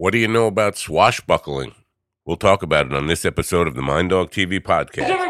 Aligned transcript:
What 0.00 0.14
do 0.14 0.18
you 0.18 0.28
know 0.28 0.46
about 0.46 0.78
swashbuckling? 0.78 1.74
We'll 2.24 2.38
talk 2.38 2.62
about 2.62 2.86
it 2.86 2.94
on 2.94 3.06
this 3.06 3.26
episode 3.26 3.68
of 3.68 3.74
the 3.74 3.82
Mind 3.82 4.08
Dog 4.08 4.30
TV 4.30 4.58
podcast. 4.58 5.29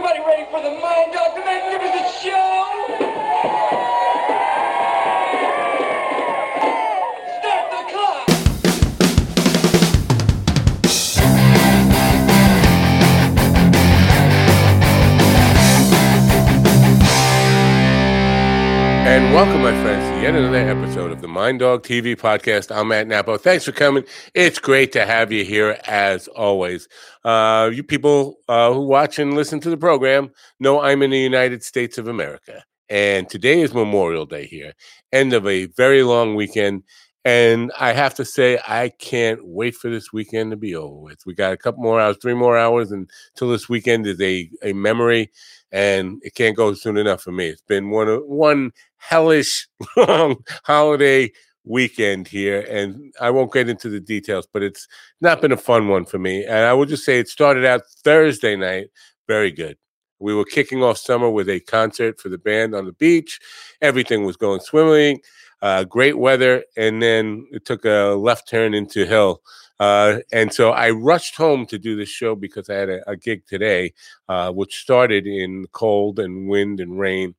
And 19.11 19.35
welcome, 19.35 19.63
my 19.63 19.73
friends, 19.83 20.09
to 20.09 20.23
yet 20.23 20.37
another 20.37 20.57
episode 20.57 21.11
of 21.11 21.21
the 21.21 21.27
Mind 21.27 21.59
Dog 21.59 21.83
TV 21.83 22.17
podcast. 22.17 22.71
I'm 22.71 22.87
Matt 22.87 23.09
Napo. 23.09 23.39
Thanks 23.39 23.65
for 23.65 23.73
coming. 23.73 24.05
It's 24.35 24.61
great 24.61 24.93
to 24.93 25.05
have 25.05 25.33
you 25.33 25.45
here 25.45 25.81
as 25.89 26.29
always. 26.29 26.87
Uh, 27.25 27.71
you 27.75 27.83
people 27.83 28.37
uh, 28.49 28.73
who 28.73 28.83
watch 28.83 29.19
and 29.19 29.35
listen 29.35 29.59
to 29.63 29.69
the 29.69 29.77
program 29.77 30.31
know 30.61 30.81
I'm 30.81 31.03
in 31.03 31.11
the 31.11 31.19
United 31.19 31.65
States 31.65 31.99
of 31.99 32.07
America. 32.07 32.63
And 32.89 33.29
today 33.29 33.63
is 33.63 33.75
Memorial 33.75 34.27
Day 34.27 34.47
here, 34.47 34.75
end 35.13 35.33
of 35.33 35.45
a 35.45 35.67
very 35.67 36.05
long 36.05 36.37
weekend. 36.37 36.85
And 37.25 37.71
I 37.79 37.93
have 37.93 38.15
to 38.15 38.25
say, 38.25 38.61
I 38.67 38.91
can't 38.91 39.41
wait 39.45 39.75
for 39.75 39.91
this 39.91 40.13
weekend 40.13 40.53
to 40.53 40.57
be 40.57 40.75
over 40.75 40.95
with. 40.95 41.19
We 41.27 41.35
got 41.35 41.53
a 41.53 41.57
couple 41.59 41.83
more 41.83 42.01
hours, 42.01 42.17
three 42.23 42.35
more 42.35 42.57
hours 42.57 42.93
until 42.93 43.51
this 43.51 43.69
weekend 43.69 44.07
is 44.07 44.21
a, 44.21 44.49
a 44.63 44.73
memory, 44.73 45.31
and 45.71 46.19
it 46.23 46.35
can't 46.35 46.57
go 46.57 46.73
soon 46.73 46.97
enough 46.97 47.23
for 47.23 47.33
me. 47.33 47.49
It's 47.49 47.61
been 47.63 47.91
one 47.91 48.09
one 48.27 48.73
hellish 49.01 49.69
long 49.97 50.37
holiday 50.65 51.31
weekend 51.65 52.29
here, 52.29 52.61
and 52.71 53.13
I 53.21 53.31
won't 53.31 53.53
get 53.53 53.69
into 53.69 53.89
the 53.89 54.01
details, 54.01 54.47
but 54.53 54.63
it's 54.63 54.87
not 55.21 55.41
been 55.41 55.53
a 55.53 55.57
fun 55.57 55.89
one 55.89 56.05
for 56.05 56.19
me. 56.19 56.45
And 56.45 56.67
I 56.67 56.73
will 56.73 56.87
just 56.87 57.05
say 57.05 57.19
it 57.19 57.29
started 57.29 57.65
out 57.65 57.83
Thursday 58.05 58.57
night, 58.57 58.89
very 59.27 59.51
good. 59.51 59.77
We 60.19 60.35
were 60.35 60.45
kicking 60.45 60.83
off 60.83 60.99
summer 60.99 61.31
with 61.31 61.49
a 61.49 61.61
concert 61.61 62.21
for 62.21 62.29
the 62.29 62.39
band 62.39 62.75
on 62.75 62.85
the 62.85 62.93
beach. 62.93 63.41
Everything 63.81 64.25
was 64.25 64.37
going 64.37 64.61
swimmingly 64.61 65.23
uh, 65.63 65.85
great 65.85 66.19
weather, 66.19 66.65
and 66.77 67.03
then 67.03 67.47
it 67.51 67.65
took 67.65 67.85
a 67.85 68.15
left 68.19 68.49
turn 68.49 68.75
into 68.75 69.07
hell. 69.07 69.43
Uh, 69.79 70.19
and 70.33 70.53
so 70.53 70.71
I 70.71 70.91
rushed 70.91 71.37
home 71.37 71.65
to 71.67 71.79
do 71.79 71.97
this 71.97 72.09
show 72.09 72.35
because 72.35 72.69
I 72.69 72.75
had 72.75 72.91
a, 72.91 73.11
a 73.11 73.17
gig 73.17 73.47
today, 73.47 73.95
uh, 74.29 74.53
which 74.53 74.81
started 74.81 75.27
in 75.27 75.67
cold 75.73 76.19
and 76.19 76.49
wind 76.49 76.81
and 76.81 76.99
rain, 76.99 77.35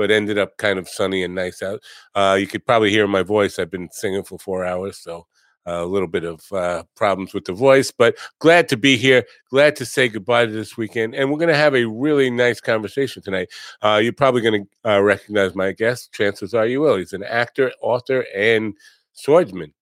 but 0.00 0.10
ended 0.10 0.38
up 0.38 0.56
kind 0.56 0.78
of 0.78 0.88
sunny 0.88 1.22
and 1.22 1.34
nice 1.34 1.60
out. 1.60 1.82
Uh, 2.14 2.34
you 2.40 2.46
could 2.46 2.64
probably 2.64 2.88
hear 2.88 3.06
my 3.06 3.22
voice. 3.22 3.58
I've 3.58 3.70
been 3.70 3.90
singing 3.92 4.22
for 4.22 4.38
four 4.38 4.64
hours, 4.64 4.96
so 4.96 5.26
a 5.66 5.84
little 5.84 6.08
bit 6.08 6.24
of 6.24 6.40
uh, 6.52 6.84
problems 6.96 7.34
with 7.34 7.44
the 7.44 7.52
voice, 7.52 7.90
but 7.90 8.16
glad 8.38 8.66
to 8.70 8.78
be 8.78 8.96
here. 8.96 9.26
Glad 9.50 9.76
to 9.76 9.84
say 9.84 10.08
goodbye 10.08 10.46
to 10.46 10.52
this 10.52 10.74
weekend. 10.78 11.14
And 11.14 11.30
we're 11.30 11.36
going 11.36 11.50
to 11.50 11.54
have 11.54 11.74
a 11.74 11.84
really 11.84 12.30
nice 12.30 12.62
conversation 12.62 13.22
tonight. 13.22 13.50
Uh, 13.82 14.00
you're 14.02 14.14
probably 14.14 14.40
going 14.40 14.66
to 14.84 14.90
uh, 14.90 15.02
recognize 15.02 15.54
my 15.54 15.72
guest. 15.72 16.14
Chances 16.14 16.54
are 16.54 16.66
you 16.66 16.80
will. 16.80 16.96
He's 16.96 17.12
an 17.12 17.22
actor, 17.22 17.70
author, 17.82 18.24
and 18.34 18.72
swordsman, 19.12 19.74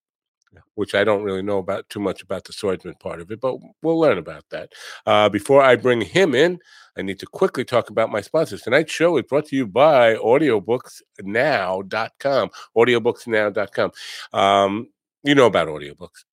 which 0.75 0.95
I 0.95 1.05
don't 1.05 1.23
really 1.23 1.43
know 1.43 1.59
about 1.59 1.89
too 1.89 2.01
much 2.01 2.23
about 2.23 2.45
the 2.45 2.53
swordsman 2.53 2.95
part 2.95 3.21
of 3.21 3.31
it, 3.31 3.41
but 3.41 3.57
we'll 3.83 3.99
learn 3.99 4.19
about 4.19 4.45
that. 4.51 4.73
Uh, 5.07 5.29
before 5.29 5.63
I 5.63 5.77
bring 5.77 6.01
him 6.01 6.35
in, 6.35 6.59
I 6.97 7.03
need 7.03 7.21
to 7.21 7.27
quickly 7.27 7.65
talk 7.65 7.91
about 7.91 8.11
my 8.11 8.21
sponsors. 8.21 8.63
Tonight's 8.63 8.93
show 8.93 9.17
is 9.19 9.25
brought 9.25 9.47
to 9.47 9.57
you 9.57 9.67
by 9.67 10.17
audiobooksnow.com. 10.17 12.51
Audiobooksnow.com. 12.77 13.91
Um, 14.33 14.89
you 15.23 15.35
know 15.35 15.47
about 15.47 15.69
audiobooks. 15.69 16.25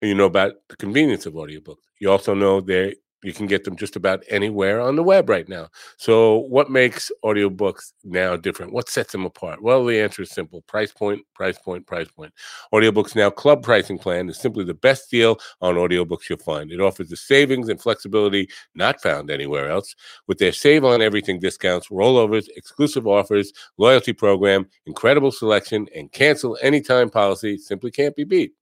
You 0.00 0.14
know 0.14 0.26
about 0.26 0.52
the 0.68 0.76
convenience 0.76 1.26
of 1.26 1.34
audiobooks. 1.34 1.82
You 2.00 2.10
also 2.10 2.34
know 2.34 2.60
they 2.60 2.96
you 3.22 3.32
can 3.32 3.46
get 3.46 3.64
them 3.64 3.76
just 3.76 3.96
about 3.96 4.22
anywhere 4.28 4.80
on 4.80 4.96
the 4.96 5.02
web 5.02 5.28
right 5.28 5.48
now. 5.48 5.68
So 5.96 6.38
what 6.38 6.70
makes 6.70 7.10
audiobooks 7.24 7.92
now 8.04 8.36
different? 8.36 8.72
What 8.72 8.88
sets 8.88 9.12
them 9.12 9.24
apart? 9.24 9.62
Well, 9.62 9.84
the 9.84 10.00
answer 10.00 10.22
is 10.22 10.30
simple. 10.30 10.62
Price 10.62 10.92
point, 10.92 11.22
price 11.34 11.58
point, 11.58 11.86
price 11.86 12.08
point. 12.08 12.32
Audiobooks 12.72 13.14
Now 13.14 13.30
Club 13.30 13.62
pricing 13.62 13.98
plan 13.98 14.28
is 14.28 14.38
simply 14.38 14.64
the 14.64 14.74
best 14.74 15.10
deal 15.10 15.38
on 15.60 15.76
audiobooks 15.76 16.28
you'll 16.28 16.38
find. 16.38 16.72
It 16.72 16.80
offers 16.80 17.08
the 17.08 17.16
savings 17.16 17.68
and 17.68 17.80
flexibility 17.80 18.48
not 18.74 19.00
found 19.00 19.30
anywhere 19.30 19.70
else. 19.70 19.94
With 20.26 20.38
their 20.38 20.52
save 20.52 20.84
on 20.84 21.02
everything 21.02 21.38
discounts, 21.38 21.88
rollovers, 21.88 22.48
exclusive 22.56 23.06
offers, 23.06 23.52
loyalty 23.78 24.12
program, 24.12 24.66
incredible 24.86 25.32
selection, 25.32 25.86
and 25.94 26.10
cancel 26.12 26.58
anytime 26.62 27.10
policy 27.10 27.58
simply 27.58 27.90
can't 27.90 28.16
be 28.16 28.24
beat. 28.24 28.52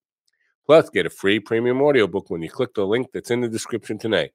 Plus, 0.67 0.89
get 0.91 1.07
a 1.07 1.11
free 1.11 1.41
premium 1.41 1.83
audiobook 1.83 2.31
when 2.31 2.43
you 2.43 2.51
click 2.51 2.75
the 2.75 2.87
link 2.87 3.09
that's 3.13 3.31
in 3.31 3.41
the 3.41 3.49
description 3.49 3.99
tonight. 3.99 4.31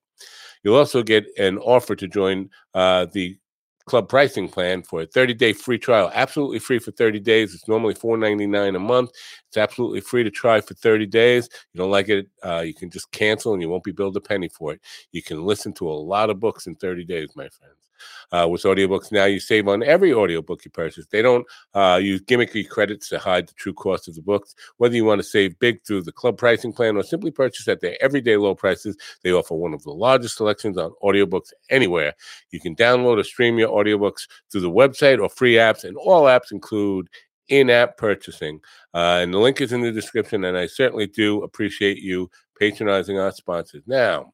You'll 0.63 0.75
also 0.75 1.03
get 1.03 1.25
an 1.37 1.57
offer 1.59 1.95
to 1.95 2.07
join 2.07 2.49
uh, 2.73 3.05
the 3.11 3.37
club 3.85 4.09
pricing 4.09 4.49
plan 4.49 4.81
for 4.81 5.01
a 5.01 5.07
30-day 5.07 5.53
free 5.53 5.77
trial. 5.77 6.11
Absolutely 6.13 6.59
free 6.59 6.79
for 6.79 6.91
30 6.91 7.19
days. 7.19 7.53
It's 7.53 7.67
normally 7.67 7.93
$4.99 7.93 8.75
a 8.75 8.79
month. 8.79 9.11
It's 9.47 9.57
absolutely 9.57 10.01
free 10.01 10.23
to 10.23 10.31
try 10.31 10.59
for 10.61 10.73
30 10.73 11.05
days. 11.05 11.47
You 11.73 11.79
don't 11.79 11.91
like 11.91 12.09
it, 12.09 12.27
uh, 12.43 12.63
you 12.65 12.73
can 12.73 12.89
just 12.89 13.11
cancel 13.11 13.53
and 13.53 13.61
you 13.61 13.69
won't 13.69 13.83
be 13.83 13.91
billed 13.91 14.17
a 14.17 14.21
penny 14.21 14.49
for 14.49 14.73
it. 14.73 14.81
You 15.11 15.21
can 15.21 15.45
listen 15.45 15.73
to 15.73 15.87
a 15.89 15.93
lot 15.93 16.29
of 16.29 16.39
books 16.39 16.67
in 16.67 16.75
30 16.75 17.05
days, 17.05 17.29
my 17.35 17.47
friends. 17.49 17.84
Uh, 18.31 18.47
with 18.49 18.63
audiobooks 18.63 19.11
now, 19.11 19.25
you 19.25 19.39
save 19.39 19.67
on 19.67 19.83
every 19.83 20.13
audiobook 20.13 20.65
you 20.65 20.71
purchase. 20.71 21.05
They 21.07 21.21
don't 21.21 21.45
uh, 21.73 21.99
use 22.01 22.21
gimmicky 22.21 22.67
credits 22.67 23.09
to 23.09 23.19
hide 23.19 23.47
the 23.47 23.53
true 23.53 23.73
cost 23.73 24.07
of 24.07 24.15
the 24.15 24.21
books. 24.21 24.55
Whether 24.77 24.95
you 24.95 25.05
want 25.05 25.19
to 25.19 25.23
save 25.23 25.59
big 25.59 25.83
through 25.85 26.03
the 26.03 26.11
club 26.11 26.37
pricing 26.37 26.73
plan 26.73 26.97
or 26.97 27.03
simply 27.03 27.31
purchase 27.31 27.67
at 27.67 27.81
their 27.81 27.97
everyday 28.01 28.37
low 28.37 28.55
prices, 28.55 28.97
they 29.23 29.31
offer 29.31 29.55
one 29.55 29.73
of 29.73 29.83
the 29.83 29.91
largest 29.91 30.37
selections 30.37 30.77
on 30.77 30.93
audiobooks 31.03 31.53
anywhere. 31.69 32.13
You 32.51 32.59
can 32.59 32.75
download 32.75 33.19
or 33.19 33.23
stream 33.23 33.57
your 33.57 33.69
audiobooks 33.69 34.27
through 34.51 34.61
the 34.61 34.71
website 34.71 35.21
or 35.21 35.29
free 35.29 35.53
apps, 35.53 35.83
and 35.83 35.97
all 35.97 36.23
apps 36.23 36.51
include 36.51 37.09
in-app 37.47 37.97
purchasing. 37.97 38.59
Uh, 38.93 39.19
and 39.21 39.33
the 39.33 39.37
link 39.37 39.61
is 39.61 39.71
in 39.71 39.81
the 39.81 39.91
description. 39.91 40.43
And 40.45 40.57
I 40.57 40.67
certainly 40.67 41.07
do 41.07 41.43
appreciate 41.43 41.99
you 41.99 42.29
patronizing 42.59 43.19
our 43.19 43.31
sponsors. 43.31 43.83
Now, 43.85 44.33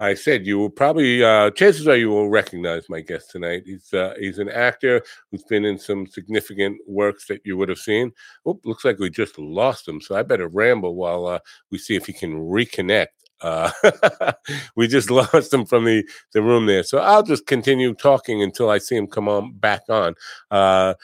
I 0.00 0.14
said 0.14 0.46
you 0.46 0.58
will 0.58 0.70
probably 0.70 1.24
uh, 1.24 1.50
chances 1.50 1.88
are 1.88 1.96
you 1.96 2.10
will 2.10 2.28
recognize 2.30 2.88
my 2.88 3.00
guest 3.00 3.30
tonight. 3.30 3.64
He's 3.66 3.92
uh, 3.92 4.14
he's 4.18 4.38
an 4.38 4.48
actor 4.48 5.02
who's 5.30 5.42
been 5.44 5.64
in 5.64 5.78
some 5.78 6.06
significant 6.06 6.78
works 6.86 7.26
that 7.26 7.40
you 7.44 7.56
would 7.56 7.68
have 7.68 7.78
seen. 7.78 8.12
Oh, 8.46 8.60
looks 8.64 8.84
like 8.84 8.98
we 9.00 9.10
just 9.10 9.38
lost 9.38 9.88
him, 9.88 10.00
so 10.00 10.14
I 10.14 10.22
better 10.22 10.46
ramble 10.48 10.94
while 10.94 11.26
uh, 11.26 11.40
we 11.72 11.78
see 11.78 11.96
if 11.96 12.06
he 12.06 12.12
can 12.12 12.34
reconnect. 12.34 13.08
Uh, 13.40 13.70
we 14.76 14.86
just 14.86 15.10
lost 15.12 15.52
him 15.52 15.66
from 15.66 15.84
the 15.84 16.08
the 16.32 16.42
room 16.42 16.66
there, 16.66 16.84
so 16.84 16.98
I'll 16.98 17.24
just 17.24 17.46
continue 17.46 17.92
talking 17.94 18.40
until 18.40 18.70
I 18.70 18.78
see 18.78 18.96
him 18.96 19.08
come 19.08 19.28
on 19.28 19.52
back 19.54 19.82
on. 19.88 20.14
Uh, 20.50 20.94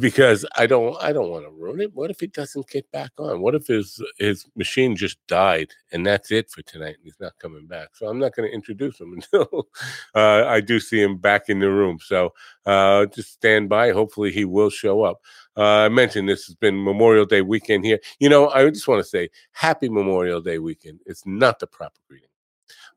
because 0.00 0.44
I 0.56 0.66
don't 0.66 0.96
I 1.02 1.12
don't 1.12 1.30
want 1.30 1.46
to 1.46 1.50
ruin 1.50 1.80
it. 1.80 1.94
What 1.94 2.10
if 2.10 2.22
it 2.22 2.34
doesn't 2.34 2.68
get 2.68 2.90
back 2.92 3.10
on? 3.18 3.40
What 3.40 3.54
if 3.54 3.66
his 3.66 4.02
his 4.18 4.44
machine 4.54 4.94
just 4.94 5.18
died 5.26 5.70
and 5.92 6.04
that's 6.04 6.30
it 6.30 6.50
for 6.50 6.60
tonight 6.62 6.96
and 6.96 7.04
he's 7.04 7.18
not 7.18 7.38
coming 7.38 7.66
back? 7.66 7.90
So 7.94 8.06
I'm 8.06 8.18
not 8.18 8.34
going 8.34 8.48
to 8.48 8.54
introduce 8.54 9.00
him 9.00 9.12
until 9.32 9.68
uh, 10.14 10.44
I 10.46 10.60
do 10.60 10.78
see 10.78 11.00
him 11.00 11.16
back 11.16 11.48
in 11.48 11.60
the 11.60 11.70
room. 11.70 11.98
So 12.02 12.34
uh, 12.66 13.06
just 13.06 13.32
stand 13.32 13.70
by. 13.70 13.92
Hopefully 13.92 14.30
he 14.30 14.44
will 14.44 14.70
show 14.70 15.02
up. 15.02 15.20
Uh, 15.56 15.62
I 15.62 15.88
mentioned 15.88 16.28
this 16.28 16.46
has 16.46 16.54
been 16.54 16.84
Memorial 16.84 17.24
Day 17.24 17.40
weekend 17.40 17.84
here. 17.84 17.98
You 18.20 18.28
know, 18.28 18.50
I 18.50 18.68
just 18.68 18.88
want 18.88 19.02
to 19.02 19.08
say 19.08 19.30
Happy 19.52 19.88
Memorial 19.88 20.42
Day 20.42 20.58
weekend. 20.58 21.00
It's 21.06 21.26
not 21.26 21.60
the 21.60 21.66
proper 21.66 21.98
greeting. 22.08 22.28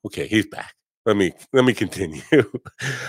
Okay, 0.05 0.27
he's 0.27 0.47
back 0.47 0.75
let 1.05 1.17
me 1.17 1.33
let 1.53 1.65
me 1.65 1.73
continue. 1.73 2.21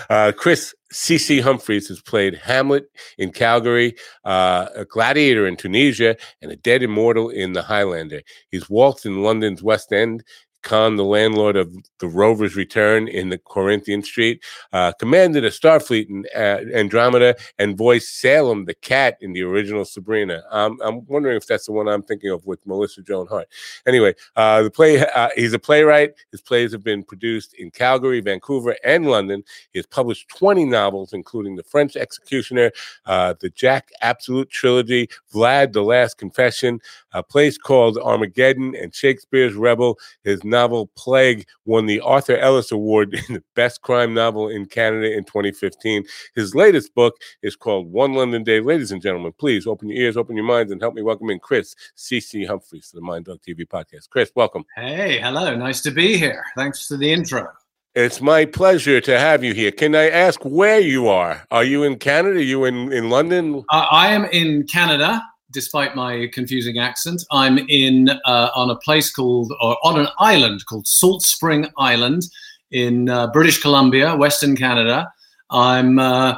Uh, 0.09 0.31
Chris 0.31 0.75
C.C. 0.91 1.39
Humphreys 1.39 1.87
has 1.87 1.99
played 1.99 2.35
Hamlet 2.35 2.85
in 3.17 3.31
Calgary, 3.31 3.95
uh, 4.25 4.67
a 4.75 4.85
gladiator 4.85 5.47
in 5.47 5.55
Tunisia, 5.55 6.15
and 6.41 6.51
a 6.51 6.55
dead 6.55 6.83
immortal 6.83 7.29
in 7.29 7.53
The 7.53 7.63
Highlander. 7.63 8.21
He's 8.51 8.69
waltzed 8.69 9.07
in 9.07 9.23
London's 9.23 9.63
West 9.63 9.91
End. 9.91 10.23
Khan, 10.63 10.95
the 10.95 11.03
landlord 11.03 11.55
of 11.55 11.75
the 11.99 12.07
Rover's 12.07 12.55
Return 12.55 13.07
in 13.07 13.29
the 13.29 13.37
Coronation 13.37 14.03
Street, 14.03 14.43
uh, 14.71 14.93
commanded 14.93 15.45
a 15.45 15.49
Starfleet 15.49 16.09
in 16.09 16.25
uh, 16.35 16.77
Andromeda, 16.77 17.35
and 17.59 17.77
voiced 17.77 18.19
Salem 18.19 18.65
the 18.65 18.73
cat 18.73 19.17
in 19.21 19.33
the 19.33 19.43
original 19.43 19.85
Sabrina. 19.85 20.43
Um, 20.49 20.79
I'm 20.83 21.05
wondering 21.07 21.37
if 21.37 21.45
that's 21.45 21.65
the 21.65 21.71
one 21.71 21.87
I'm 21.87 22.03
thinking 22.03 22.31
of 22.31 22.45
with 22.45 22.65
Melissa 22.65 23.01
Joan 23.01 23.27
Hart. 23.27 23.47
Anyway, 23.85 24.15
uh, 24.35 24.63
the 24.63 24.71
play 24.71 25.05
uh, 25.05 25.29
he's 25.35 25.53
a 25.53 25.59
playwright. 25.59 26.13
His 26.31 26.41
plays 26.41 26.71
have 26.71 26.83
been 26.83 27.03
produced 27.03 27.53
in 27.53 27.71
Calgary, 27.71 28.21
Vancouver, 28.21 28.75
and 28.83 29.05
London. 29.07 29.43
He 29.71 29.79
has 29.79 29.85
published 29.85 30.29
20 30.29 30.65
novels, 30.65 31.13
including 31.13 31.55
The 31.55 31.63
French 31.63 31.95
Executioner, 31.95 32.71
uh, 33.05 33.35
the 33.39 33.49
Jack 33.49 33.89
Absolute 34.01 34.49
Trilogy, 34.49 35.09
Vlad 35.33 35.73
the 35.73 35.83
Last 35.83 36.17
Confession, 36.17 36.79
a 37.11 37.23
place 37.23 37.57
called 37.57 37.97
Armageddon, 37.97 38.75
and 38.75 38.93
Shakespeare's 38.93 39.55
Rebel. 39.55 39.99
His 40.23 40.43
novel 40.53 40.91
Plague 40.95 41.45
won 41.65 41.87
the 41.87 41.99
Arthur 41.99 42.37
Ellis 42.37 42.71
Award 42.71 43.13
in 43.27 43.33
the 43.33 43.43
Best 43.55 43.81
Crime 43.81 44.13
Novel 44.13 44.49
in 44.49 44.67
Canada 44.67 45.11
in 45.11 45.23
2015. 45.23 46.05
His 46.35 46.53
latest 46.53 46.93
book 46.93 47.15
is 47.41 47.55
called 47.55 47.91
One 47.91 48.13
London 48.13 48.43
Day. 48.43 48.61
Ladies 48.61 48.91
and 48.91 49.01
gentlemen, 49.01 49.33
please 49.37 49.65
open 49.65 49.89
your 49.89 49.97
ears, 49.97 50.15
open 50.15 50.35
your 50.35 50.45
minds, 50.45 50.71
and 50.71 50.79
help 50.79 50.93
me 50.93 51.01
welcome 51.01 51.31
in 51.31 51.39
Chris 51.39 51.75
C.C. 51.95 52.45
Humphreys 52.45 52.89
to 52.89 52.97
the 52.97 53.01
Mind 53.01 53.25
Dog 53.25 53.39
TV 53.41 53.67
podcast. 53.67 54.09
Chris, 54.09 54.31
welcome. 54.35 54.63
Hey, 54.75 55.19
hello. 55.19 55.55
Nice 55.55 55.81
to 55.81 55.91
be 55.91 56.17
here. 56.17 56.45
Thanks 56.55 56.87
for 56.87 56.97
the 56.97 57.11
intro. 57.11 57.47
It's 57.95 58.21
my 58.21 58.45
pleasure 58.45 59.01
to 59.01 59.19
have 59.19 59.43
you 59.43 59.53
here. 59.53 59.71
Can 59.71 59.95
I 59.95 60.09
ask 60.09 60.39
where 60.43 60.79
you 60.79 61.07
are? 61.07 61.45
Are 61.51 61.63
you 61.63 61.83
in 61.83 61.97
Canada? 61.97 62.37
Are 62.37 62.41
you 62.41 62.65
in, 62.65 62.91
in 62.93 63.09
London? 63.09 63.63
Uh, 63.69 63.85
I 63.91 64.07
am 64.09 64.25
in 64.25 64.65
Canada, 64.67 65.21
despite 65.53 65.95
my 65.95 66.29
confusing 66.33 66.79
accent. 66.79 67.23
I'm 67.31 67.57
in 67.69 68.09
uh, 68.09 68.49
on 68.55 68.69
a 68.69 68.75
place 68.75 69.11
called, 69.11 69.53
or 69.61 69.77
on 69.83 69.99
an 69.99 70.07
island 70.19 70.65
called 70.65 70.87
Salt 70.87 71.21
Spring 71.21 71.67
Island 71.77 72.23
in 72.71 73.07
uh, 73.09 73.27
British 73.27 73.61
Columbia, 73.61 74.15
Western 74.15 74.55
Canada. 74.55 75.11
I'm. 75.49 75.99
Uh, 75.99 76.35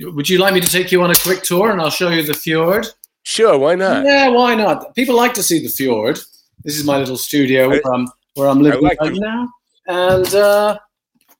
would 0.00 0.28
you 0.28 0.38
like 0.38 0.52
me 0.52 0.60
to 0.60 0.68
take 0.68 0.92
you 0.92 1.02
on 1.02 1.10
a 1.10 1.14
quick 1.14 1.42
tour 1.42 1.70
and 1.70 1.80
I'll 1.80 1.90
show 1.90 2.10
you 2.10 2.22
the 2.22 2.34
fjord? 2.34 2.86
Sure, 3.22 3.58
why 3.58 3.74
not? 3.74 4.04
Yeah, 4.04 4.28
why 4.28 4.54
not? 4.54 4.94
People 4.94 5.16
like 5.16 5.32
to 5.34 5.42
see 5.42 5.62
the 5.62 5.68
fjord. 5.68 6.18
This 6.62 6.78
is 6.78 6.84
my 6.84 6.98
little 6.98 7.16
studio 7.16 7.68
where 7.68 7.80
I'm, 7.92 8.08
where 8.34 8.48
I'm 8.48 8.60
living 8.60 8.82
like 8.82 9.00
right 9.00 9.14
now, 9.14 9.48
and 9.86 10.34
uh, 10.34 10.78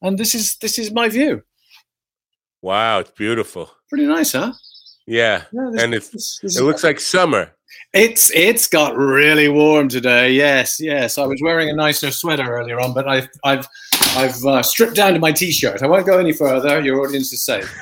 and 0.02 0.18
this 0.18 0.34
is 0.34 0.56
this 0.56 0.78
is 0.78 0.90
my 0.90 1.08
view. 1.08 1.42
Wow, 2.62 3.00
it's 3.00 3.10
beautiful. 3.10 3.70
Pretty 3.88 4.06
nice, 4.06 4.32
huh? 4.32 4.52
Yeah, 5.06 5.42
this- 5.52 5.82
and 5.82 5.94
it's 5.94 6.08
this- 6.08 6.38
this 6.42 6.58
it 6.58 6.62
looks 6.64 6.82
like 6.84 7.00
summer. 7.00 7.52
It's 7.92 8.30
it's 8.34 8.66
got 8.66 8.96
really 8.96 9.48
warm 9.48 9.88
today. 9.88 10.32
Yes, 10.32 10.78
yes. 10.80 11.18
I 11.18 11.24
was 11.26 11.40
wearing 11.42 11.70
a 11.70 11.72
nicer 11.74 12.10
sweater 12.10 12.44
earlier 12.56 12.80
on, 12.80 12.92
but 12.92 13.08
I've 13.08 13.28
I've 13.44 13.66
I've 14.16 14.44
uh, 14.44 14.62
stripped 14.62 14.94
down 14.96 15.14
to 15.14 15.18
my 15.20 15.32
t-shirt. 15.32 15.82
I 15.82 15.86
won't 15.86 16.06
go 16.06 16.18
any 16.18 16.32
further. 16.32 16.80
Your 16.80 17.00
audience 17.06 17.32
is 17.32 17.44
safe. 17.44 17.72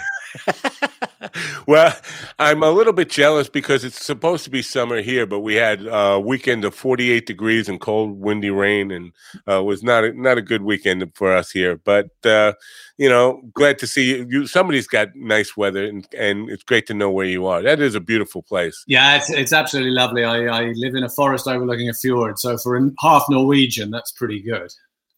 well, 1.67 1.97
I'm 2.39 2.63
a 2.63 2.71
little 2.71 2.93
bit 2.93 3.11
jealous 3.11 3.49
because 3.49 3.85
it's 3.85 4.05
supposed 4.05 4.45
to 4.45 4.51
be 4.51 4.63
summer 4.63 5.03
here, 5.03 5.27
but 5.27 5.41
we 5.41 5.55
had 5.55 5.87
a 5.87 6.19
weekend 6.19 6.65
of 6.65 6.75
48 6.75 7.27
degrees 7.27 7.69
and 7.69 7.81
cold, 7.81 8.19
windy 8.21 8.51
rain, 8.51 8.91
and 8.91 9.13
uh, 9.51 9.63
was 9.63 9.83
not 9.83 10.05
a, 10.05 10.13
not 10.13 10.39
a 10.39 10.43
good 10.43 10.63
weekend 10.63 11.05
for 11.15 11.33
us 11.33 11.51
here. 11.51 11.77
But 11.77 12.11
uh, 12.25 12.55
you 12.97 13.09
know, 13.09 13.43
glad 13.55 13.79
to 13.81 13.87
see 13.87 14.11
you. 14.11 14.27
you. 14.29 14.47
Somebody's 14.47 14.87
got 14.87 15.15
nice 15.15 15.57
weather, 15.57 15.85
and, 15.85 16.07
and 16.17 16.51
it's 16.51 16.63
great 16.63 16.87
to 16.87 16.95
know 16.95 17.11
where 17.11 17.27
you 17.27 17.47
are. 17.47 17.63
That 17.63 17.81
is 17.81 17.95
a 17.95 18.01
beautiful 18.01 18.43
place. 18.43 18.85
Yeah, 18.87 19.17
it's 19.17 19.31
it's 19.31 19.53
absolutely 19.53 19.93
lovely. 19.93 20.25
I, 20.25 20.45
I 20.47 20.73
live 20.77 20.95
in 20.95 21.05
a 21.05 21.09
forest 21.09 21.49
overlooking 21.49 21.89
a 21.89 21.95
fjord, 21.95 22.39
so 22.39 22.57
for 22.59 22.81
half 23.01 23.25
Norwegian, 23.29 23.91
that's 23.91 24.13
pretty 24.13 24.41
good. 24.41 24.71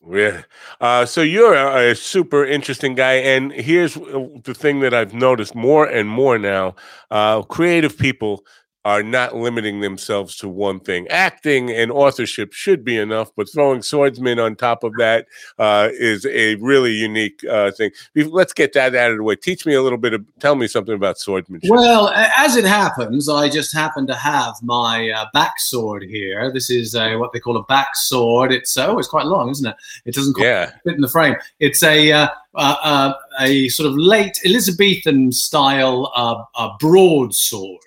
Yeah. 0.08 0.42
Uh, 0.80 1.04
so 1.04 1.22
you're 1.22 1.54
a, 1.54 1.90
a 1.90 1.94
super 1.96 2.44
interesting 2.44 2.94
guy, 2.94 3.14
and 3.14 3.50
here's 3.52 3.94
the 3.94 4.54
thing 4.56 4.80
that 4.80 4.94
I've 4.94 5.12
noticed 5.14 5.54
more 5.54 5.84
and 5.86 6.08
more 6.08 6.38
now: 6.38 6.76
uh, 7.10 7.42
creative 7.42 7.98
people 7.98 8.44
are 8.86 9.02
not 9.02 9.34
limiting 9.34 9.80
themselves 9.80 10.36
to 10.36 10.48
one 10.48 10.78
thing. 10.78 11.08
Acting 11.08 11.72
and 11.72 11.90
authorship 11.90 12.52
should 12.52 12.84
be 12.84 12.96
enough, 12.96 13.32
but 13.34 13.50
throwing 13.52 13.82
swordsman 13.82 14.38
on 14.38 14.54
top 14.54 14.84
of 14.84 14.92
that 14.96 15.26
uh, 15.58 15.88
is 15.92 16.24
a 16.26 16.54
really 16.54 16.92
unique 16.92 17.42
uh, 17.50 17.72
thing. 17.72 17.90
Let's 18.14 18.52
get 18.52 18.74
that 18.74 18.94
out 18.94 19.10
of 19.10 19.16
the 19.16 19.24
way. 19.24 19.34
Teach 19.34 19.66
me 19.66 19.74
a 19.74 19.82
little 19.82 19.98
bit 19.98 20.14
of, 20.14 20.24
tell 20.38 20.54
me 20.54 20.68
something 20.68 20.94
about 20.94 21.18
swordsmanship. 21.18 21.68
Well, 21.68 22.10
as 22.10 22.54
it 22.54 22.64
happens, 22.64 23.28
I 23.28 23.48
just 23.48 23.74
happen 23.74 24.06
to 24.06 24.14
have 24.14 24.54
my 24.62 25.10
uh, 25.10 25.26
back 25.32 25.58
sword 25.58 26.04
here. 26.04 26.52
This 26.52 26.70
is 26.70 26.94
a, 26.94 27.16
what 27.16 27.32
they 27.32 27.40
call 27.40 27.56
a 27.56 27.64
back 27.64 27.88
sword. 27.96 28.52
It's 28.52 28.76
uh, 28.76 28.86
oh, 28.86 29.00
it's 29.00 29.08
quite 29.08 29.26
long, 29.26 29.50
isn't 29.50 29.66
it? 29.66 29.74
It 30.04 30.14
doesn't 30.14 30.34
quite 30.34 30.46
yeah. 30.46 30.66
fit 30.84 30.94
in 30.94 31.00
the 31.00 31.08
frame. 31.08 31.34
It's 31.58 31.82
a 31.82 32.12
uh, 32.12 32.28
uh, 32.54 32.76
uh, 32.82 33.12
a 33.40 33.68
sort 33.68 33.88
of 33.88 33.96
late 33.96 34.38
Elizabethan 34.44 35.32
style 35.32 36.12
uh, 36.14 36.44
uh, 36.54 36.70
broadsword. 36.78 37.80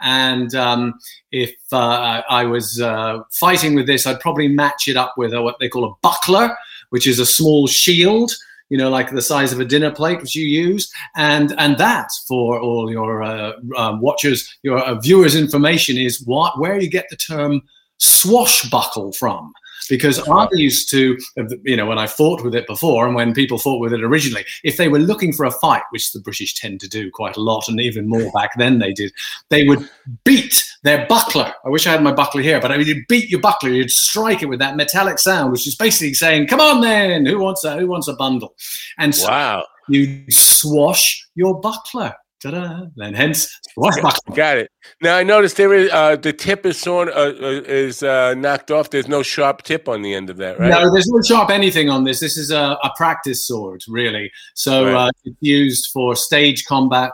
And 0.00 0.54
um, 0.54 0.94
if 1.32 1.54
uh, 1.72 2.22
I 2.28 2.44
was 2.44 2.80
uh, 2.80 3.20
fighting 3.32 3.74
with 3.74 3.86
this, 3.86 4.06
I'd 4.06 4.20
probably 4.20 4.48
match 4.48 4.88
it 4.88 4.96
up 4.96 5.14
with 5.16 5.32
a, 5.32 5.42
what 5.42 5.56
they 5.60 5.68
call 5.68 5.84
a 5.84 5.94
buckler, 6.02 6.56
which 6.90 7.06
is 7.06 7.18
a 7.18 7.26
small 7.26 7.66
shield, 7.66 8.32
you 8.68 8.78
know, 8.78 8.90
like 8.90 9.10
the 9.10 9.22
size 9.22 9.52
of 9.52 9.60
a 9.60 9.64
dinner 9.64 9.90
plate, 9.90 10.20
which 10.20 10.34
you 10.34 10.46
use. 10.46 10.90
And 11.16 11.54
and 11.58 11.76
that, 11.78 12.08
for 12.26 12.60
all 12.60 12.90
your 12.90 13.22
uh, 13.22 13.52
um, 13.76 14.00
watchers, 14.00 14.56
your 14.62 14.78
uh, 14.78 14.94
viewers' 14.96 15.36
information, 15.36 15.96
is 15.96 16.22
what 16.26 16.58
where 16.58 16.80
you 16.80 16.88
get 16.88 17.06
the 17.10 17.16
term 17.16 17.62
swashbuckle 17.98 19.12
from 19.12 19.52
because 19.88 20.20
I 20.28 20.48
used 20.52 20.90
to, 20.90 21.18
you 21.62 21.76
know, 21.76 21.86
when 21.86 21.98
I 21.98 22.06
fought 22.06 22.42
with 22.42 22.54
it 22.54 22.66
before 22.66 23.06
and 23.06 23.14
when 23.14 23.34
people 23.34 23.58
fought 23.58 23.80
with 23.80 23.92
it 23.92 24.02
originally, 24.02 24.44
if 24.62 24.76
they 24.76 24.88
were 24.88 24.98
looking 24.98 25.32
for 25.32 25.46
a 25.46 25.50
fight, 25.50 25.82
which 25.90 26.12
the 26.12 26.20
British 26.20 26.54
tend 26.54 26.80
to 26.80 26.88
do 26.88 27.10
quite 27.10 27.36
a 27.36 27.40
lot 27.40 27.68
and 27.68 27.80
even 27.80 28.08
more 28.08 28.30
back 28.32 28.50
then 28.56 28.78
they 28.78 28.92
did, 28.92 29.12
they 29.48 29.66
would 29.66 29.88
beat 30.24 30.64
their 30.82 31.06
buckler. 31.06 31.52
I 31.64 31.68
wish 31.68 31.86
I 31.86 31.92
had 31.92 32.02
my 32.02 32.12
buckler 32.12 32.42
here, 32.42 32.60
but 32.60 32.70
I 32.70 32.76
mean, 32.76 32.86
you'd 32.86 33.06
beat 33.08 33.30
your 33.30 33.40
buckler, 33.40 33.70
you'd 33.70 33.90
strike 33.90 34.42
it 34.42 34.46
with 34.46 34.58
that 34.58 34.76
metallic 34.76 35.18
sound, 35.18 35.52
which 35.52 35.66
is 35.66 35.74
basically 35.74 36.14
saying, 36.14 36.46
come 36.46 36.60
on 36.60 36.80
then, 36.80 37.26
who 37.26 37.38
wants 37.38 37.64
a, 37.64 37.76
who 37.78 37.86
wants 37.86 38.08
a 38.08 38.14
bundle? 38.14 38.54
And 38.98 39.14
so 39.14 39.28
Wow. 39.28 39.66
you 39.88 40.30
swash 40.30 41.26
your 41.34 41.60
buckler. 41.60 42.14
Ta-da. 42.44 42.82
And 42.98 43.16
hence, 43.16 43.58
swashbuckle. 43.72 44.34
Got 44.34 44.58
it. 44.58 44.70
Now 45.00 45.16
I 45.16 45.22
noticed 45.22 45.56
there 45.56 45.72
is 45.72 45.90
uh, 45.90 46.16
the 46.16 46.32
tip 46.32 46.66
is 46.66 46.78
sort 46.78 47.08
uh, 47.08 47.12
uh, 47.40 47.62
is 47.66 48.02
uh, 48.02 48.34
knocked 48.34 48.70
off. 48.70 48.90
There's 48.90 49.08
no 49.08 49.22
sharp 49.22 49.62
tip 49.62 49.88
on 49.88 50.02
the 50.02 50.12
end 50.14 50.28
of 50.28 50.36
that, 50.36 50.58
right? 50.60 50.68
No, 50.70 50.92
there's 50.92 51.06
no 51.08 51.22
sharp 51.22 51.48
anything 51.50 51.88
on 51.88 52.04
this. 52.04 52.20
This 52.20 52.36
is 52.36 52.50
a, 52.50 52.76
a 52.82 52.90
practice 52.96 53.46
sword, 53.46 53.82
really. 53.88 54.30
So 54.54 54.84
Right. 54.84 55.06
uh, 55.08 55.10
it's 55.24 55.36
used 55.40 55.90
for 55.92 56.14
stage 56.14 56.64
combat. 56.66 57.12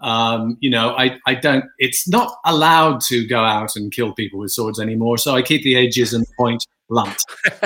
Um, 0.00 0.56
you 0.60 0.70
know, 0.70 0.94
I, 0.96 1.18
I 1.26 1.34
don't. 1.34 1.64
It's 1.78 2.08
not 2.08 2.32
allowed 2.46 3.02
to 3.02 3.26
go 3.26 3.44
out 3.44 3.76
and 3.76 3.92
kill 3.92 4.14
people 4.14 4.38
with 4.40 4.50
swords 4.50 4.80
anymore. 4.80 5.18
So 5.18 5.34
I 5.36 5.42
keep 5.42 5.62
the 5.62 5.76
edges 5.76 6.14
and 6.14 6.24
point 6.38 6.64
blunt. 6.88 7.22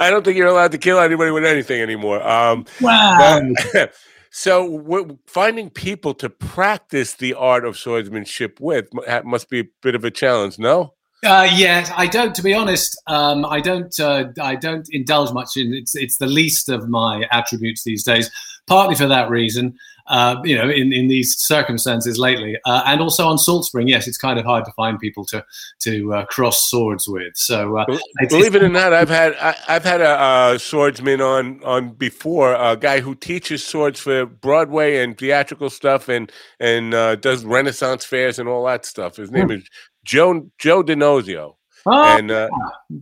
I 0.00 0.10
don't 0.10 0.22
think 0.22 0.36
you're 0.36 0.48
allowed 0.48 0.72
to 0.72 0.78
kill 0.78 0.98
anybody 1.00 1.30
with 1.30 1.46
anything 1.46 1.80
anymore. 1.80 2.22
Um, 2.28 2.66
Wow. 2.82 3.40
but- 3.72 3.94
so 4.34 5.18
finding 5.26 5.68
people 5.68 6.14
to 6.14 6.30
practice 6.30 7.12
the 7.12 7.34
art 7.34 7.66
of 7.66 7.76
swordsmanship 7.76 8.58
with 8.60 8.88
mu- 8.94 9.02
must 9.24 9.50
be 9.50 9.60
a 9.60 9.64
bit 9.82 9.94
of 9.94 10.04
a 10.04 10.10
challenge. 10.10 10.58
No. 10.58 10.94
Uh, 11.24 11.48
yeah, 11.54 11.92
I 11.96 12.06
don't. 12.06 12.34
To 12.34 12.42
be 12.42 12.52
honest, 12.52 13.00
um, 13.06 13.44
I 13.44 13.60
don't. 13.60 13.98
Uh, 13.98 14.26
I 14.40 14.56
don't 14.56 14.88
indulge 14.90 15.32
much 15.32 15.56
in 15.56 15.72
it's. 15.72 15.94
It's 15.94 16.16
the 16.16 16.26
least 16.26 16.68
of 16.68 16.88
my 16.88 17.24
attributes 17.30 17.84
these 17.84 18.02
days. 18.02 18.30
Partly 18.66 18.94
for 18.94 19.06
that 19.06 19.28
reason, 19.28 19.76
uh, 20.06 20.36
you 20.44 20.56
know, 20.56 20.68
in, 20.68 20.92
in 20.92 21.08
these 21.08 21.36
circumstances 21.36 22.18
lately, 22.18 22.56
uh, 22.64 22.82
and 22.86 23.00
also 23.00 23.26
on 23.26 23.38
Salt 23.38 23.64
Spring. 23.64 23.86
Yes, 23.86 24.08
it's 24.08 24.18
kind 24.18 24.38
of 24.38 24.44
hard 24.44 24.64
to 24.64 24.72
find 24.72 24.98
people 24.98 25.24
to 25.26 25.44
to 25.80 26.12
uh, 26.12 26.24
cross 26.26 26.68
swords 26.68 27.08
with. 27.08 27.36
So 27.36 27.76
uh, 27.78 27.86
Believe 28.28 28.56
it 28.56 28.62
or 28.62 28.68
not, 28.68 28.92
I've 28.92 29.08
had 29.08 29.34
I, 29.40 29.54
I've 29.68 29.84
had 29.84 30.00
a, 30.00 30.54
a 30.54 30.58
swordsman 30.58 31.20
on 31.20 31.62
on 31.62 31.90
before, 31.90 32.54
a 32.54 32.76
guy 32.76 33.00
who 33.00 33.14
teaches 33.14 33.64
swords 33.64 34.00
for 34.00 34.26
Broadway 34.26 35.02
and 35.02 35.16
theatrical 35.16 35.70
stuff, 35.70 36.08
and 36.08 36.32
and 36.58 36.94
uh, 36.94 37.14
does 37.16 37.44
Renaissance 37.44 38.04
fairs 38.04 38.40
and 38.40 38.48
all 38.48 38.64
that 38.66 38.84
stuff. 38.84 39.16
His 39.16 39.30
name 39.30 39.52
is 39.52 39.62
Joe 40.04 40.50
Joe 40.58 40.82
Dinozio, 40.82 41.56
Oh, 41.86 42.16
and 42.16 42.30
uh, 42.30 42.48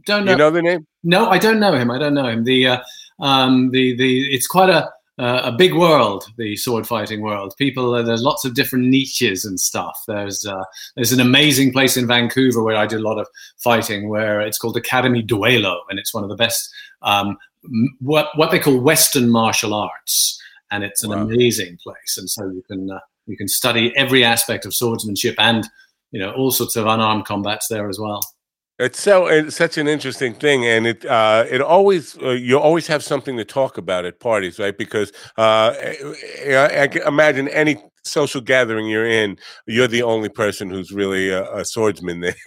don't 0.06 0.24
know. 0.24 0.32
you 0.32 0.38
know 0.38 0.50
the 0.50 0.62
name. 0.62 0.86
No, 1.04 1.28
I 1.28 1.38
don't 1.38 1.60
know 1.60 1.72
him. 1.74 1.90
I 1.90 1.98
don't 1.98 2.14
know 2.14 2.26
him. 2.26 2.44
The 2.44 2.66
uh, 2.66 2.80
um, 3.20 3.70
the 3.70 3.96
the 3.96 4.32
it's 4.34 4.46
quite 4.46 4.70
a 4.70 4.90
uh, 5.18 5.42
a 5.44 5.52
big 5.52 5.74
world, 5.74 6.24
the 6.38 6.56
sword 6.56 6.86
fighting 6.86 7.20
world. 7.20 7.52
People, 7.58 7.92
uh, 7.94 8.02
there's 8.02 8.22
lots 8.22 8.46
of 8.46 8.54
different 8.54 8.86
niches 8.86 9.44
and 9.44 9.60
stuff. 9.60 9.98
There's 10.08 10.46
uh, 10.46 10.64
there's 10.96 11.12
an 11.12 11.20
amazing 11.20 11.72
place 11.72 11.96
in 11.98 12.06
Vancouver 12.06 12.62
where 12.62 12.76
I 12.76 12.86
do 12.86 12.98
a 12.98 13.06
lot 13.06 13.18
of 13.18 13.26
fighting, 13.58 14.08
where 14.08 14.40
it's 14.40 14.56
called 14.58 14.76
Academie 14.78 15.22
Duello, 15.22 15.80
and 15.90 15.98
it's 15.98 16.14
one 16.14 16.22
of 16.24 16.30
the 16.30 16.36
best 16.36 16.70
um, 17.02 17.36
m- 17.64 17.96
what 18.00 18.28
what 18.36 18.50
they 18.50 18.58
call 18.58 18.80
Western 18.80 19.28
martial 19.30 19.74
arts, 19.74 20.40
and 20.70 20.84
it's 20.84 21.04
an 21.04 21.10
Wow. 21.10 21.22
amazing 21.22 21.76
place. 21.82 22.16
And 22.16 22.30
so 22.30 22.46
you 22.46 22.62
can 22.66 22.90
uh, 22.90 23.00
you 23.26 23.36
can 23.36 23.48
study 23.48 23.92
every 23.96 24.24
aspect 24.24 24.64
of 24.64 24.74
swordsmanship 24.74 25.34
and 25.38 25.68
you 26.10 26.20
know 26.20 26.32
all 26.32 26.50
sorts 26.50 26.76
of 26.76 26.86
unarmed 26.86 27.24
combats 27.24 27.68
there 27.68 27.88
as 27.88 27.98
well. 27.98 28.20
It's 28.78 28.98
so 28.98 29.26
it's 29.26 29.56
such 29.56 29.76
an 29.76 29.86
interesting 29.86 30.32
thing, 30.32 30.64
and 30.64 30.86
it 30.86 31.04
uh, 31.04 31.44
it 31.50 31.60
always 31.60 32.16
uh, 32.18 32.30
you 32.30 32.58
always 32.58 32.86
have 32.86 33.04
something 33.04 33.36
to 33.36 33.44
talk 33.44 33.76
about 33.76 34.06
at 34.06 34.20
parties, 34.20 34.58
right? 34.58 34.76
Because 34.76 35.12
uh, 35.36 35.74
I, 36.48 36.82
I 36.82 36.88
can 36.88 37.02
imagine 37.02 37.48
any 37.48 37.76
social 38.04 38.40
gathering 38.40 38.88
you're 38.88 39.06
in, 39.06 39.36
you're 39.66 39.86
the 39.86 40.02
only 40.02 40.28
person 40.28 40.70
who's 40.70 40.92
really 40.92 41.30
a, 41.30 41.52
a 41.54 41.64
swordsman 41.64 42.20
there. 42.20 42.34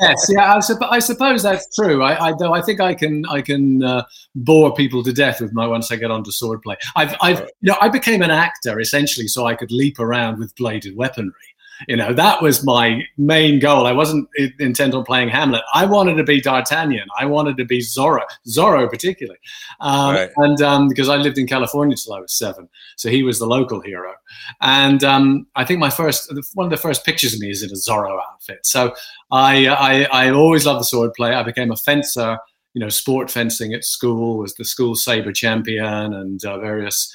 yes, 0.00 0.26
yeah, 0.28 0.54
I, 0.54 0.58
supp- 0.58 0.88
I 0.90 0.98
suppose 0.98 1.42
that's 1.42 1.72
true. 1.74 2.02
I, 2.02 2.28
I 2.28 2.32
though 2.38 2.54
I 2.54 2.62
think 2.62 2.80
I 2.80 2.94
can 2.94 3.24
I 3.26 3.40
can 3.40 3.82
uh, 3.82 4.04
bore 4.34 4.74
people 4.74 5.02
to 5.04 5.12
death 5.12 5.40
with 5.40 5.52
my 5.52 5.66
once 5.66 5.90
I 5.92 5.96
get 5.96 6.10
onto 6.10 6.30
swordplay. 6.30 6.76
I've 6.96 7.14
I've 7.20 7.40
you 7.60 7.70
know 7.70 7.76
I 7.80 7.88
became 7.88 8.22
an 8.22 8.30
actor 8.30 8.80
essentially 8.80 9.28
so 9.28 9.46
I 9.46 9.54
could 9.54 9.70
leap 9.70 9.98
around 9.98 10.38
with 10.38 10.54
bladed 10.56 10.96
weaponry, 10.96 11.54
You 11.88 11.96
know, 11.96 12.12
that 12.12 12.42
was 12.42 12.64
my 12.64 13.02
main 13.16 13.58
goal. 13.58 13.86
I 13.86 13.92
wasn't 13.92 14.28
intent 14.58 14.94
on 14.94 15.04
playing 15.04 15.28
Hamlet. 15.28 15.62
I 15.74 15.86
wanted 15.86 16.14
to 16.16 16.24
be 16.24 16.40
D'Artagnan. 16.40 17.06
I 17.18 17.26
wanted 17.26 17.56
to 17.56 17.64
be 17.64 17.80
Zorro, 17.80 18.22
Zorro 18.46 18.88
particularly, 18.88 19.38
um, 19.80 20.14
right. 20.14 20.30
and 20.36 20.60
um, 20.62 20.88
because 20.88 21.08
I 21.08 21.16
lived 21.16 21.38
in 21.38 21.46
California 21.46 21.96
till 21.96 22.14
I 22.14 22.20
was 22.20 22.32
seven, 22.32 22.68
so 22.96 23.08
he 23.08 23.22
was 23.22 23.38
the 23.38 23.46
local 23.46 23.80
hero. 23.80 24.12
And 24.60 25.02
um, 25.04 25.46
I 25.56 25.64
think 25.64 25.80
my 25.80 25.90
first, 25.90 26.32
one 26.54 26.66
of 26.66 26.70
the 26.70 26.76
first 26.76 27.04
pictures 27.04 27.34
of 27.34 27.40
me 27.40 27.50
is 27.50 27.62
in 27.62 27.70
a 27.70 27.74
Zorro 27.74 28.20
outfit. 28.30 28.64
So 28.64 28.94
I, 29.30 29.68
I, 29.68 30.02
I 30.26 30.30
always 30.30 30.66
loved 30.66 30.80
the 30.80 30.84
sword 30.84 31.12
play. 31.14 31.34
I 31.34 31.42
became 31.42 31.70
a 31.70 31.76
fencer 31.76 32.38
you 32.74 32.80
know, 32.80 32.88
sport 32.88 33.30
fencing 33.30 33.74
at 33.74 33.84
school, 33.84 34.38
was 34.38 34.54
the 34.54 34.64
school 34.64 34.94
saber 34.94 35.32
champion, 35.32 36.14
and 36.14 36.44
uh, 36.44 36.58
various 36.58 37.12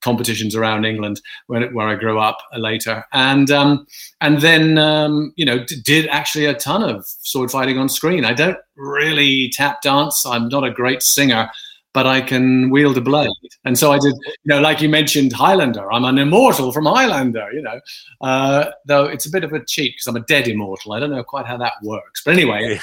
competitions 0.00 0.54
around 0.54 0.84
England 0.84 1.20
where, 1.46 1.68
where 1.70 1.88
I 1.88 1.96
grew 1.96 2.18
up 2.18 2.38
later, 2.56 3.04
and 3.12 3.50
um, 3.50 3.86
and 4.20 4.40
then 4.40 4.78
um, 4.78 5.32
you 5.36 5.44
know 5.44 5.64
d- 5.64 5.80
did 5.84 6.06
actually 6.08 6.46
a 6.46 6.54
ton 6.54 6.82
of 6.82 7.04
sword 7.06 7.50
fighting 7.50 7.78
on 7.78 7.88
screen. 7.88 8.24
I 8.24 8.32
don't 8.32 8.58
really 8.76 9.50
tap 9.52 9.82
dance. 9.82 10.24
I'm 10.24 10.48
not 10.48 10.64
a 10.64 10.70
great 10.70 11.02
singer. 11.02 11.50
But 11.94 12.06
I 12.06 12.22
can 12.22 12.70
wield 12.70 12.96
a 12.96 13.02
blade, 13.02 13.28
and 13.66 13.78
so 13.78 13.92
I 13.92 13.98
did. 13.98 14.14
You 14.24 14.46
know, 14.46 14.62
like 14.62 14.80
you 14.80 14.88
mentioned, 14.88 15.34
Highlander. 15.34 15.92
I'm 15.92 16.06
an 16.06 16.16
immortal 16.16 16.72
from 16.72 16.86
Highlander. 16.86 17.52
You 17.52 17.60
know, 17.60 17.78
uh, 18.22 18.70
though 18.86 19.04
it's 19.04 19.26
a 19.26 19.30
bit 19.30 19.44
of 19.44 19.52
a 19.52 19.62
cheat 19.62 19.92
because 19.92 20.06
I'm 20.06 20.16
a 20.16 20.24
dead 20.24 20.48
immortal. 20.48 20.94
I 20.94 21.00
don't 21.00 21.10
know 21.10 21.22
quite 21.22 21.44
how 21.44 21.58
that 21.58 21.74
works, 21.82 22.22
but 22.24 22.32
anyway. 22.32 22.80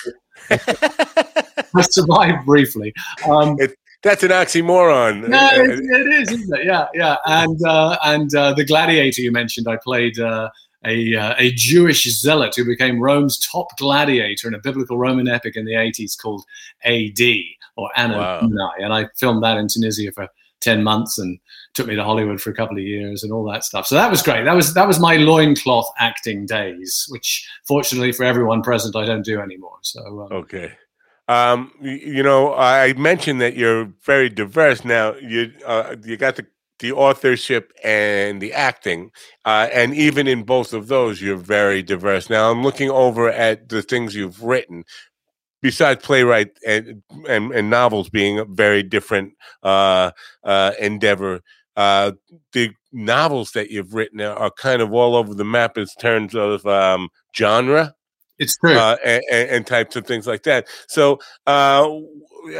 I 1.75 1.81
survived 1.81 2.45
briefly. 2.45 2.93
Um, 3.27 3.57
it, 3.59 3.77
that's 4.01 4.23
an 4.23 4.31
oxymoron. 4.31 5.27
No, 5.27 5.49
it, 5.53 5.79
it 5.79 6.07
is, 6.21 6.31
isn't 6.31 6.57
it? 6.57 6.65
Yeah, 6.65 6.87
yeah. 6.93 7.17
And 7.25 7.59
uh, 7.65 7.97
and 8.05 8.33
uh, 8.33 8.53
the 8.53 8.63
gladiator 8.63 9.21
you 9.21 9.31
mentioned, 9.31 9.67
I 9.67 9.77
played 9.77 10.19
uh, 10.19 10.49
a 10.85 11.15
uh, 11.15 11.35
a 11.37 11.51
Jewish 11.51 12.05
zealot 12.05 12.55
who 12.55 12.65
became 12.65 12.99
Rome's 12.99 13.37
top 13.39 13.77
gladiator 13.77 14.47
in 14.47 14.53
a 14.53 14.59
biblical 14.59 14.97
Roman 14.97 15.27
epic 15.27 15.55
in 15.55 15.65
the 15.65 15.73
80s 15.73 16.17
called 16.17 16.43
A.D. 16.83 17.57
or 17.75 17.89
Anno 17.95 18.17
wow. 18.17 18.49
and 18.79 18.93
I 18.93 19.07
filmed 19.17 19.43
that 19.43 19.57
in 19.57 19.67
Tunisia 19.67 20.11
for 20.11 20.27
10 20.61 20.83
months 20.83 21.17
and 21.17 21.39
took 21.73 21.87
me 21.87 21.95
to 21.95 22.03
Hollywood 22.03 22.41
for 22.41 22.49
a 22.49 22.53
couple 22.53 22.77
of 22.77 22.83
years 22.83 23.23
and 23.23 23.31
all 23.31 23.43
that 23.51 23.63
stuff. 23.63 23.87
So 23.87 23.95
that 23.95 24.11
was 24.11 24.21
great. 24.21 24.43
That 24.43 24.55
was 24.55 24.73
that 24.73 24.87
was 24.87 24.99
my 24.99 25.17
loincloth 25.17 25.89
acting 25.99 26.45
days, 26.45 27.05
which 27.09 27.47
fortunately 27.67 28.11
for 28.11 28.23
everyone 28.23 28.61
present, 28.61 28.95
I 28.95 29.05
don't 29.05 29.23
do 29.23 29.39
anymore. 29.39 29.77
So 29.81 30.01
um, 30.01 30.31
okay. 30.31 30.73
Um, 31.27 31.71
you, 31.79 31.91
you, 31.91 32.23
know, 32.23 32.55
I 32.55 32.93
mentioned 32.93 33.39
that 33.41 33.55
you're 33.55 33.93
very 34.03 34.29
diverse. 34.29 34.83
Now 34.83 35.15
you 35.15 35.53
uh, 35.65 35.95
you 36.03 36.17
got 36.17 36.35
the 36.35 36.47
the 36.79 36.91
authorship 36.93 37.73
and 37.83 38.41
the 38.41 38.53
acting, 38.53 39.11
uh, 39.45 39.67
and 39.71 39.93
even 39.93 40.27
in 40.27 40.43
both 40.43 40.73
of 40.73 40.87
those, 40.87 41.21
you're 41.21 41.35
very 41.35 41.83
diverse. 41.83 42.29
Now 42.29 42.51
I'm 42.51 42.63
looking 42.63 42.89
over 42.89 43.29
at 43.29 43.69
the 43.69 43.81
things 43.81 44.15
you've 44.15 44.43
written. 44.43 44.85
Besides 45.61 46.03
playwright 46.03 46.51
and 46.65 47.03
and, 47.27 47.51
and 47.51 47.69
novels 47.69 48.09
being 48.09 48.39
a 48.39 48.45
very 48.45 48.83
different 48.83 49.33
uh, 49.63 50.11
uh 50.43 50.71
endeavor, 50.79 51.41
uh, 51.75 52.13
the 52.53 52.71
novels 52.91 53.51
that 53.51 53.69
you've 53.69 53.93
written 53.93 54.21
are 54.21 54.51
kind 54.51 54.81
of 54.81 54.93
all 54.93 55.15
over 55.15 55.33
the 55.33 55.45
map 55.45 55.77
in 55.77 55.85
terms 55.99 56.33
of 56.33 56.65
um, 56.65 57.09
genre 57.35 57.93
it's 58.39 58.57
true. 58.57 58.73
Uh, 58.73 58.95
and, 59.05 59.23
and, 59.31 59.67
types 59.67 59.97
of 59.97 60.07
things 60.07 60.25
like 60.25 60.43
that. 60.43 60.67
So 60.87 61.19
uh, 61.45 61.89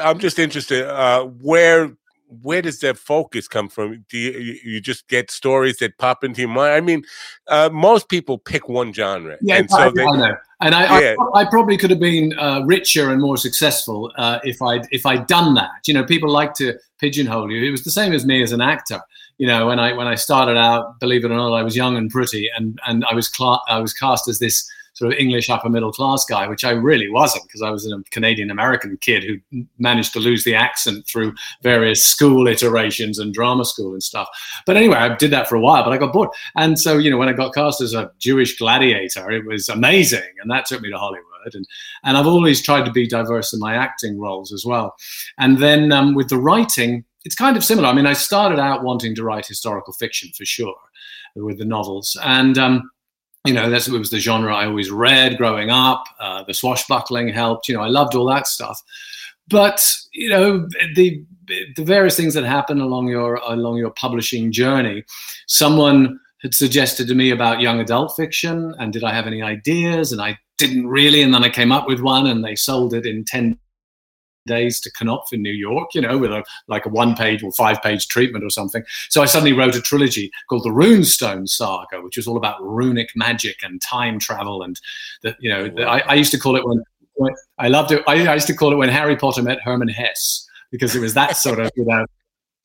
I'm 0.02 0.20
just 0.20 0.38
interested 0.38 0.86
uh, 0.86 1.24
where 1.24 1.94
where 2.30 2.62
does 2.62 2.80
that 2.80 2.98
focus 2.98 3.48
come 3.48 3.70
from? 3.70 4.06
Do 4.08 4.18
you, 4.18 4.60
you 4.64 4.82
just 4.82 5.08
get 5.08 5.32
stories 5.32 5.78
that 5.78 5.98
pop 5.98 6.24
into 6.24 6.42
your 6.42 6.50
mind? 6.50 6.74
I 6.74 6.82
mean, 6.82 7.04
uh, 7.48 7.70
most 7.72 8.08
people 8.08 8.38
pick 8.38 8.70
one 8.70 8.94
genre, 8.94 9.38
yeah, 9.42 9.56
and 9.56 9.70
so 9.70 9.78
I, 9.78 9.90
they, 9.90 10.04
I 10.04 10.12
know. 10.16 10.36
And 10.62 10.76
I, 10.76 11.00
yeah. 11.00 11.16
I, 11.34 11.42
I, 11.42 11.46
probably 11.46 11.78
could 11.78 11.90
have 11.90 12.00
been 12.00 12.38
uh, 12.38 12.62
richer 12.66 13.12
and 13.12 13.22
more 13.22 13.38
successful 13.38 14.12
uh, 14.18 14.40
if 14.44 14.62
I 14.62 14.82
if 14.92 15.06
I'd 15.06 15.26
done 15.28 15.56
that. 15.56 15.88
You 15.88 15.94
know, 15.96 16.04
people 16.04 16.30
like 16.30 16.54
to 16.56 16.78
pigeonhole 17.00 17.52
you. 17.52 17.64
It 17.64 17.72
was 17.72 17.84
the 17.84 17.92
same 17.92 18.14
as 18.14 18.26
me 18.26 18.44
as 18.44 18.52
an 18.52 18.62
actor. 18.62 19.00
You 19.38 19.48
know, 19.48 19.68
when 19.68 19.80
I 19.80 19.94
when 19.94 20.08
I 20.08 20.16
started 20.16 20.58
out, 20.58 21.00
believe 21.00 21.26
it 21.26 21.32
or 21.32 21.36
not, 21.36 21.54
I 21.54 21.64
was 21.64 21.76
young 21.76 21.98
and 21.98 22.12
pretty, 22.12 22.50
and 22.56 22.80
and 22.86 23.06
I 23.10 23.16
was 23.16 23.28
cl- 23.28 23.64
I 23.68 23.80
was 23.80 23.94
cast 23.94 24.28
as 24.28 24.40
this 24.40 24.70
sort 25.00 25.14
of 25.14 25.18
English 25.18 25.50
upper 25.50 25.70
middle 25.70 25.94
class 25.94 26.26
guy, 26.26 26.46
which 26.46 26.66
I 26.66 26.72
really 26.72 27.10
wasn't 27.10 27.46
because 27.46 27.62
I 27.62 27.70
was 27.70 27.90
a 27.90 28.04
Canadian 28.12 28.52
American 28.52 28.98
kid 28.98 29.24
who 29.24 29.64
managed 29.78 30.12
to 30.14 30.20
lose 30.20 30.44
the 30.44 30.56
accent 30.56 31.08
through 31.08 31.34
various 31.64 32.04
school 32.04 32.50
iterations 32.50 33.18
and 33.18 33.34
drama 33.34 33.64
school 33.64 33.94
and 33.94 34.04
stuff. 34.04 34.28
But 34.66 34.76
anyway, 34.76 34.98
I 34.98 35.16
did 35.16 35.32
that 35.32 35.48
for 35.48 35.56
a 35.56 35.62
while, 35.62 35.86
but 35.86 35.94
I 35.94 35.98
got 35.98 36.12
bored. 36.12 36.32
And 36.58 36.78
so, 36.78 36.98
you 36.98 37.10
know, 37.10 37.16
when 37.16 37.30
I 37.30 37.34
got 37.34 37.54
cast 37.54 37.80
as 37.80 37.94
a 37.94 38.12
Jewish 38.20 38.58
gladiator, 38.58 39.32
it 39.32 39.46
was 39.46 39.70
amazing. 39.70 40.34
And 40.42 40.52
that 40.52 40.66
took 40.66 40.82
me 40.82 40.92
to 40.92 40.98
Hollywood. 40.98 41.24
And, 41.54 41.66
and 42.04 42.18
I've 42.18 42.28
always 42.28 42.62
tried 42.62 42.84
to 42.84 42.92
be 42.92 43.08
diverse 43.08 43.54
in 43.54 43.60
my 43.62 43.76
acting 43.76 44.20
roles 44.20 44.52
as 44.52 44.66
well. 44.66 44.98
And 45.38 45.60
then 45.60 45.94
um, 45.94 46.14
with 46.14 46.28
the 46.28 46.38
writing, 46.38 47.06
it's 47.24 47.36
kind 47.36 47.56
of 47.56 47.64
similar. 47.64 47.88
I 47.88 47.94
mean, 47.94 48.06
I 48.06 48.14
started 48.14 48.60
out 48.60 48.84
wanting 48.84 49.16
to 49.16 49.24
write 49.24 49.48
historical 49.48 49.94
fiction 49.94 50.30
for 50.38 50.44
sure 50.44 50.76
with 51.36 51.58
the 51.58 51.66
novels. 51.66 52.18
And 52.22 52.58
um, 52.58 52.92
you 53.46 53.54
know, 53.54 53.70
that's 53.70 53.88
it 53.88 53.98
was 53.98 54.10
the 54.10 54.20
genre 54.20 54.54
I 54.54 54.66
always 54.66 54.92
read 54.92 55.38
growing 55.38 55.70
up. 55.70 56.04
Uh, 56.20 56.44
the 56.44 56.54
swashbuckling 56.54 57.30
helped. 57.30 57.68
You 57.68 57.76
know, 57.76 57.82
I 57.82 57.88
loved 57.88 58.16
all 58.16 58.26
that 58.26 58.48
stuff. 58.48 58.82
But 59.48 59.96
you 60.14 60.30
know, 60.30 60.68
the 60.96 61.24
the 61.76 61.84
various 61.84 62.16
things 62.16 62.34
that 62.34 62.44
happen 62.44 62.82
along 62.82 63.08
your 63.08 63.36
along 63.36 63.78
your 63.78 63.92
publishing 63.92 64.52
journey. 64.52 65.04
Someone 65.48 66.20
had 66.42 66.54
suggested 66.54 67.08
to 67.08 67.16
me 67.16 67.32
about 67.32 67.60
young 67.62 67.80
adult 67.80 68.16
fiction, 68.16 68.74
and 68.80 68.94
did 68.94 69.04
I 69.04 69.14
have 69.14 69.28
any 69.28 69.42
ideas? 69.42 70.12
And 70.12 70.22
I 70.22 70.38
didn't 70.58 70.88
really. 70.88 71.22
And 71.22 71.34
then 71.34 71.44
I 71.44 71.50
came 71.50 71.72
up 71.72 71.88
with 71.88 72.02
one, 72.02 72.28
and 72.28 72.44
they 72.44 72.56
sold 72.56 72.94
it 72.94 73.06
in 73.06 73.26
ten 73.26 73.58
days 74.46 74.80
to 74.82 74.92
Knopf 75.02 75.34
in 75.34 75.42
New 75.42 75.54
York, 75.54 75.94
you 75.94 76.02
know, 76.02 76.18
with 76.18 76.32
a 76.32 76.44
like 76.68 76.86
a 76.86 76.90
one 76.90 77.16
page 77.16 77.44
or 77.44 77.52
five 77.52 77.82
page 77.82 78.08
treatment 78.08 78.44
or 78.44 78.50
something. 78.50 78.84
So 79.10 79.22
I 79.22 79.26
suddenly 79.26 79.54
wrote 79.54 79.76
a 79.76 79.82
trilogy 79.82 80.32
called 80.50 80.64
the 80.64 80.70
Runestone 80.70 81.48
Saga, 81.48 82.02
which 82.02 82.18
was 82.18 82.28
all 82.28 82.38
about 82.38 82.62
runic 82.62 83.10
magic 83.16 83.58
and 83.64 83.82
time 83.82 84.20
travel. 84.20 84.64
And 84.64 84.80
the, 85.22 85.36
you 85.40 85.50
know, 85.50 85.70
the, 85.70 85.84
I, 85.84 86.00
I, 86.00 86.14
used 86.16 86.32
to 86.32 86.40
call 86.40 86.56
it 86.56 86.66
when, 86.66 86.84
when 87.16 87.34
I 87.58 87.68
loved 87.68 87.92
it. 87.92 88.04
I, 88.08 88.26
I, 88.28 88.34
used 88.34 88.48
to 88.48 88.56
call 88.56 88.72
it 88.72 88.76
when 88.76 88.90
Harry 88.90 89.16
Potter 89.16 89.44
met 89.44 89.62
Hermann 89.62 89.90
Hesse 89.90 90.48
because 90.72 90.96
it 90.96 91.00
was 91.00 91.14
that 91.14 91.38
sort 91.38 91.60
of 91.60 91.72
you 91.76 91.86
know 91.86 92.06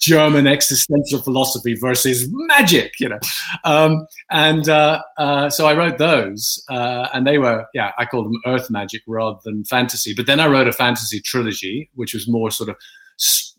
German 0.05 0.47
existential 0.47 1.23
philosophy 1.23 1.75
versus 1.81 2.29
magic, 2.31 3.01
you 3.01 3.09
know. 3.09 3.19
Um, 3.65 4.07
and 4.31 4.69
uh, 4.69 5.03
uh, 5.17 5.49
so 5.49 5.67
I 5.67 5.75
wrote 5.75 5.97
those, 5.97 6.63
uh, 6.69 7.09
and 7.15 7.27
they 7.27 7.39
were, 7.39 7.67
yeah, 7.73 7.93
I 7.97 8.05
call 8.05 8.25
them 8.25 8.39
earth 8.45 8.69
magic 8.69 9.01
rather 9.07 9.39
than 9.45 9.65
fantasy. 9.65 10.13
But 10.15 10.27
then 10.27 10.41
I 10.41 10.47
wrote 10.47 10.69
a 10.69 10.73
fantasy 10.73 11.21
trilogy, 11.21 11.89
which 11.95 12.13
was 12.13 12.29
more 12.29 12.51
sort 12.51 12.69
of 12.69 12.77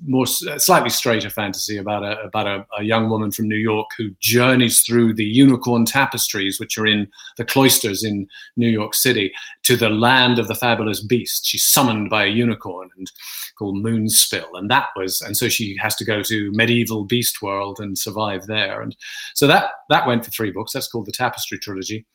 more 0.06 0.28
slightly 0.28 0.90
straighter 0.90 1.30
fantasy 1.30 1.78
about 1.78 2.04
a 2.04 2.20
about 2.22 2.48
a, 2.48 2.66
a, 2.78 2.84
young 2.84 3.10
woman 3.10 3.32
from 3.32 3.48
New 3.48 3.56
York 3.56 3.88
who 3.98 4.10
journeys 4.20 4.82
through 4.82 5.14
the 5.14 5.24
unicorn 5.24 5.86
tapestries, 5.86 6.60
which 6.60 6.78
are 6.78 6.86
in 6.86 7.08
the 7.38 7.46
cloisters 7.46 8.04
in 8.04 8.28
New 8.58 8.68
York 8.68 8.94
City, 8.94 9.32
to 9.64 9.78
the 9.78 9.90
land 9.90 10.38
of 10.38 10.48
the 10.48 10.56
fabulous 10.56 11.02
beast. 11.02 11.46
She's 11.46 11.64
summoned 11.64 12.10
by 12.10 12.26
a 12.26 12.30
unicorn 12.30 12.90
and 12.98 13.10
called 13.58 13.78
Moonspill, 13.78 14.50
and 14.54 14.70
that 14.70 14.90
was 14.98 15.22
and 15.22 15.38
so 15.38 15.48
she 15.48 15.78
has 15.80 15.96
to 15.96 16.06
go 16.06 16.22
to 16.24 16.52
medieval 16.52 17.06
beast 17.06 17.42
world 17.42 17.80
and 17.80 17.98
survive 17.98 18.48
there. 18.48 18.82
And 18.82 18.96
so 19.34 19.48
that 19.48 19.70
that 19.90 20.06
went 20.06 20.26
for 20.26 20.32
three 20.32 20.52
books. 20.52 20.74
That's 20.74 20.90
called 20.90 21.06
the 21.06 21.14
Tapestry 21.14 21.58
trilogy, 21.58 22.06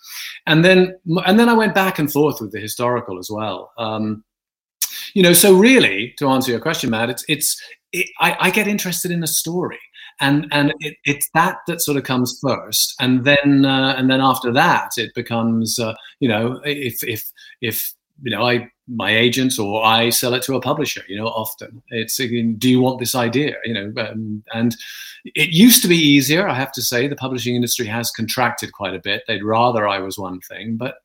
and 0.46 0.64
then 0.64 0.98
and 1.26 1.40
then 1.40 1.48
I 1.48 1.54
went 1.54 1.74
back 1.74 1.98
and 1.98 2.12
forth 2.12 2.40
with 2.40 2.52
the 2.52 2.60
historical 2.60 3.18
as 3.18 3.30
well. 3.30 3.72
Um, 3.78 4.22
you 5.14 5.22
know 5.22 5.32
so 5.32 5.54
really 5.54 6.14
to 6.18 6.28
answer 6.28 6.50
your 6.50 6.60
question 6.60 6.90
matt 6.90 7.10
it's 7.10 7.24
it's 7.28 7.60
it, 7.92 8.08
I, 8.18 8.36
I, 8.40 8.50
get 8.50 8.68
interested 8.68 9.10
in 9.10 9.22
a 9.22 9.26
story. 9.26 9.78
And 10.20 10.46
and 10.50 10.74
it, 10.80 10.96
it's 11.04 11.28
that 11.34 11.58
that 11.66 11.80
sort 11.80 11.96
of 11.96 12.04
comes 12.04 12.38
first. 12.42 12.94
And 13.00 13.24
then 13.24 13.64
uh, 13.64 13.94
and 13.96 14.10
then 14.10 14.20
after 14.20 14.52
that 14.52 14.92
it 14.96 15.14
becomes 15.14 15.78
uh, 15.78 15.94
you 16.20 16.28
know 16.28 16.60
if 16.64 17.02
if 17.02 17.24
if 17.60 17.92
you 18.22 18.30
know 18.30 18.42
i 18.42 18.68
my 18.86 19.16
agents 19.16 19.58
or 19.58 19.82
i 19.82 20.10
sell 20.10 20.34
it 20.34 20.42
to 20.42 20.56
a 20.56 20.60
publisher 20.60 21.02
you 21.08 21.16
know 21.16 21.28
often. 21.28 21.82
It's 21.88 22.16
do 22.16 22.70
you 22.70 22.80
want 22.80 23.00
this 23.00 23.14
idea? 23.14 23.56
You 23.64 23.74
know 23.74 24.02
um, 24.02 24.42
and 24.52 24.76
it 25.24 25.50
used 25.50 25.80
to 25.82 25.88
be 25.88 25.96
easier 25.96 26.48
i 26.48 26.54
have 26.54 26.72
to 26.72 26.82
say. 26.82 27.08
The 27.08 27.16
publishing 27.16 27.54
industry 27.54 27.86
has 27.86 28.10
contracted 28.10 28.72
quite 28.72 28.94
a 28.94 29.00
bit. 29.00 29.22
They'd 29.26 29.44
rather 29.44 29.88
i 29.88 30.00
was 30.00 30.18
one 30.18 30.40
thing 30.40 30.76
but 30.76 30.96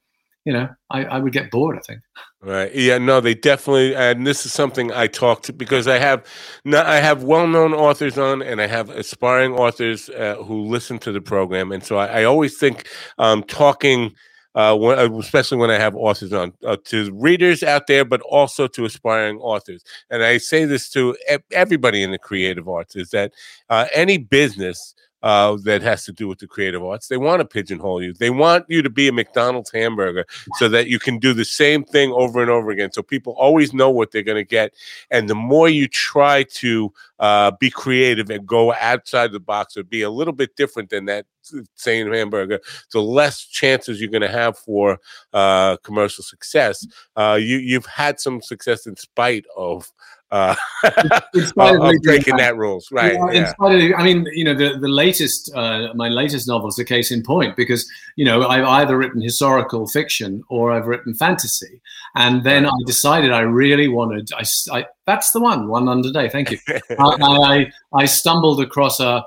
you 0.46 0.54
know, 0.54 0.70
I, 0.92 1.04
I 1.06 1.20
would 1.20 1.34
get 1.34 1.52
bored. 1.52 1.78
I 1.78 1.82
think. 1.82 2.02
Right. 2.42 2.74
Yeah. 2.74 3.00
No, 3.00 3.20
they 3.20 3.34
definitely. 3.34 3.96
And 3.96 4.26
this 4.26 4.46
is 4.46 4.54
something 4.54 4.92
I 4.92 5.08
talk 5.08 5.42
to 5.44 5.54
because 5.54 5.88
I 5.88 5.98
have, 5.98 6.26
not, 6.64 6.86
I 6.86 7.00
have 7.00 7.24
well-known 7.24 7.74
authors 7.74 8.18
on, 8.20 8.44
and 8.44 8.62
I 8.62 8.68
have 8.68 8.90
aspiring 8.90 9.54
authors 9.54 10.10
uh, 10.10 10.36
who 10.46 10.62
listen 10.66 11.00
to 11.00 11.12
the 11.12 11.22
program, 11.22 11.72
and 11.72 11.84
so 11.84 11.98
I, 11.98 12.22
I 12.22 12.24
always 12.24 12.58
think 12.58 12.88
um, 13.18 13.44
talking. 13.44 14.14
Uh, 14.58 14.74
uh, 14.74 15.10
especially 15.20 15.58
when 15.58 15.70
I 15.70 15.78
have 15.78 15.98
authors 15.98 16.32
on, 16.32 16.54
uh, 16.66 16.78
to 16.86 17.12
readers 17.14 17.62
out 17.62 17.88
there, 17.88 18.06
but 18.06 18.22
also 18.22 18.68
to 18.68 18.86
aspiring 18.86 19.38
authors. 19.40 19.84
And 20.10 20.24
I 20.24 20.38
say 20.38 20.64
this 20.64 20.90
to 20.92 21.14
everybody 21.52 22.02
in 22.02 22.12
the 22.12 22.18
creative 22.18 22.70
arts: 22.70 22.96
is 22.96 23.10
that 23.10 23.34
uh, 23.70 23.88
any 23.94 24.18
business 24.18 24.96
uh, 25.26 25.58
that 25.64 25.82
has 25.82 26.06
to 26.06 26.12
do 26.12 26.28
with 26.28 26.38
the 26.38 26.46
creative 26.46 26.84
arts. 26.84 27.08
They 27.08 27.18
want 27.18 27.40
to 27.40 27.46
pigeonhole 27.46 28.04
you. 28.04 28.14
They 28.14 28.30
want 28.30 28.66
you 28.70 28.84
to 28.84 28.92
be 28.92 29.08
a 29.08 29.12
McDonald's 29.12 29.72
hamburger 29.72 30.28
so 30.58 30.70
that 30.70 30.88
you 30.88 31.00
can 31.00 31.18
do 31.18 31.34
the 31.34 31.44
same 31.44 31.84
thing 31.84 32.12
over 32.14 32.44
and 32.44 32.52
over 32.52 32.70
again. 32.70 32.92
So 32.92 33.02
people 33.02 33.34
always 33.34 33.74
know 33.74 33.90
what 33.90 34.12
they're 34.12 34.22
going 34.22 34.36
to 34.36 34.48
get. 34.48 34.76
And 35.10 35.28
the 35.28 35.34
more 35.34 35.68
you 35.68 35.88
try 35.88 36.44
to 36.44 36.94
uh, 37.18 37.52
be 37.60 37.72
creative 37.72 38.30
and 38.30 38.46
go 38.46 38.72
outside 38.74 39.32
the 39.32 39.40
box 39.40 39.76
or 39.76 39.84
be 39.84 40.04
a 40.04 40.12
little 40.12 40.34
bit 40.34 40.56
different 40.56 40.92
than 40.92 41.06
that 41.06 41.26
same 41.74 42.12
hamburger, 42.12 42.60
the 42.92 43.02
less 43.02 43.46
chances 43.46 44.00
you're 44.00 44.10
going 44.10 44.22
to 44.22 44.28
have 44.30 44.58
for 44.58 45.00
uh, 45.34 45.78
commercial 45.78 46.24
success. 46.24 46.86
Uh, 47.16 47.38
you 47.40 47.58
you've 47.58 47.86
had 47.86 48.20
some 48.20 48.42
success 48.42 48.86
in 48.86 48.96
spite 48.96 49.46
of 49.56 49.92
uh, 50.32 50.56
of 50.84 52.02
breaking 52.02 52.38
that 52.38 52.58
rules, 52.58 52.88
right? 52.92 53.14
Yeah, 53.14 53.32
yeah. 53.32 53.40
In 53.42 53.48
spite 53.48 53.92
of, 53.92 54.00
I 54.00 54.04
mean, 54.04 54.26
you 54.34 54.44
know, 54.44 54.56
the 54.56 54.78
the 54.80 54.88
latest, 54.88 55.52
uh, 55.54 55.94
my 55.94 56.10
latest 56.10 56.48
novel 56.48 56.70
is 56.70 56.80
a 56.80 56.86
case 56.86 57.12
in 57.12 57.22
point 57.22 57.56
because 57.56 57.90
you 58.16 58.26
know 58.26 58.48
I've 58.48 58.66
either 58.66 58.98
written 58.98 59.22
historical 59.22 59.88
fiction 59.88 60.44
or 60.50 60.72
I've 60.72 60.88
written 60.88 61.14
fantasy, 61.14 61.80
and 62.16 62.44
then 62.44 62.66
I 62.66 62.72
decided 62.86 63.32
I 63.32 63.42
really 63.42 63.88
wanted. 63.88 64.30
I, 64.36 64.44
I 64.72 64.86
that's 65.06 65.32
the 65.32 65.40
one, 65.40 65.68
One 65.68 65.86
London 65.86 66.12
Day. 66.12 66.28
Thank 66.28 66.52
you. 66.52 66.58
I, 66.68 66.82
I 67.00 67.72
I 67.94 68.06
stumbled 68.06 68.62
across 68.62 69.00
a. 69.00 69.24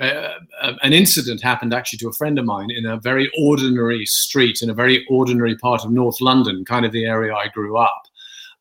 Uh, 0.00 0.38
an 0.82 0.94
incident 0.94 1.42
happened 1.42 1.74
actually 1.74 1.98
to 1.98 2.08
a 2.08 2.12
friend 2.14 2.38
of 2.38 2.46
mine 2.46 2.70
in 2.70 2.86
a 2.86 2.96
very 3.00 3.30
ordinary 3.38 4.06
street 4.06 4.62
in 4.62 4.70
a 4.70 4.74
very 4.74 5.04
ordinary 5.10 5.54
part 5.54 5.84
of 5.84 5.90
North 5.90 6.18
London, 6.22 6.64
kind 6.64 6.86
of 6.86 6.92
the 6.92 7.04
area 7.04 7.34
I 7.34 7.48
grew 7.48 7.76
up, 7.76 8.02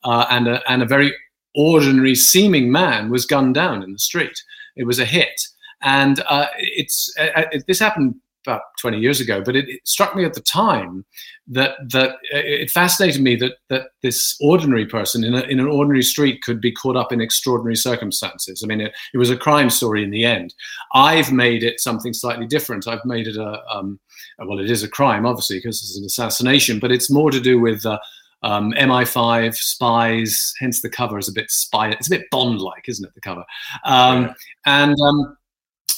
uh, 0.03 0.25
and 0.29 0.50
a, 0.50 0.62
and 0.69 0.81
a 0.81 0.86
very 0.86 1.13
ordinary 1.55 2.15
seeming 2.15 2.72
man 2.72 3.10
was 3.10 3.25
gunned 3.25 3.55
down 3.55 3.84
in 3.84 3.91
the 3.91 4.00
street. 4.00 4.41
It 4.75 4.86
was 4.86 5.00
a 5.00 5.05
hit. 5.05 5.41
And 5.84 6.22
uh, 6.27 6.48
it's 6.58 7.13
uh, 7.20 7.29
uh 7.36 7.46
it, 7.51 7.63
this 7.67 7.79
happened 7.79 8.15
about 8.46 8.62
20 8.79 9.00
years 9.00 9.20
ago, 9.20 9.41
but 9.43 9.55
it, 9.55 9.70
it, 9.70 9.88
struck 9.88 10.15
me 10.15 10.25
at 10.25 10.34
the 10.34 10.41
time 10.41 11.05
that 11.48 11.75
that 11.91 12.12
uh, 12.34 12.41
it 12.63 12.72
fascinated 12.72 13.22
me 13.22 13.36
that 13.36 13.53
that 13.70 13.88
this 14.01 14.36
ordinary 14.41 14.86
person 14.86 15.24
in, 15.24 15.34
a, 15.34 15.41
in 15.41 15.60
an 15.60 15.67
ordinary 15.67 16.03
street 16.03 16.41
could 16.41 16.60
be 16.60 16.72
caught 16.72 16.96
up 16.96 17.12
in 17.12 17.22
extraordinary 17.22 17.75
circumstances. 17.75 18.62
I 18.63 18.67
mean, 18.67 18.81
it, 18.81 18.93
it, 19.13 19.17
was 19.17 19.29
a 19.29 19.38
crime 19.38 19.70
story 19.70 20.03
in 20.03 20.12
the 20.12 20.25
end. 20.25 20.53
I've 20.93 21.31
made 21.31 21.63
it 21.63 21.79
something 21.79 22.13
slightly 22.13 22.48
different. 22.48 22.88
I've 22.88 23.05
made 23.05 23.27
it 23.27 23.38
a 23.38 23.62
um, 23.70 24.00
well, 24.39 24.60
it 24.60 24.72
is 24.72 24.84
a 24.84 24.89
crime, 24.89 25.25
obviously, 25.25 25.58
because 25.58 25.81
it's 25.81 25.98
an 25.98 26.05
assassination, 26.05 26.79
but 26.79 26.91
it's 26.91 27.12
more 27.12 27.31
to 27.31 27.39
do 27.39 27.60
with 27.60 27.86
uh, 27.86 28.00
um, 28.43 28.71
MI5 28.71 29.55
spies. 29.55 30.53
Hence 30.60 30.81
the 30.81 30.89
cover 30.89 31.17
is 31.17 31.27
a 31.27 31.33
bit 31.33 31.51
spy. 31.51 31.89
It's 31.89 32.07
a 32.07 32.12
bit 32.12 32.29
Bond-like, 32.31 32.88
isn't 32.88 33.05
it? 33.05 33.13
The 33.15 33.21
cover, 33.21 33.43
um, 33.86 34.24
yeah. 34.24 34.33
and 34.65 34.95
um, 35.01 35.38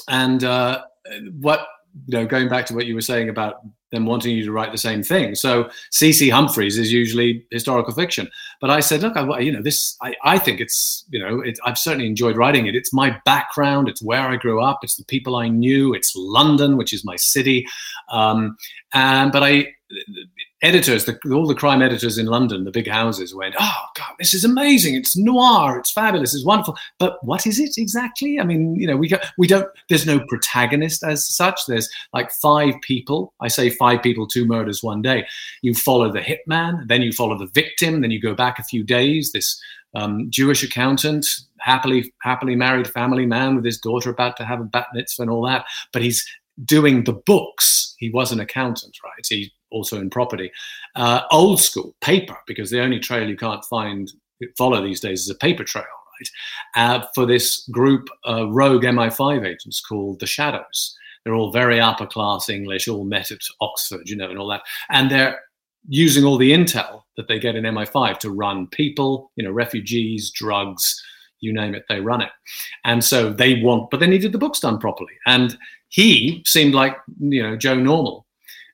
and 0.07 0.43
uh, 0.43 0.83
what 1.39 1.67
you 2.07 2.17
know, 2.17 2.25
going 2.25 2.50
back 2.50 2.65
to 2.65 2.73
what 2.73 2.85
you 2.85 2.95
were 2.95 3.01
saying 3.01 3.29
about 3.29 3.62
them 3.91 4.05
wanting 4.05 4.35
you 4.35 4.43
to 4.43 4.51
write 4.51 4.71
the 4.71 4.77
same 4.77 5.03
thing. 5.03 5.35
So 5.35 5.69
C.C. 5.91 6.29
Humphreys 6.29 6.79
is 6.79 6.91
usually 6.91 7.45
historical 7.51 7.93
fiction, 7.93 8.27
but 8.59 8.71
I 8.71 8.79
said, 8.79 9.03
look, 9.03 9.15
I, 9.15 9.39
you 9.39 9.51
know, 9.51 9.62
this, 9.62 9.95
I, 10.01 10.15
I 10.23 10.39
think 10.39 10.59
it's, 10.59 11.05
you 11.12 11.19
know, 11.19 11.41
it, 11.41 11.59
I've 11.63 11.77
certainly 11.77 12.07
enjoyed 12.07 12.35
writing 12.35 12.65
it. 12.65 12.75
It's 12.75 12.91
my 12.91 13.15
background. 13.25 13.88
It's 13.88 14.01
where 14.01 14.27
I 14.27 14.35
grew 14.38 14.62
up. 14.62 14.79
It's 14.81 14.95
the 14.95 15.05
people 15.05 15.35
I 15.35 15.47
knew. 15.47 15.93
It's 15.93 16.13
London, 16.15 16.75
which 16.75 16.91
is 16.91 17.05
my 17.05 17.15
city. 17.15 17.67
Um, 18.09 18.57
and 18.93 19.31
but 19.31 19.43
I, 19.43 19.67
editors, 20.63 21.05
the, 21.05 21.20
all 21.32 21.46
the 21.46 21.53
crime 21.53 21.82
editors 21.82 22.17
in 22.17 22.25
London, 22.25 22.63
the 22.63 22.72
big 22.72 22.88
houses, 22.88 23.36
went, 23.36 23.55
"Oh 23.60 23.84
God, 23.96 24.13
this 24.17 24.34
is 24.34 24.43
amazing! 24.43 24.96
It's 24.96 25.15
noir, 25.15 25.77
it's 25.77 25.91
fabulous, 25.91 26.34
it's 26.34 26.46
wonderful." 26.46 26.77
But 26.98 27.24
what 27.24 27.46
is 27.46 27.60
it 27.60 27.77
exactly? 27.77 28.39
I 28.39 28.43
mean, 28.43 28.75
you 28.75 28.88
know, 28.88 28.98
we 28.98 29.12
we 29.38 29.48
don't. 29.48 29.67
There's 29.89 30.05
no 30.05 30.20
protagonist 30.27 31.03
as 31.03 31.27
such. 31.27 31.65
There's 31.67 31.89
like 32.13 32.32
five 32.32 32.74
people. 32.82 33.34
I 33.41 33.50
say 33.50 33.70
five 33.70 34.01
people, 34.01 34.25
two 34.25 34.46
murders, 34.46 34.82
one 34.82 35.01
day. 35.01 35.27
You 35.62 35.75
follow 35.75 36.12
the 36.12 36.22
hitman, 36.22 36.88
then 36.88 37.01
you 37.01 37.12
follow 37.12 37.38
the 37.38 37.48
victim, 37.48 38.01
then 38.01 38.12
you 38.12 38.22
go 38.22 38.34
back 38.34 38.58
a 38.58 38.63
few 38.63 38.84
days. 38.84 39.32
This 39.32 39.62
um, 39.93 40.27
Jewish 40.29 40.63
accountant, 40.63 41.27
happily 41.60 42.13
happily 42.22 42.55
married 42.55 42.88
family 42.88 43.25
man 43.25 43.55
with 43.55 43.65
his 43.65 43.77
daughter 43.77 44.10
about 44.10 44.38
to 44.38 44.46
have 44.46 44.62
a 44.62 44.65
bat 44.65 44.88
mitzvah 44.93 45.24
and 45.24 45.32
all 45.32 45.46
that, 45.46 45.65
but 45.91 46.01
he's 46.01 46.25
doing 46.65 47.03
the 47.03 47.13
books. 47.13 47.96
He 47.98 48.10
was 48.10 48.32
an 48.32 48.39
accountant, 48.39 48.98
right? 49.03 49.25
He 49.27 49.51
also 49.73 49.99
in 49.99 50.09
property. 50.09 50.51
Uh, 50.95 51.21
old 51.31 51.59
school 51.59 51.95
paper, 52.01 52.37
because 52.47 52.69
the 52.69 52.81
only 52.81 52.99
trail 52.99 53.27
you 53.27 53.35
can't 53.35 53.65
find 53.65 54.11
follow 54.57 54.83
these 54.83 54.99
days 54.99 55.21
is 55.21 55.29
a 55.29 55.35
paper 55.35 55.63
trail, 55.63 55.85
right? 55.85 56.29
Uh, 56.75 57.05
for 57.15 57.25
this 57.25 57.67
group 57.69 58.07
uh, 58.27 58.49
rogue 58.49 58.83
MI5 58.83 59.45
agents 59.45 59.81
called 59.81 60.19
the 60.19 60.27
Shadows. 60.27 60.97
They're 61.23 61.36
all 61.36 61.51
very 61.51 61.79
upper 61.79 62.05
class 62.05 62.49
English, 62.49 62.88
all 62.88 63.05
met 63.05 63.31
at 63.31 63.39
Oxford, 63.62 64.09
you 64.09 64.15
know, 64.15 64.29
and 64.29 64.38
all 64.38 64.49
that. 64.49 64.63
And 64.89 65.09
they're 65.09 65.39
using 65.88 66.25
all 66.25 66.38
the 66.38 66.51
intel 66.51 67.03
that 67.17 67.27
they 67.27 67.39
get 67.39 67.55
in 67.55 67.63
MI5 67.63 68.19
to 68.19 68.29
run 68.29 68.67
people, 68.67 69.31
you 69.36 69.43
know, 69.43 69.51
refugees, 69.51 70.31
drugs, 70.31 71.01
you 71.39 71.53
name 71.53 71.75
it, 71.75 71.86
they 71.89 71.99
run 71.99 72.21
it. 72.21 72.31
And 72.86 73.03
so 73.03 73.31
they 73.31 73.62
want, 73.62 73.89
but 73.89 73.99
they 73.99 74.07
needed 74.07 74.31
the 74.31 74.38
books 74.38 74.59
done 74.59 74.79
properly. 74.79 75.13
And 75.25 75.57
he 75.89 76.41
seemed 76.45 76.73
like, 76.73 76.97
you 77.19 77.43
know, 77.43 77.55
Joe 77.55 77.75
Normal 77.75 78.22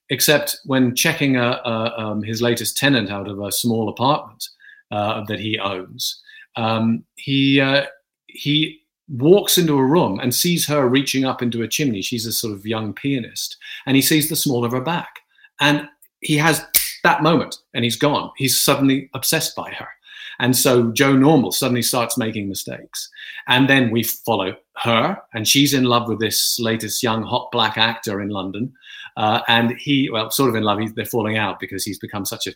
except 0.10 0.58
when 0.66 0.96
checking 0.96 1.38
a, 1.38 1.62
a, 1.64 1.94
um, 1.98 2.24
his 2.24 2.42
latest 2.42 2.78
tenant 2.78 3.10
out 3.10 3.28
of 3.28 3.40
a 3.40 3.52
small 3.52 3.90
apartment 3.90 4.48
uh, 4.92 5.24
that 5.26 5.40
he 5.40 5.60
owns, 5.60 6.22
um, 6.56 7.04
he 7.16 7.62
uh, 7.62 7.86
he 8.28 8.82
walks 9.08 9.58
into 9.58 9.78
a 9.78 9.86
room 9.86 10.20
and 10.20 10.34
sees 10.34 10.68
her 10.68 10.88
reaching 10.88 11.26
up 11.26 11.42
into 11.42 11.64
a 11.64 11.68
chimney. 11.68 12.02
She's 12.02 12.26
a 12.26 12.32
sort 12.32 12.54
of 12.54 12.66
young 12.66 12.94
pianist, 12.94 13.58
and 13.86 13.96
he 13.96 14.02
sees 14.02 14.30
the 14.30 14.36
small 14.36 14.66
of 14.66 14.72
her 14.72 14.82
back, 14.82 15.20
and 15.60 15.88
he 16.22 16.38
has 16.38 16.66
that 17.04 17.24
moment, 17.24 17.58
and 17.74 17.84
he's 17.84 17.96
gone. 17.96 18.32
He's 18.38 18.60
suddenly 18.60 19.10
obsessed 19.14 19.56
by 19.56 19.72
her. 19.72 19.88
And 20.40 20.56
so 20.56 20.92
Joe 20.92 21.16
Normal 21.16 21.52
suddenly 21.52 21.82
starts 21.82 22.18
making 22.18 22.48
mistakes. 22.48 23.10
And 23.48 23.70
then 23.70 23.92
we 23.92 24.04
follow 24.04 24.56
her, 24.84 25.22
and 25.34 25.48
she's 25.48 25.74
in 25.74 25.84
love 25.84 26.08
with 26.08 26.20
this 26.20 26.58
latest 26.60 27.04
young 27.04 27.24
hot 27.24 27.50
black 27.52 27.78
actor 27.78 28.22
in 28.22 28.30
London. 28.30 28.74
Uh, 29.20 29.42
and 29.48 29.72
he, 29.72 30.10
well, 30.10 30.32
sort 30.32 30.50
of 30.50 30.56
in 30.56 30.64
love. 30.64 30.80
they're 30.96 31.06
falling 31.06 31.38
out 31.38 31.60
because 31.60 31.84
he's 31.84 32.00
become 32.00 32.26
such 32.26 32.48
a 32.48 32.54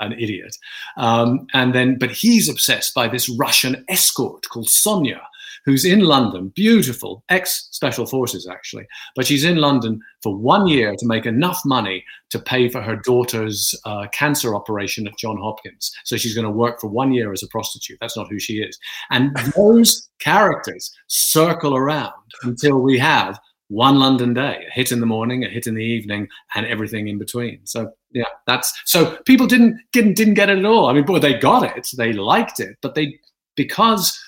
an 0.00 0.12
idiot. 0.12 0.56
Um, 0.96 1.46
and 1.54 1.74
then, 1.74 1.98
but 1.98 2.10
he's 2.10 2.48
obsessed 2.48 2.94
by 2.94 3.08
this 3.08 3.28
Russian 3.28 3.84
escort 3.88 4.46
called 4.50 4.68
Sonia, 4.68 5.22
who's 5.64 5.84
in 5.84 6.00
London, 6.00 6.52
beautiful, 6.54 7.24
ex 7.28 7.68
special 7.72 8.06
forces 8.06 8.46
actually, 8.46 8.86
but 9.14 9.26
she's 9.26 9.44
in 9.44 9.56
London 9.56 10.00
for 10.22 10.36
one 10.36 10.66
year 10.66 10.94
to 10.96 11.06
make 11.06 11.26
enough 11.26 11.60
money 11.64 12.04
to 12.30 12.38
pay 12.38 12.68
for 12.68 12.80
her 12.80 12.96
daughter's 12.96 13.74
uh, 13.84 14.06
cancer 14.12 14.54
operation 14.54 15.06
at 15.06 15.18
John 15.18 15.38
Hopkins. 15.38 15.92
So 16.04 16.16
she's 16.16 16.34
going 16.34 16.46
to 16.46 16.50
work 16.50 16.80
for 16.80 16.88
one 16.88 17.12
year 17.12 17.32
as 17.32 17.42
a 17.42 17.48
prostitute. 17.48 17.98
That's 18.00 18.16
not 18.16 18.28
who 18.28 18.38
she 18.38 18.58
is. 18.58 18.78
And 19.10 19.36
those 19.56 20.08
characters 20.18 20.94
circle 21.08 21.74
around 21.74 22.12
until 22.42 22.80
we 22.80 22.98
have 22.98 23.38
one 23.68 23.98
London 23.98 24.32
day, 24.32 24.64
a 24.68 24.72
hit 24.72 24.92
in 24.92 25.00
the 25.00 25.06
morning, 25.06 25.44
a 25.44 25.48
hit 25.48 25.66
in 25.66 25.74
the 25.74 25.84
evening, 25.84 26.28
and 26.54 26.66
everything 26.66 27.08
in 27.08 27.18
between. 27.18 27.60
So 27.64 27.92
yeah, 28.12 28.24
that's 28.46 28.72
so 28.84 29.16
people 29.24 29.46
didn't 29.46 29.80
didn't 29.92 30.14
didn't 30.14 30.34
get 30.34 30.50
it 30.50 30.58
at 30.58 30.64
all. 30.64 30.86
I 30.86 30.92
mean, 30.92 31.04
boy, 31.04 31.18
they 31.18 31.38
got 31.38 31.76
it, 31.76 31.88
they 31.96 32.12
liked 32.12 32.60
it, 32.60 32.76
but 32.80 32.94
they 32.94 33.18
because 33.56 34.18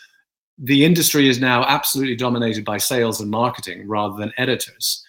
the 0.59 0.85
industry 0.85 1.29
is 1.29 1.40
now 1.40 1.62
absolutely 1.64 2.16
dominated 2.16 2.64
by 2.64 2.79
sales 2.79 3.20
and 3.20 3.31
marketing 3.31 3.87
rather 3.87 4.16
than 4.16 4.33
editors. 4.38 5.05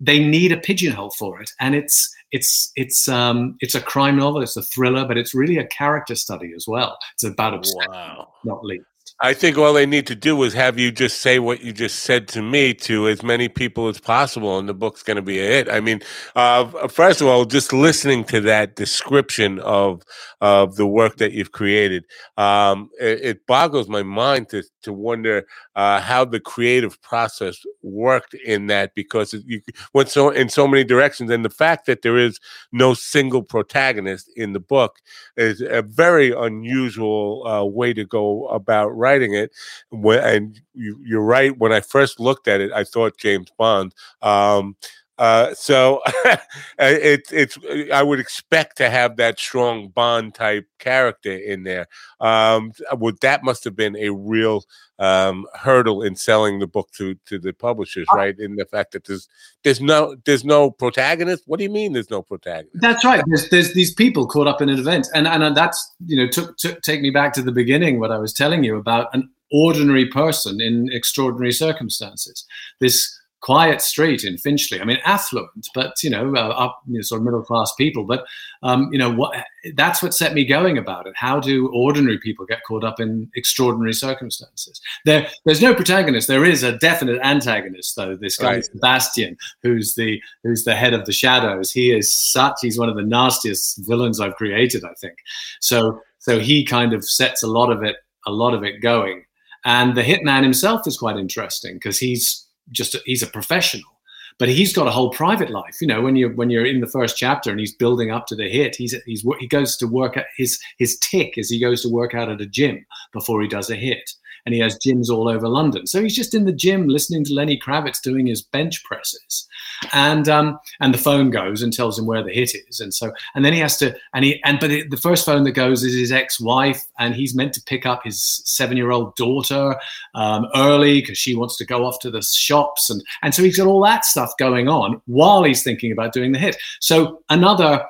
They 0.00 0.18
need 0.18 0.50
a 0.50 0.56
pigeonhole 0.56 1.10
for 1.10 1.40
it, 1.40 1.50
and 1.60 1.74
it's 1.74 2.12
it's 2.32 2.72
it's 2.74 3.06
um 3.06 3.56
it's 3.60 3.74
a 3.74 3.80
crime 3.80 4.16
novel, 4.16 4.42
it's 4.42 4.56
a 4.56 4.62
thriller, 4.62 5.06
but 5.06 5.18
it's 5.18 5.34
really 5.34 5.58
a 5.58 5.66
character 5.66 6.14
study 6.14 6.52
as 6.56 6.66
well. 6.66 6.98
It's 7.12 7.24
about 7.24 7.54
obsession, 7.54 7.90
wow. 7.90 8.32
not 8.44 8.64
least. 8.64 8.86
I 9.20 9.32
think 9.32 9.56
all 9.56 9.72
they 9.72 9.86
need 9.86 10.06
to 10.08 10.16
do 10.16 10.42
is 10.42 10.52
have 10.54 10.78
you 10.78 10.90
just 10.90 11.20
say 11.20 11.38
what 11.38 11.62
you 11.62 11.72
just 11.72 12.00
said 12.00 12.26
to 12.28 12.42
me 12.42 12.74
to 12.74 13.08
as 13.08 13.22
many 13.22 13.48
people 13.48 13.86
as 13.88 14.00
possible, 14.00 14.58
and 14.58 14.68
the 14.68 14.74
book's 14.74 15.04
going 15.04 15.16
to 15.16 15.22
be 15.22 15.38
a 15.38 15.44
hit. 15.44 15.70
I 15.70 15.80
mean, 15.80 16.00
uh, 16.34 16.88
first 16.88 17.20
of 17.20 17.28
all, 17.28 17.44
just 17.44 17.72
listening 17.72 18.24
to 18.24 18.40
that 18.42 18.74
description 18.74 19.60
of 19.60 20.02
of 20.40 20.74
the 20.76 20.86
work 20.86 21.16
that 21.18 21.32
you've 21.32 21.52
created, 21.52 22.04
um, 22.36 22.90
it, 23.00 23.20
it, 23.22 23.46
boggles 23.46 23.88
my 23.88 24.02
mind 24.02 24.48
to 24.50 24.64
to 24.82 24.92
wonder 24.92 25.46
uh, 25.76 26.00
how 26.00 26.24
the 26.24 26.40
creative 26.40 27.00
process 27.02 27.64
worked 27.82 28.34
in 28.34 28.66
that 28.68 28.94
because 28.94 29.34
you 29.46 29.60
went 29.92 30.08
so 30.08 30.30
in 30.30 30.48
so 30.48 30.68
many 30.68 30.84
directions, 30.84 31.30
and 31.30 31.44
the 31.44 31.50
fact 31.50 31.86
that 31.86 32.02
there 32.02 32.18
is 32.18 32.38
no 32.72 32.94
single 32.94 33.42
protagonist 33.42 34.30
in 34.36 34.52
the 34.52 34.60
book 34.60 34.98
is 35.36 35.60
a 35.60 35.82
very 35.82 36.32
unusual 36.32 37.46
uh, 37.46 37.64
way 37.64 37.92
to 37.92 38.04
go 38.04 38.46
about 38.48 38.88
writing 38.90 39.34
it. 39.34 39.52
And 39.92 40.60
you, 40.74 41.18
are 41.18 41.24
right. 41.24 41.56
When 41.58 41.72
I 41.72 41.80
first 41.80 42.20
looked 42.20 42.48
at 42.48 42.60
it, 42.60 42.72
I 42.72 42.84
thought 42.84 43.18
James 43.18 43.50
Bond. 43.58 43.94
Um, 44.22 44.76
Uh, 45.16 45.54
so 45.54 46.00
it's 46.78 47.32
it's 47.32 47.58
I 47.92 48.02
would 48.02 48.18
expect 48.18 48.76
to 48.78 48.90
have 48.90 49.16
that 49.16 49.38
strong 49.38 49.88
Bond 49.88 50.34
type 50.34 50.66
character 50.78 51.32
in 51.32 51.62
there. 51.62 51.86
Um, 52.20 52.72
well, 52.96 53.14
that 53.20 53.44
must 53.44 53.64
have 53.64 53.76
been 53.76 53.96
a 53.96 54.10
real 54.10 54.64
um, 54.98 55.46
hurdle 55.54 56.02
in 56.02 56.16
selling 56.16 56.58
the 56.58 56.66
book 56.66 56.90
to 56.96 57.14
to 57.26 57.38
the 57.38 57.52
publishers, 57.52 58.06
Uh 58.10 58.16
right? 58.16 58.38
In 58.38 58.56
the 58.56 58.66
fact 58.66 58.92
that 58.92 59.04
there's 59.04 59.28
there's 59.62 59.80
no 59.80 60.16
there's 60.24 60.44
no 60.44 60.70
protagonist. 60.70 61.44
What 61.46 61.58
do 61.58 61.64
you 61.64 61.70
mean 61.70 61.92
there's 61.92 62.10
no 62.10 62.22
protagonist? 62.22 62.80
That's 62.80 63.04
right. 63.04 63.22
There's, 63.26 63.48
there's 63.50 63.72
these 63.72 63.94
people 63.94 64.26
caught 64.26 64.48
up 64.48 64.60
in 64.60 64.68
an 64.68 64.78
event, 64.78 65.06
and 65.14 65.28
and 65.28 65.56
that's 65.56 65.94
you 66.06 66.16
know 66.16 66.28
took, 66.28 66.56
took 66.56 66.80
take 66.82 67.00
me 67.00 67.10
back 67.10 67.32
to 67.34 67.42
the 67.42 67.52
beginning. 67.52 68.00
What 68.00 68.10
I 68.10 68.18
was 68.18 68.32
telling 68.32 68.64
you 68.64 68.76
about 68.76 69.14
an 69.14 69.30
ordinary 69.52 70.06
person 70.06 70.60
in 70.60 70.88
extraordinary 70.92 71.52
circumstances. 71.52 72.44
This 72.80 73.16
quiet 73.44 73.82
street 73.82 74.24
in 74.24 74.38
Finchley. 74.38 74.80
I 74.80 74.84
mean, 74.84 74.96
affluent, 75.04 75.68
but 75.74 76.02
you 76.02 76.08
know, 76.08 76.34
uh, 76.34 76.48
up 76.48 76.80
you 76.86 76.94
know, 76.94 77.02
sort 77.02 77.20
of 77.20 77.26
middle 77.26 77.42
class 77.42 77.72
people. 77.76 78.04
But 78.04 78.24
um, 78.62 78.88
you 78.90 78.98
know, 78.98 79.12
what 79.12 79.36
that's 79.74 80.02
what 80.02 80.14
set 80.14 80.32
me 80.32 80.46
going 80.46 80.78
about 80.78 81.06
it. 81.06 81.12
How 81.14 81.40
do 81.40 81.70
ordinary 81.74 82.18
people 82.18 82.46
get 82.46 82.62
caught 82.66 82.84
up 82.84 83.00
in 83.00 83.30
extraordinary 83.36 83.92
circumstances? 83.92 84.80
There, 85.04 85.28
there's 85.44 85.60
no 85.60 85.74
protagonist. 85.74 86.26
There 86.26 86.44
is 86.46 86.62
a 86.62 86.78
definite 86.78 87.20
antagonist, 87.22 87.94
though. 87.96 88.16
This 88.16 88.38
guy 88.38 88.54
Right. 88.54 88.64
Sebastian, 88.64 89.36
who's 89.62 89.94
the 89.94 90.20
who's 90.42 90.64
the 90.64 90.74
head 90.74 90.94
of 90.94 91.04
the 91.04 91.12
shadows. 91.12 91.70
He 91.70 91.92
is 91.92 92.12
such. 92.14 92.54
He's 92.62 92.78
one 92.78 92.88
of 92.88 92.96
the 92.96 93.02
nastiest 93.02 93.86
villains 93.86 94.20
I've 94.20 94.36
created. 94.36 94.84
I 94.84 94.94
think. 95.00 95.18
So, 95.60 96.00
so 96.18 96.38
he 96.38 96.64
kind 96.64 96.94
of 96.94 97.04
sets 97.04 97.42
a 97.42 97.48
lot 97.48 97.70
of 97.70 97.82
it, 97.82 97.96
a 98.26 98.32
lot 98.32 98.54
of 98.54 98.64
it 98.64 98.80
going. 98.80 99.24
And 99.66 99.96
the 99.96 100.02
hitman 100.02 100.42
himself 100.42 100.86
is 100.86 100.98
quite 100.98 101.16
interesting 101.16 101.74
because 101.74 101.98
he's 101.98 102.43
just 102.70 102.94
a, 102.94 103.02
he's 103.04 103.22
a 103.22 103.26
professional 103.26 103.94
but 104.38 104.48
he's 104.48 104.72
got 104.72 104.86
a 104.86 104.90
whole 104.90 105.10
private 105.10 105.50
life. 105.50 105.76
You 105.80 105.86
know 105.86 106.02
when 106.02 106.16
you're 106.16 106.34
when 106.34 106.50
you're 106.50 106.66
in 106.66 106.80
the 106.80 106.86
first 106.86 107.16
chapter 107.16 107.50
and 107.50 107.60
he's 107.60 107.74
building 107.74 108.10
up 108.10 108.26
to 108.26 108.36
the 108.36 108.48
hit 108.48 108.76
he's 108.76 108.94
he's 109.06 109.24
he 109.38 109.46
goes 109.46 109.76
to 109.78 109.86
work 109.86 110.16
at 110.16 110.26
his 110.36 110.58
his 110.78 110.98
tick 110.98 111.34
is 111.36 111.50
he 111.50 111.60
goes 111.60 111.82
to 111.82 111.88
work 111.88 112.14
out 112.14 112.30
at 112.30 112.40
a 112.40 112.46
gym 112.46 112.84
before 113.12 113.40
he 113.42 113.48
does 113.48 113.70
a 113.70 113.76
hit 113.76 114.10
and 114.46 114.54
he 114.54 114.60
has 114.60 114.78
gyms 114.78 115.08
all 115.08 115.28
over 115.28 115.48
london. 115.48 115.86
So 115.86 116.02
he's 116.02 116.16
just 116.16 116.34
in 116.34 116.44
the 116.44 116.52
gym 116.52 116.88
listening 116.88 117.24
to 117.24 117.34
lenny 117.34 117.58
kravitz 117.58 118.00
doing 118.00 118.26
his 118.26 118.42
bench 118.42 118.82
presses. 118.84 119.48
And 119.92 120.28
um 120.28 120.58
and 120.80 120.92
the 120.92 120.98
phone 120.98 121.30
goes 121.30 121.62
and 121.62 121.72
tells 121.72 121.98
him 121.98 122.06
where 122.06 122.22
the 122.22 122.32
hit 122.32 122.54
is. 122.68 122.80
And 122.80 122.92
so 122.92 123.12
and 123.34 123.44
then 123.44 123.52
he 123.52 123.58
has 123.60 123.76
to 123.78 123.96
and 124.14 124.24
he 124.24 124.42
and 124.44 124.60
but 124.60 124.68
the 124.68 125.00
first 125.00 125.24
phone 125.24 125.44
that 125.44 125.52
goes 125.52 125.82
is 125.82 125.94
his 125.94 126.12
ex-wife 126.12 126.84
and 126.98 127.14
he's 127.14 127.34
meant 127.34 127.52
to 127.54 127.62
pick 127.62 127.86
up 127.86 128.02
his 128.04 128.42
seven-year-old 128.44 129.14
daughter 129.16 129.76
um, 130.14 130.46
early 130.54 131.00
because 131.00 131.18
she 131.18 131.34
wants 131.34 131.56
to 131.58 131.66
go 131.66 131.84
off 131.84 131.98
to 132.00 132.10
the 132.10 132.22
shops. 132.22 132.90
And 132.90 133.02
and 133.22 133.34
so 133.34 133.42
he's 133.42 133.56
got 133.56 133.66
all 133.66 133.82
that 133.84 134.04
stuff 134.04 134.32
going 134.38 134.68
on 134.68 135.00
while 135.06 135.42
he's 135.42 135.62
thinking 135.62 135.92
about 135.92 136.12
doing 136.12 136.32
the 136.32 136.38
hit. 136.38 136.56
So 136.80 137.22
another 137.28 137.84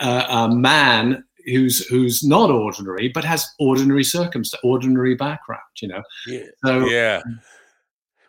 uh, 0.00 0.24
uh, 0.28 0.48
man 0.48 1.24
who's 1.46 1.86
who's 1.88 2.22
not 2.24 2.50
ordinary 2.50 3.08
but 3.08 3.24
has 3.24 3.46
ordinary 3.58 4.04
circumstance 4.04 4.60
ordinary 4.64 5.14
background 5.14 5.62
you 5.80 5.88
know 5.88 6.02
Yeah. 6.26 6.44
so 6.64 6.86
yeah. 6.86 7.20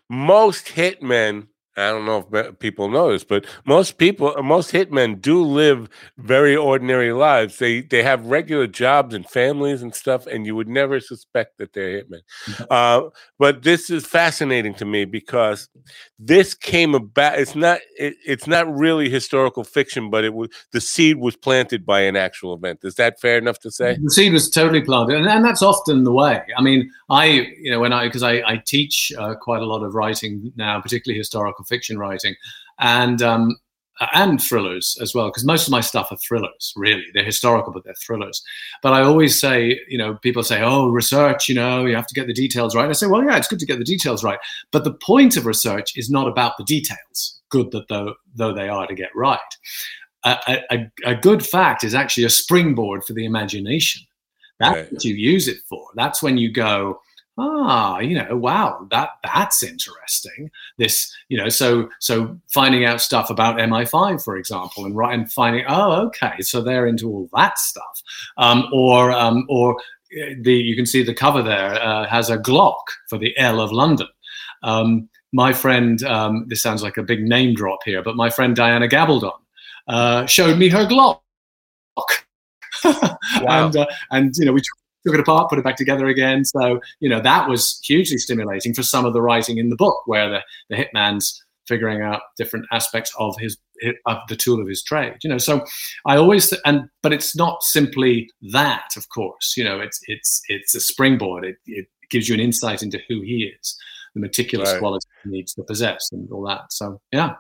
Most 0.10 0.68
hitmen, 0.68 1.48
I 1.76 1.90
don't 1.90 2.06
know 2.06 2.28
if 2.32 2.60
people 2.60 2.90
know 2.90 3.12
this, 3.12 3.24
but 3.24 3.46
most 3.66 3.98
people, 3.98 4.34
most 4.44 4.72
hitmen 4.72 5.20
do 5.20 5.44
live 5.44 5.90
very 6.18 6.56
ordinary 6.56 7.14
lives. 7.14 7.58
They 7.58 7.82
they 7.82 8.04
have 8.04 8.26
regular 8.28 8.68
jobs 8.68 9.16
and 9.16 9.28
families 9.28 9.82
and 9.82 9.94
stuff, 9.96 10.28
and 10.28 10.46
you 10.46 10.56
would 10.56 10.68
never 10.70 11.00
suspect 11.00 11.58
that 11.58 11.74
they're 11.74 12.04
hitmen. 12.04 12.22
Uh, 12.70 13.10
but 13.40 13.64
this 13.64 13.90
is 13.90 14.06
fascinating 14.06 14.74
to 14.76 14.86
me 14.86 15.06
because 15.06 15.70
this 16.20 16.54
came 16.54 16.94
about. 16.94 17.40
It's 17.40 17.56
not. 17.56 17.80
It, 17.98 18.16
it's 18.26 18.48
not 18.48 18.72
really 18.74 19.10
historical 19.10 19.64
fiction, 19.64 20.10
but 20.10 20.24
it 20.24 20.34
was 20.34 20.50
the 20.72 20.82
seed 20.82 21.18
was 21.18 21.36
planted 21.36 21.86
by 21.86 22.02
an 22.02 22.16
actual 22.16 22.54
event. 22.54 22.80
Is 22.84 22.96
that 22.96 23.20
fair 23.20 23.38
enough 23.38 23.60
to 23.60 23.72
say? 23.72 23.98
the 24.04 24.12
seed 24.12 24.34
was 24.34 24.50
totally 24.50 24.82
planted 24.82 25.18
and, 25.18 25.28
and 25.28 25.44
that's 25.44 25.62
often 25.62 26.04
the 26.04 26.12
way 26.12 26.42
i 26.58 26.62
mean 26.62 26.90
i 27.10 27.26
you 27.26 27.72
know 27.72 27.80
when 27.80 27.94
i 27.94 28.06
because 28.06 28.24
I, 28.24 28.42
I 28.46 28.62
teach 28.66 29.12
uh, 29.18 29.36
quite 29.36 29.62
a 29.62 29.66
lot 29.66 29.84
of 29.84 29.96
writing 29.96 30.52
now 30.56 30.80
particularly 30.82 31.18
historical 31.18 31.63
fiction 31.66 31.98
writing 31.98 32.36
and 32.80 33.22
um 33.22 33.56
and 34.16 34.42
thrillers 34.42 34.98
as 35.02 35.14
well 35.14 35.28
because 35.30 35.46
most 35.46 35.68
of 35.68 35.72
my 35.72 35.80
stuff 35.80 36.08
are 36.12 36.18
thrillers 36.18 36.74
really 36.76 37.06
they're 37.14 37.24
historical 37.24 37.72
but 37.72 37.84
they're 37.84 37.94
thrillers 37.94 38.44
but 38.82 38.92
i 38.92 39.02
always 39.02 39.40
say 39.40 39.80
you 39.88 39.98
know 39.98 40.16
people 40.16 40.44
say 40.44 40.64
oh 40.64 40.88
research 40.90 41.48
you 41.48 41.54
know 41.54 41.86
you 41.86 41.96
have 41.96 42.08
to 42.08 42.16
get 42.16 42.26
the 42.26 42.34
details 42.34 42.76
right 42.76 42.90
i 42.90 42.92
say 42.92 43.06
well 43.06 43.24
yeah 43.24 43.38
it's 43.38 43.48
good 43.48 43.60
to 43.60 43.68
get 43.68 43.78
the 43.78 43.86
details 43.86 44.24
right 44.24 44.40
but 44.72 44.84
the 44.84 44.94
point 44.96 45.38
of 45.38 45.46
research 45.46 45.96
is 45.96 46.10
not 46.10 46.28
about 46.28 46.58
the 46.58 46.64
details 46.64 47.40
good 47.50 47.70
that 47.72 47.88
though 47.88 48.16
though 48.34 48.54
they 48.54 48.68
are 48.68 48.88
to 48.88 48.96
get 48.96 49.16
right 49.16 49.40
a, 50.26 50.62
a, 50.72 50.92
a 51.06 51.16
good 51.16 51.46
fact 51.46 51.84
is 51.84 51.94
actually 51.94 52.24
a 52.24 52.30
springboard 52.30 53.04
for 53.04 53.14
the 53.14 53.26
imagination. 53.26 54.04
That's 54.60 54.76
Right. 54.78 54.94
what 54.94 55.04
you 55.04 55.16
use 55.16 55.48
it 55.48 55.58
for. 55.68 55.86
That's 55.96 56.24
when 56.24 56.38
you 56.38 56.52
go, 56.52 57.02
ah, 57.38 58.00
you 58.00 58.16
know, 58.16 58.36
wow, 58.36 58.88
that 58.92 59.10
that's 59.24 59.64
interesting. 59.64 60.52
This, 60.78 61.14
you 61.30 61.38
know, 61.38 61.50
so 61.50 61.90
so 62.00 62.40
finding 62.54 62.86
out 62.86 63.02
stuff 63.02 63.30
about 63.30 63.58
MI5, 63.58 64.24
for 64.24 64.38
example, 64.38 64.86
and 64.86 64.96
right 64.96 65.18
and 65.18 65.32
finding, 65.32 65.66
oh, 65.68 66.08
okay, 66.08 66.42
so 66.42 66.62
they're 66.62 66.88
into 66.88 67.10
all 67.10 67.30
that 67.34 67.58
stuff, 67.58 68.04
um, 68.38 68.68
or 68.72 69.12
um, 69.12 69.46
or 69.50 69.76
uh, 69.76 70.34
the 70.42 70.54
you 70.54 70.76
can 70.76 70.86
see 70.86 71.04
the 71.04 71.14
cover 71.14 71.42
there 71.42 71.82
uh, 71.82 72.08
has 72.08 72.30
a 72.30 72.38
Glock 72.38 72.84
for 73.10 73.18
the 73.18 73.38
L 73.38 73.60
of 73.60 73.72
London. 73.72 74.08
Um, 74.62 75.10
my 75.34 75.52
friend, 75.52 76.04
um, 76.04 76.46
this 76.48 76.62
sounds 76.62 76.84
like 76.84 76.98
a 76.98 77.04
big 77.04 77.24
name 77.24 77.56
drop 77.56 77.80
here, 77.84 78.04
but 78.04 78.16
my 78.16 78.30
friend 78.30 78.56
Diana 78.56 78.88
Gabaldon 78.88 79.34
uh, 79.88 80.26
showed 80.28 80.58
me 80.58 80.70
her 80.70 80.86
Glock. 80.86 81.20
and 83.48 83.76
uh, 83.76 83.86
and 84.12 84.34
you 84.38 84.46
know 84.46 84.52
we 84.52 84.60
took 84.60 84.83
took 85.06 85.14
it 85.16 85.20
apart, 85.20 85.50
put 85.50 85.60
it 85.60 85.64
back 85.64 85.76
together 85.78 86.08
again. 86.08 86.46
So 86.46 86.80
you 87.00 87.10
know 87.10 87.22
that 87.22 87.50
was 87.50 87.80
hugely 87.84 88.18
stimulating 88.18 88.74
for 88.74 88.84
some 88.84 89.06
of 89.06 89.14
the 89.14 89.22
writing 89.22 89.58
in 89.58 89.70
the 89.70 89.76
book, 89.76 90.02
where 90.06 90.30
the 90.30 90.42
the 90.70 90.76
hitman's 90.76 91.44
figuring 91.68 92.02
out 92.02 92.22
different 92.38 92.66
aspects 92.74 93.12
of 93.18 93.36
his 93.40 93.58
of 94.06 94.18
the 94.28 94.36
tool 94.36 94.62
of 94.62 94.68
his 94.68 94.84
trade. 94.84 95.16
You 95.24 95.30
know, 95.30 95.38
so 95.38 95.66
I 96.06 96.18
always 96.18 96.50
th- 96.50 96.62
and 96.66 96.90
but 97.02 97.14
it's 97.14 97.36
not 97.36 97.64
simply 97.64 98.30
that. 98.52 98.90
Of 98.98 99.10
course, 99.10 99.56
you 99.58 99.64
know, 99.64 99.80
it's 99.80 100.00
it's 100.08 100.42
it's 100.50 100.76
a 100.76 100.80
springboard. 100.82 101.46
It 101.46 101.56
it 101.66 101.88
gives 102.10 102.28
you 102.30 102.34
an 102.36 102.42
insight 102.42 102.84
into 102.84 103.00
who 103.10 103.22
he 103.22 103.52
is, 103.60 103.78
the 104.14 104.20
meticulous 104.22 104.72
Right. 104.72 104.80
qualities 104.80 105.08
he 105.24 105.30
needs 105.32 105.54
to 105.56 105.64
possess, 105.64 106.10
and 106.12 106.30
all 106.32 106.46
that. 106.48 106.72
So 106.72 107.00
yeah. 107.12 107.36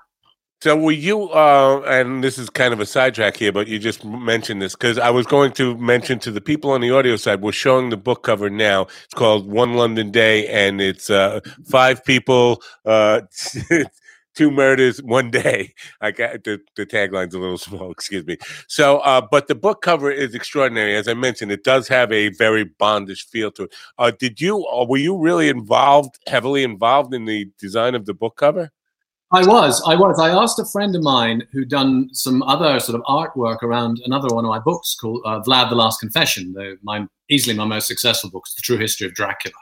So 0.64 0.78
were 0.78 0.94
you? 0.94 1.30
Uh, 1.30 1.82
and 1.82 2.24
this 2.24 2.38
is 2.38 2.50
kind 2.50 2.74
of 2.74 2.80
a 2.80 2.86
sidetrack 2.86 3.36
here, 3.36 3.52
but 3.52 3.68
you 3.68 3.80
just 3.80 4.06
mentioned 4.06 4.62
this 4.62 4.76
because 4.76 4.98
I 4.98 5.10
was 5.10 5.26
going 5.26 5.52
to 5.56 5.76
mention 5.76 6.20
to 6.20 6.32
the 6.32 6.40
people 6.40 6.72
on 6.72 6.80
the 6.80 6.90
audio 6.90 7.18
side. 7.18 7.42
We're 7.42 7.52
showing 7.52 7.90
the 7.90 7.98
book 7.98 8.24
cover 8.24 8.50
now. 8.50 8.84
It's 9.04 9.14
called 9.14 9.52
One 9.52 9.74
London 9.74 10.10
Day, 10.10 10.48
and 10.48 10.80
it's 10.80 11.10
uh, 11.10 11.42
five 11.66 12.06
people, 12.06 12.62
uh, 12.86 13.24
two 14.36 14.52
murders, 14.52 15.04
one 15.04 15.32
day. 15.32 15.74
I 16.00 16.12
got 16.12 16.46
the, 16.46 16.62
the 16.78 16.86
tagline's 16.86 17.36
a 17.36 17.40
little 17.40 17.58
small. 17.68 17.92
Excuse 17.92 18.26
me. 18.26 18.38
So, 18.70 19.00
uh, 19.00 19.20
but 19.30 19.50
the 19.50 19.56
book 19.56 19.82
cover 19.82 20.10
is 20.12 20.34
extraordinary. 20.34 20.96
As 20.96 21.10
I 21.10 21.14
mentioned, 21.14 21.52
it 21.52 21.66
does 21.66 21.90
have 21.90 22.10
a 22.14 22.30
very 22.30 22.64
Bondish 22.64 23.26
feel 23.26 23.52
to 23.52 23.64
it. 23.64 23.76
Uh, 23.98 24.12
did 24.18 24.40
you? 24.40 24.66
Uh, 24.68 24.86
were 24.88 24.96
you 24.96 25.18
really 25.18 25.50
involved, 25.50 26.20
heavily 26.26 26.64
involved 26.64 27.14
in 27.14 27.26
the 27.26 27.52
design 27.60 27.96
of 27.96 28.06
the 28.06 28.14
book 28.14 28.38
cover? 28.38 28.72
I 29.34 29.44
was, 29.48 29.82
I 29.88 29.96
was. 29.96 30.20
I 30.20 30.30
asked 30.30 30.60
a 30.60 30.66
friend 30.66 30.96
of 30.96 31.02
mine 31.02 31.48
who'd 31.52 31.70
done 31.70 32.14
some 32.14 32.44
other 32.44 32.80
sort 32.80 33.00
of 33.00 33.04
artwork 33.06 33.64
around 33.64 34.00
another 34.06 34.28
one 34.28 34.46
of 34.46 34.50
my 34.50 34.60
books 34.60 34.96
called 34.96 35.24
uh, 35.26 35.42
Vlad 35.42 35.70
the 35.70 35.76
Last 35.76 36.00
Confession, 36.00 36.54
the, 36.54 36.78
my 36.84 37.08
easily 37.30 37.58
my 37.58 37.66
most 37.66 37.88
successful 37.88 38.30
book, 38.30 38.44
The 38.56 38.62
True 38.62 38.78
History 38.78 39.08
of 39.08 39.16
Dracula, 39.16 39.56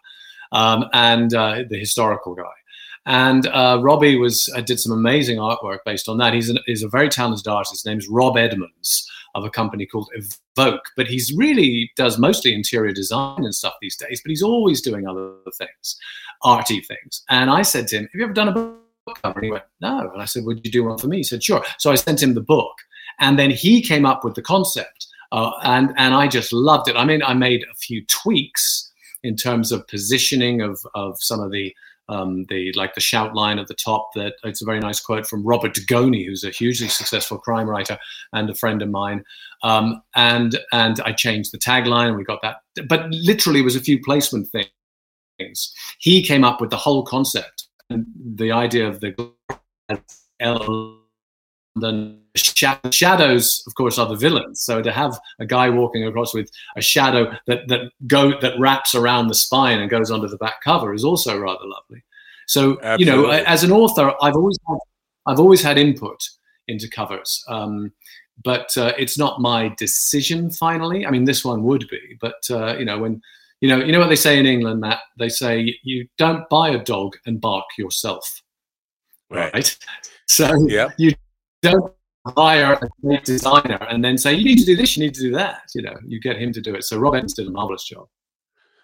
um, 0.51 0.89
and 0.91 1.33
uh, 1.33 1.63
the 1.69 1.79
historical 1.79 2.35
guy. 2.35 2.43
And 3.05 3.47
uh, 3.47 3.79
Robbie 3.81 4.17
was 4.17 4.51
uh, 4.53 4.59
did 4.59 4.77
some 4.77 4.91
amazing 4.91 5.37
artwork 5.37 5.79
based 5.85 6.09
on 6.09 6.17
that. 6.17 6.33
He's, 6.33 6.49
an, 6.49 6.59
he's 6.65 6.83
a 6.83 6.89
very 6.89 7.07
talented 7.07 7.47
artist. 7.47 7.71
His 7.71 7.85
name's 7.85 8.09
Rob 8.09 8.37
Edmonds 8.37 9.09
of 9.35 9.45
a 9.45 9.49
company 9.49 9.85
called 9.85 10.09
Evoke, 10.13 10.83
but 10.97 11.07
he's 11.07 11.33
really 11.33 11.89
does 11.95 12.19
mostly 12.19 12.53
interior 12.53 12.91
design 12.91 13.45
and 13.45 13.55
stuff 13.55 13.75
these 13.81 13.95
days. 13.95 14.21
But 14.21 14.31
he's 14.31 14.43
always 14.43 14.81
doing 14.81 15.07
other 15.07 15.31
things, 15.57 15.97
arty 16.43 16.81
things. 16.81 17.23
And 17.29 17.49
I 17.49 17.61
said 17.61 17.87
to 17.87 17.99
him, 17.99 18.03
"Have 18.03 18.19
you 18.19 18.25
ever 18.25 18.33
done 18.33 18.49
a 18.49 18.81
cover?" 19.21 19.39
And 19.39 19.45
he 19.45 19.51
went, 19.51 19.63
"No." 19.81 20.09
And 20.11 20.21
I 20.21 20.25
said, 20.25 20.43
"Would 20.45 20.61
you 20.63 20.71
do 20.71 20.83
one 20.83 20.97
for 20.97 21.07
me?" 21.07 21.17
He 21.17 21.23
said, 21.23 21.43
"Sure." 21.43 21.63
So 21.79 21.91
I 21.91 21.95
sent 21.95 22.21
him 22.21 22.33
the 22.33 22.41
book, 22.41 22.73
and 23.19 23.37
then 23.37 23.51
he 23.51 23.81
came 23.81 24.05
up 24.05 24.23
with 24.23 24.35
the 24.35 24.41
concept, 24.41 25.07
uh, 25.31 25.51
and 25.63 25.93
and 25.97 26.13
I 26.13 26.27
just 26.27 26.53
loved 26.53 26.89
it. 26.89 26.95
I 26.95 27.05
mean, 27.05 27.23
I 27.23 27.33
made 27.33 27.63
a 27.63 27.75
few 27.75 28.05
tweaks 28.05 28.91
in 29.23 29.35
terms 29.35 29.71
of 29.71 29.87
positioning 29.87 30.61
of 30.61 30.79
of 30.95 31.21
some 31.21 31.39
of 31.39 31.51
the 31.51 31.73
um, 32.09 32.45
the 32.49 32.73
like 32.73 32.93
the 32.93 33.01
shout 33.01 33.35
line 33.35 33.59
at 33.59 33.67
the 33.67 33.73
top. 33.73 34.09
That 34.15 34.33
it's 34.43 34.61
a 34.61 34.65
very 34.65 34.79
nice 34.79 34.99
quote 34.99 35.25
from 35.25 35.45
Robert 35.45 35.73
Dugoni, 35.73 36.25
who's 36.25 36.43
a 36.43 36.49
hugely 36.49 36.87
successful 36.87 37.37
crime 37.37 37.69
writer 37.69 37.97
and 38.33 38.49
a 38.49 38.55
friend 38.55 38.81
of 38.81 38.89
mine. 38.89 39.23
Um, 39.63 40.01
and 40.15 40.59
and 40.71 40.99
I 41.01 41.13
changed 41.13 41.51
the 41.53 41.57
tagline. 41.57 42.17
We 42.17 42.23
got 42.23 42.41
that, 42.41 42.57
but 42.87 43.09
literally 43.11 43.61
it 43.61 43.65
was 43.65 43.75
a 43.75 43.81
few 43.81 44.01
placement 44.01 44.49
things. 44.49 45.73
He 45.99 46.23
came 46.23 46.43
up 46.43 46.61
with 46.61 46.69
the 46.69 46.77
whole 46.77 47.03
concept 47.03 47.67
the 48.35 48.51
idea 48.51 48.87
of 48.87 48.99
the 48.99 49.31
L 50.39 50.97
and 51.75 52.21
shadows, 52.35 53.63
of 53.67 53.75
course, 53.75 53.97
are 53.97 54.07
the 54.07 54.15
villains. 54.15 54.61
So 54.61 54.81
to 54.81 54.91
have 54.91 55.17
a 55.39 55.45
guy 55.45 55.69
walking 55.69 56.05
across 56.05 56.33
with 56.33 56.49
a 56.75 56.81
shadow 56.81 57.31
that 57.47 57.67
that 57.67 57.91
go 58.07 58.39
that 58.39 58.59
wraps 58.59 58.95
around 58.95 59.27
the 59.27 59.35
spine 59.35 59.79
and 59.79 59.89
goes 59.89 60.11
onto 60.11 60.27
the 60.27 60.37
back 60.37 60.61
cover 60.63 60.93
is 60.93 61.03
also 61.03 61.37
rather 61.37 61.65
lovely. 61.65 62.03
So 62.47 62.79
Absolutely. 62.81 63.05
you 63.05 63.05
know, 63.05 63.29
as 63.29 63.63
an 63.63 63.71
author, 63.71 64.13
I've 64.21 64.35
always 64.35 64.57
had, 64.67 64.77
I've 65.25 65.39
always 65.39 65.61
had 65.61 65.77
input 65.77 66.21
into 66.67 66.89
covers, 66.89 67.43
um, 67.47 67.91
but 68.43 68.75
uh, 68.77 68.93
it's 68.97 69.17
not 69.17 69.39
my 69.39 69.73
decision 69.77 70.49
finally. 70.49 71.05
I 71.05 71.11
mean, 71.11 71.23
this 71.23 71.45
one 71.45 71.63
would 71.63 71.87
be, 71.89 72.17
but 72.19 72.41
uh, 72.49 72.75
you 72.77 72.85
know, 72.85 72.99
when 72.99 73.21
you 73.61 73.69
know, 73.69 73.77
you 73.77 73.91
know 73.91 73.99
what 73.99 74.09
they 74.09 74.15
say 74.15 74.39
in 74.39 74.45
England, 74.45 74.81
Matt. 74.81 74.99
They 75.17 75.29
say 75.29 75.79
you 75.83 76.07
don't 76.17 76.49
buy 76.49 76.69
a 76.69 76.83
dog 76.83 77.15
and 77.25 77.39
bark 77.39 77.65
yourself, 77.77 78.41
right? 79.29 79.53
right? 79.53 79.77
So 80.27 80.67
yeah. 80.67 80.89
you 80.97 81.13
don't 81.61 81.93
hire 82.35 82.73
a 82.73 82.89
great 83.03 83.23
designer 83.23 83.85
and 83.89 84.03
then 84.03 84.17
say 84.17 84.33
you 84.33 84.43
need 84.43 84.57
to 84.57 84.65
do 84.65 84.75
this, 84.75 84.97
you 84.97 85.03
need 85.03 85.13
to 85.13 85.21
do 85.21 85.31
that. 85.31 85.61
You 85.75 85.83
know, 85.83 85.95
you 86.05 86.19
get 86.19 86.37
him 86.37 86.51
to 86.53 86.61
do 86.61 86.75
it. 86.75 86.83
So 86.83 86.97
Rob 86.97 87.15
Evans 87.15 87.35
did 87.35 87.47
a 87.47 87.51
marvelous 87.51 87.83
job. 87.83 88.07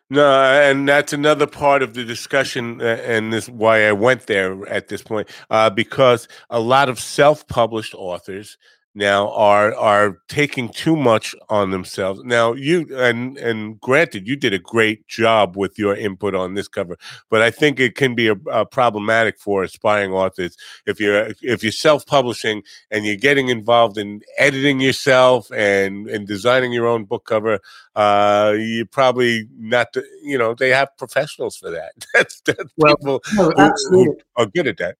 No, 0.09 0.31
and 0.31 0.87
that's 0.87 1.11
another 1.11 1.47
part 1.47 1.83
of 1.83 1.93
the 1.93 2.05
discussion, 2.05 2.79
uh, 2.81 3.01
and 3.03 3.33
this 3.33 3.49
why 3.49 3.89
I 3.89 3.91
went 3.91 4.25
there 4.25 4.65
at 4.69 4.87
this 4.87 5.01
point, 5.01 5.27
uh, 5.49 5.69
because 5.69 6.29
a 6.49 6.61
lot 6.61 6.87
of 6.87 6.97
self-published 6.97 7.93
authors 7.93 8.57
now 8.97 9.29
are 9.29 9.75
are 9.75 10.17
taking 10.27 10.69
too 10.69 10.95
much 10.95 11.35
on 11.49 11.69
themselves. 11.69 12.21
Now 12.23 12.53
you 12.53 12.87
and 12.97 13.37
and 13.37 13.79
granted, 13.79 14.27
you 14.27 14.35
did 14.35 14.53
a 14.53 14.59
great 14.59 15.07
job 15.07 15.55
with 15.55 15.77
your 15.77 15.95
input 15.95 16.33
on 16.33 16.55
this 16.55 16.67
cover, 16.67 16.97
but 17.29 17.41
I 17.41 17.51
think 17.51 17.79
it 17.79 17.95
can 17.95 18.15
be 18.15 18.27
a, 18.27 18.35
a 18.51 18.65
problematic 18.65 19.39
for 19.39 19.63
aspiring 19.63 20.11
authors 20.11 20.57
if 20.87 20.99
you're 20.99 21.29
if 21.41 21.61
you're 21.61 21.71
self 21.71 22.05
publishing 22.07 22.63
and 22.89 23.05
you're 23.05 23.15
getting 23.15 23.49
involved 23.49 23.99
in 23.99 24.21
editing 24.39 24.79
yourself 24.79 25.51
and 25.51 26.09
and 26.09 26.27
designing 26.27 26.73
your 26.73 26.87
own 26.87 27.05
book 27.05 27.25
cover. 27.25 27.59
Uh, 27.95 28.53
you 28.55 28.85
probably 28.85 29.47
not, 29.57 29.91
the, 29.93 30.03
you 30.21 30.37
know, 30.37 30.53
they 30.53 30.69
have 30.69 30.87
professionals 30.99 31.57
for 31.57 31.71
that. 31.71 31.93
that's, 32.13 32.41
that's 32.41 32.71
well, 32.77 32.95
people 32.95 33.21
no, 33.33 33.51
who, 33.89 34.03
who 34.03 34.17
are 34.35 34.45
good 34.45 34.67
at 34.67 34.77
that. 34.77 34.97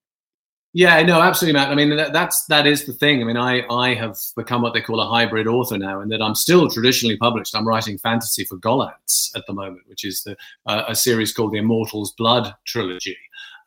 Yeah, 0.78 1.02
no, 1.02 1.20
absolutely, 1.24 1.60
Matt. 1.60 1.72
I 1.72 1.74
mean, 1.74 1.96
that, 1.98 2.13
that's 2.13 2.46
that 2.46 2.68
is 2.68 2.86
the 2.86 2.94
thing. 2.94 3.20
I 3.20 3.24
mean, 3.24 3.36
I 3.36 3.66
I 3.68 3.96
have 3.96 4.16
become 4.36 4.62
what 4.62 4.76
they 4.76 4.82
call 4.82 5.00
a 5.00 5.08
hybrid 5.08 5.48
author 5.48 5.76
now, 5.76 6.02
and 6.02 6.12
that 6.12 6.22
I'm 6.22 6.36
still 6.36 6.70
traditionally 6.70 7.18
published. 7.18 7.56
I'm 7.56 7.68
writing 7.68 7.98
fantasy 7.98 8.46
for 8.46 8.58
Gollancz 8.58 9.36
at 9.36 9.44
the 9.48 9.54
moment, 9.54 9.88
which 9.88 10.06
is 10.06 10.22
the 10.22 10.38
uh, 10.68 10.84
a 10.88 10.94
series 10.94 11.34
called 11.34 11.54
the 11.54 11.58
Immortals 11.58 12.13
Blood 12.16 12.54
trilogy, 12.66 13.18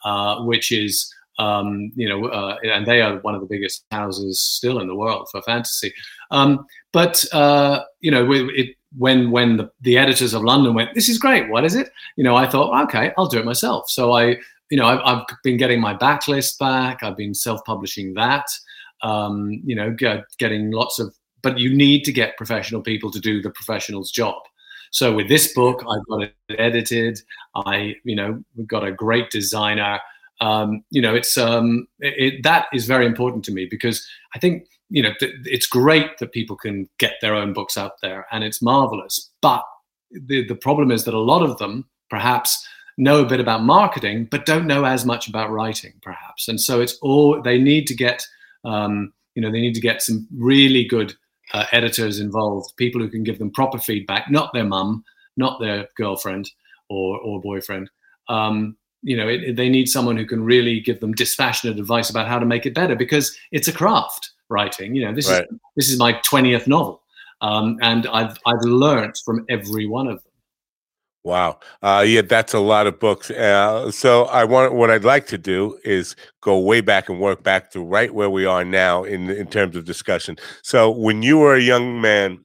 uh, 0.04 0.44
which 0.44 0.70
is 0.70 1.12
um, 1.40 1.90
you 1.96 2.08
know, 2.08 2.26
uh, 2.26 2.58
and 2.62 2.86
they 2.86 3.02
are 3.02 3.18
one 3.22 3.34
of 3.34 3.40
the 3.40 3.48
biggest 3.48 3.86
houses 3.90 4.38
still 4.38 4.78
in 4.78 4.86
the 4.86 4.94
world 4.94 5.26
for 5.32 5.42
fantasy. 5.42 5.92
Um, 6.30 6.64
but 6.92 7.24
uh, 7.32 7.80
you 7.98 8.12
know, 8.12 8.30
it, 8.30 8.76
when 8.96 9.32
when 9.32 9.56
the, 9.56 9.68
the 9.80 9.98
editors 9.98 10.32
of 10.32 10.44
London 10.44 10.74
went, 10.74 10.94
this 10.94 11.08
is 11.08 11.18
great. 11.18 11.48
What 11.48 11.64
is 11.64 11.74
it? 11.74 11.90
You 12.14 12.22
know, 12.22 12.36
I 12.36 12.48
thought, 12.48 12.84
okay, 12.84 13.10
I'll 13.18 13.26
do 13.26 13.40
it 13.40 13.44
myself. 13.44 13.90
So 13.90 14.12
I 14.12 14.36
you 14.70 14.78
know, 14.78 14.86
I've, 14.86 15.00
I've, 15.04 15.26
been 15.42 15.56
getting 15.56 15.80
my 15.80 15.94
backlist 15.94 16.58
back. 16.58 17.02
I've 17.02 17.16
been 17.16 17.34
self-publishing 17.34 18.14
that. 18.14 18.46
Um, 19.02 19.60
you 19.64 19.74
know, 19.74 19.90
get, 19.92 20.24
getting 20.38 20.70
lots 20.70 20.98
of. 20.98 21.14
But 21.42 21.58
you 21.58 21.74
need 21.74 22.04
to 22.04 22.12
get 22.12 22.36
professional 22.36 22.82
people 22.82 23.10
to 23.10 23.20
do 23.20 23.42
the 23.42 23.50
professional's 23.50 24.10
job. 24.10 24.36
So 24.90 25.14
with 25.14 25.28
this 25.28 25.52
book, 25.54 25.82
I've 25.88 26.06
got 26.06 26.22
it 26.22 26.34
edited. 26.58 27.20
I, 27.54 27.96
you 28.04 28.16
know, 28.16 28.42
we've 28.56 28.66
got 28.66 28.84
a 28.84 28.92
great 28.92 29.30
designer. 29.30 30.00
Um, 30.40 30.84
you 30.90 31.00
know, 31.00 31.14
it's 31.14 31.36
um, 31.38 31.86
it, 32.00 32.42
that 32.42 32.66
is 32.72 32.86
very 32.86 33.06
important 33.06 33.44
to 33.46 33.52
me 33.52 33.66
because 33.70 34.06
I 34.34 34.38
think 34.38 34.66
you 34.88 35.02
know 35.02 35.12
th- 35.20 35.34
it's 35.44 35.66
great 35.66 36.18
that 36.18 36.32
people 36.32 36.56
can 36.56 36.88
get 36.98 37.14
their 37.20 37.34
own 37.34 37.52
books 37.52 37.76
out 37.76 37.92
there, 38.02 38.26
and 38.32 38.42
it's 38.42 38.60
marvelous. 38.60 39.30
But 39.40 39.62
the 40.10 40.46
the 40.46 40.56
problem 40.56 40.90
is 40.90 41.04
that 41.04 41.14
a 41.14 41.18
lot 41.18 41.42
of 41.42 41.58
them, 41.58 41.88
perhaps 42.08 42.66
know 43.00 43.22
a 43.22 43.26
bit 43.26 43.40
about 43.40 43.62
marketing, 43.64 44.28
but 44.30 44.46
don't 44.46 44.66
know 44.66 44.84
as 44.84 45.04
much 45.04 45.28
about 45.28 45.50
writing, 45.50 45.94
perhaps. 46.02 46.48
And 46.48 46.60
so 46.60 46.80
it's 46.80 46.98
all 47.00 47.40
they 47.42 47.58
need 47.58 47.86
to 47.88 47.94
get. 47.94 48.24
Um, 48.64 49.12
you 49.34 49.42
know, 49.42 49.50
they 49.50 49.60
need 49.60 49.74
to 49.74 49.80
get 49.80 50.02
some 50.02 50.26
really 50.36 50.84
good 50.84 51.14
uh, 51.52 51.64
editors 51.72 52.20
involved, 52.20 52.76
people 52.76 53.00
who 53.00 53.08
can 53.08 53.22
give 53.22 53.38
them 53.38 53.50
proper 53.50 53.78
feedback, 53.78 54.30
not 54.30 54.52
their 54.52 54.64
mum, 54.64 55.04
not 55.36 55.60
their 55.60 55.88
girlfriend 55.96 56.50
or 56.88 57.18
or 57.18 57.40
boyfriend. 57.40 57.90
Um, 58.28 58.76
you 59.02 59.16
know, 59.16 59.28
it, 59.28 59.42
it, 59.42 59.56
they 59.56 59.68
need 59.68 59.88
someone 59.88 60.16
who 60.16 60.26
can 60.26 60.44
really 60.44 60.80
give 60.80 61.00
them 61.00 61.12
dispassionate 61.12 61.78
advice 61.78 62.10
about 62.10 62.28
how 62.28 62.38
to 62.38 62.46
make 62.46 62.66
it 62.66 62.74
better 62.74 62.94
because 62.94 63.36
it's 63.50 63.68
a 63.68 63.72
craft 63.72 64.30
writing. 64.48 64.94
You 64.94 65.06
know, 65.06 65.14
this 65.14 65.30
right. 65.30 65.42
is 65.50 65.58
this 65.76 65.90
is 65.90 65.98
my 65.98 66.12
twentieth 66.22 66.66
novel, 66.66 67.02
um, 67.40 67.78
and 67.82 68.06
I've 68.08 68.36
I've 68.46 68.62
learned 68.62 69.16
from 69.24 69.46
every 69.48 69.86
one 69.86 70.06
of 70.06 70.22
them. 70.22 70.29
Wow. 71.22 71.60
Uh, 71.82 72.04
yeah, 72.06 72.22
that's 72.22 72.54
a 72.54 72.58
lot 72.58 72.86
of 72.86 72.98
books. 72.98 73.30
Uh, 73.30 73.90
so 73.90 74.24
I 74.24 74.44
want 74.44 74.72
what 74.72 74.90
I'd 74.90 75.04
like 75.04 75.26
to 75.26 75.38
do 75.38 75.78
is 75.84 76.16
go 76.40 76.58
way 76.58 76.80
back 76.80 77.10
and 77.10 77.20
work 77.20 77.42
back 77.42 77.70
to 77.72 77.82
right 77.82 78.12
where 78.12 78.30
we 78.30 78.46
are 78.46 78.64
now 78.64 79.04
in 79.04 79.28
in 79.28 79.46
terms 79.46 79.76
of 79.76 79.84
discussion. 79.84 80.38
So 80.62 80.90
when 80.90 81.22
you 81.22 81.38
were 81.38 81.54
a 81.54 81.60
young 81.60 82.00
man, 82.00 82.44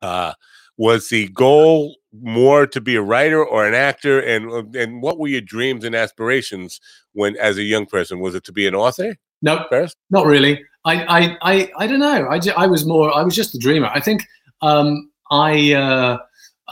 uh, 0.00 0.34
was 0.76 1.08
the 1.08 1.28
goal 1.28 1.96
more 2.12 2.66
to 2.68 2.80
be 2.80 2.94
a 2.94 3.02
writer 3.02 3.44
or 3.44 3.66
an 3.66 3.74
actor, 3.74 4.20
and 4.20 4.50
uh, 4.50 4.78
and 4.78 5.02
what 5.02 5.18
were 5.18 5.28
your 5.28 5.40
dreams 5.40 5.84
and 5.84 5.96
aspirations 5.96 6.80
when 7.14 7.36
as 7.36 7.58
a 7.58 7.62
young 7.62 7.84
person? 7.84 8.20
Was 8.20 8.36
it 8.36 8.44
to 8.44 8.52
be 8.52 8.68
an 8.68 8.76
author? 8.76 9.16
No, 9.42 9.66
first? 9.68 9.96
not 10.10 10.26
really. 10.26 10.64
I 10.84 11.04
I 11.04 11.38
I, 11.42 11.72
I 11.78 11.86
don't 11.88 11.98
know. 11.98 12.28
I, 12.30 12.40
I 12.56 12.66
was 12.68 12.86
more. 12.86 13.12
I 13.12 13.22
was 13.22 13.34
just 13.34 13.56
a 13.56 13.58
dreamer. 13.58 13.90
I 13.92 13.98
think 13.98 14.22
um, 14.62 15.10
I 15.32 15.72
uh, 15.72 16.18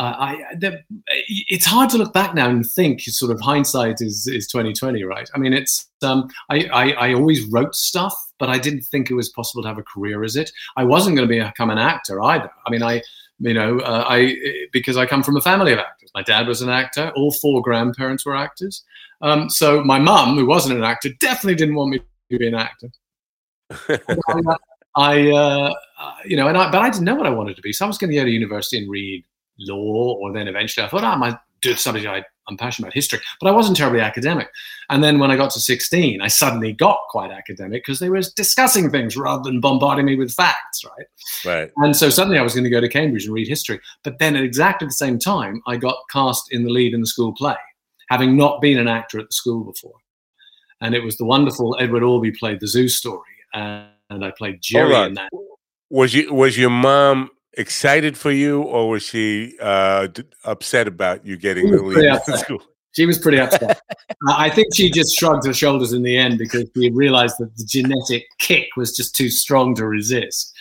I, 0.04 0.54
the, 0.58 0.82
it's 1.08 1.64
hard 1.64 1.90
to 1.90 1.98
look 1.98 2.12
back 2.12 2.34
now 2.34 2.48
and 2.48 2.64
think 2.66 3.00
sort 3.02 3.32
of 3.32 3.40
hindsight 3.40 4.00
is 4.00 4.26
is 4.26 4.46
2020 4.48 5.02
right? 5.04 5.28
I 5.34 5.38
mean 5.38 5.52
it's 5.52 5.88
um, 6.02 6.28
I, 6.50 6.64
I, 6.72 6.90
I 6.92 7.14
always 7.14 7.44
wrote 7.46 7.74
stuff 7.74 8.14
but 8.38 8.50
i 8.50 8.58
didn't 8.58 8.82
think 8.82 9.10
it 9.10 9.14
was 9.14 9.30
possible 9.30 9.62
to 9.62 9.68
have 9.68 9.78
a 9.78 9.82
career 9.82 10.22
as 10.22 10.36
it. 10.36 10.50
I 10.76 10.84
wasn't 10.84 11.16
going 11.16 11.28
to 11.28 11.34
become 11.34 11.70
an 11.70 11.78
actor 11.78 12.22
either. 12.22 12.50
I 12.66 12.70
mean 12.70 12.82
i 12.82 13.02
you 13.38 13.54
know 13.54 13.78
uh, 13.80 14.04
i 14.08 14.36
because 14.72 14.96
i 14.96 15.06
come 15.06 15.22
from 15.22 15.36
a 15.36 15.40
family 15.40 15.72
of 15.72 15.78
actors. 15.78 16.10
My 16.14 16.22
dad 16.22 16.46
was 16.46 16.62
an 16.62 16.68
actor. 16.68 17.12
All 17.16 17.32
four 17.32 17.62
grandparents 17.62 18.26
were 18.26 18.36
actors. 18.36 18.84
Um, 19.22 19.48
so 19.48 19.82
my 19.82 19.98
mum 19.98 20.36
who 20.36 20.46
wasn't 20.46 20.76
an 20.76 20.84
actor 20.84 21.10
definitely 21.20 21.54
didn't 21.54 21.74
want 21.74 21.90
me 21.90 21.98
to 21.98 22.38
be 22.38 22.46
an 22.46 22.54
actor. 22.54 22.88
I, 24.96 25.30
uh, 25.30 25.74
you 26.24 26.36
know, 26.36 26.48
and 26.48 26.56
I, 26.56 26.70
but 26.70 26.80
I 26.80 26.88
didn't 26.88 27.04
know 27.04 27.14
what 27.14 27.26
I 27.26 27.30
wanted 27.30 27.56
to 27.56 27.62
be. 27.62 27.72
So 27.72 27.84
I 27.84 27.88
was 27.88 27.98
going 27.98 28.10
to 28.10 28.16
go 28.16 28.24
to 28.24 28.30
university 28.30 28.78
and 28.78 28.90
read 28.90 29.24
law, 29.58 30.14
or 30.14 30.32
then 30.32 30.48
eventually 30.48 30.84
I 30.84 30.88
thought, 30.88 31.04
oh, 31.04 31.08
I 31.08 31.16
might 31.16 31.36
do 31.62 31.74
something 31.74 32.06
I, 32.06 32.22
I'm 32.48 32.56
passionate 32.56 32.86
about 32.86 32.94
history. 32.94 33.18
But 33.40 33.48
I 33.48 33.52
wasn't 33.52 33.76
terribly 33.76 34.00
academic. 34.00 34.48
And 34.88 35.02
then 35.02 35.18
when 35.18 35.30
I 35.30 35.36
got 35.36 35.50
to 35.52 35.60
16, 35.60 36.20
I 36.20 36.28
suddenly 36.28 36.72
got 36.72 36.98
quite 37.10 37.30
academic 37.30 37.84
because 37.84 37.98
they 37.98 38.10
were 38.10 38.22
discussing 38.36 38.90
things 38.90 39.16
rather 39.16 39.42
than 39.42 39.60
bombarding 39.60 40.06
me 40.06 40.16
with 40.16 40.32
facts, 40.32 40.84
right? 40.84 41.06
Right. 41.44 41.72
And 41.78 41.96
so 41.96 42.10
suddenly 42.10 42.38
I 42.38 42.42
was 42.42 42.54
going 42.54 42.64
to 42.64 42.70
go 42.70 42.80
to 42.80 42.88
Cambridge 42.88 43.24
and 43.24 43.34
read 43.34 43.48
history. 43.48 43.80
But 44.04 44.18
then 44.18 44.36
at 44.36 44.44
exactly 44.44 44.86
the 44.86 44.92
same 44.92 45.18
time, 45.18 45.60
I 45.66 45.76
got 45.76 45.96
cast 46.10 46.52
in 46.52 46.64
the 46.64 46.70
lead 46.70 46.94
in 46.94 47.00
the 47.00 47.06
school 47.06 47.32
play, 47.34 47.56
having 48.10 48.36
not 48.36 48.60
been 48.60 48.78
an 48.78 48.88
actor 48.88 49.18
at 49.18 49.28
the 49.28 49.34
school 49.34 49.64
before. 49.64 49.94
And 50.80 50.94
it 50.94 51.02
was 51.02 51.16
the 51.16 51.24
wonderful 51.24 51.76
Edward 51.80 52.02
Albee 52.02 52.32
played 52.32 52.60
the 52.60 52.68
zoo 52.68 52.88
story. 52.88 53.22
And, 53.54 53.88
and 54.10 54.24
I 54.24 54.30
played 54.30 54.58
Jerry 54.60 54.94
in 54.94 55.14
that. 55.14 55.30
Was 55.88 56.14
you 56.14 56.34
was 56.34 56.58
your 56.58 56.70
mom 56.70 57.30
excited 57.56 58.16
for 58.16 58.30
you, 58.30 58.62
or 58.62 58.88
was 58.88 59.02
she 59.02 59.56
uh, 59.60 60.08
d- 60.08 60.24
upset 60.44 60.88
about 60.88 61.24
you 61.26 61.36
getting 61.36 61.70
the 61.70 61.82
lead 61.82 62.22
school? 62.38 62.62
She 62.96 63.04
was 63.04 63.18
pretty 63.18 63.38
upset. 63.38 63.82
I 64.28 64.48
think 64.48 64.74
she 64.74 64.90
just 64.90 65.18
shrugged 65.18 65.46
her 65.46 65.52
shoulders 65.52 65.92
in 65.92 66.02
the 66.02 66.16
end 66.16 66.38
because 66.38 66.70
she 66.74 66.90
realized 66.90 67.36
that 67.38 67.54
the 67.56 67.64
genetic 67.64 68.26
kick 68.38 68.68
was 68.74 68.96
just 68.96 69.14
too 69.14 69.28
strong 69.28 69.74
to 69.74 69.86
resist. 69.86 70.54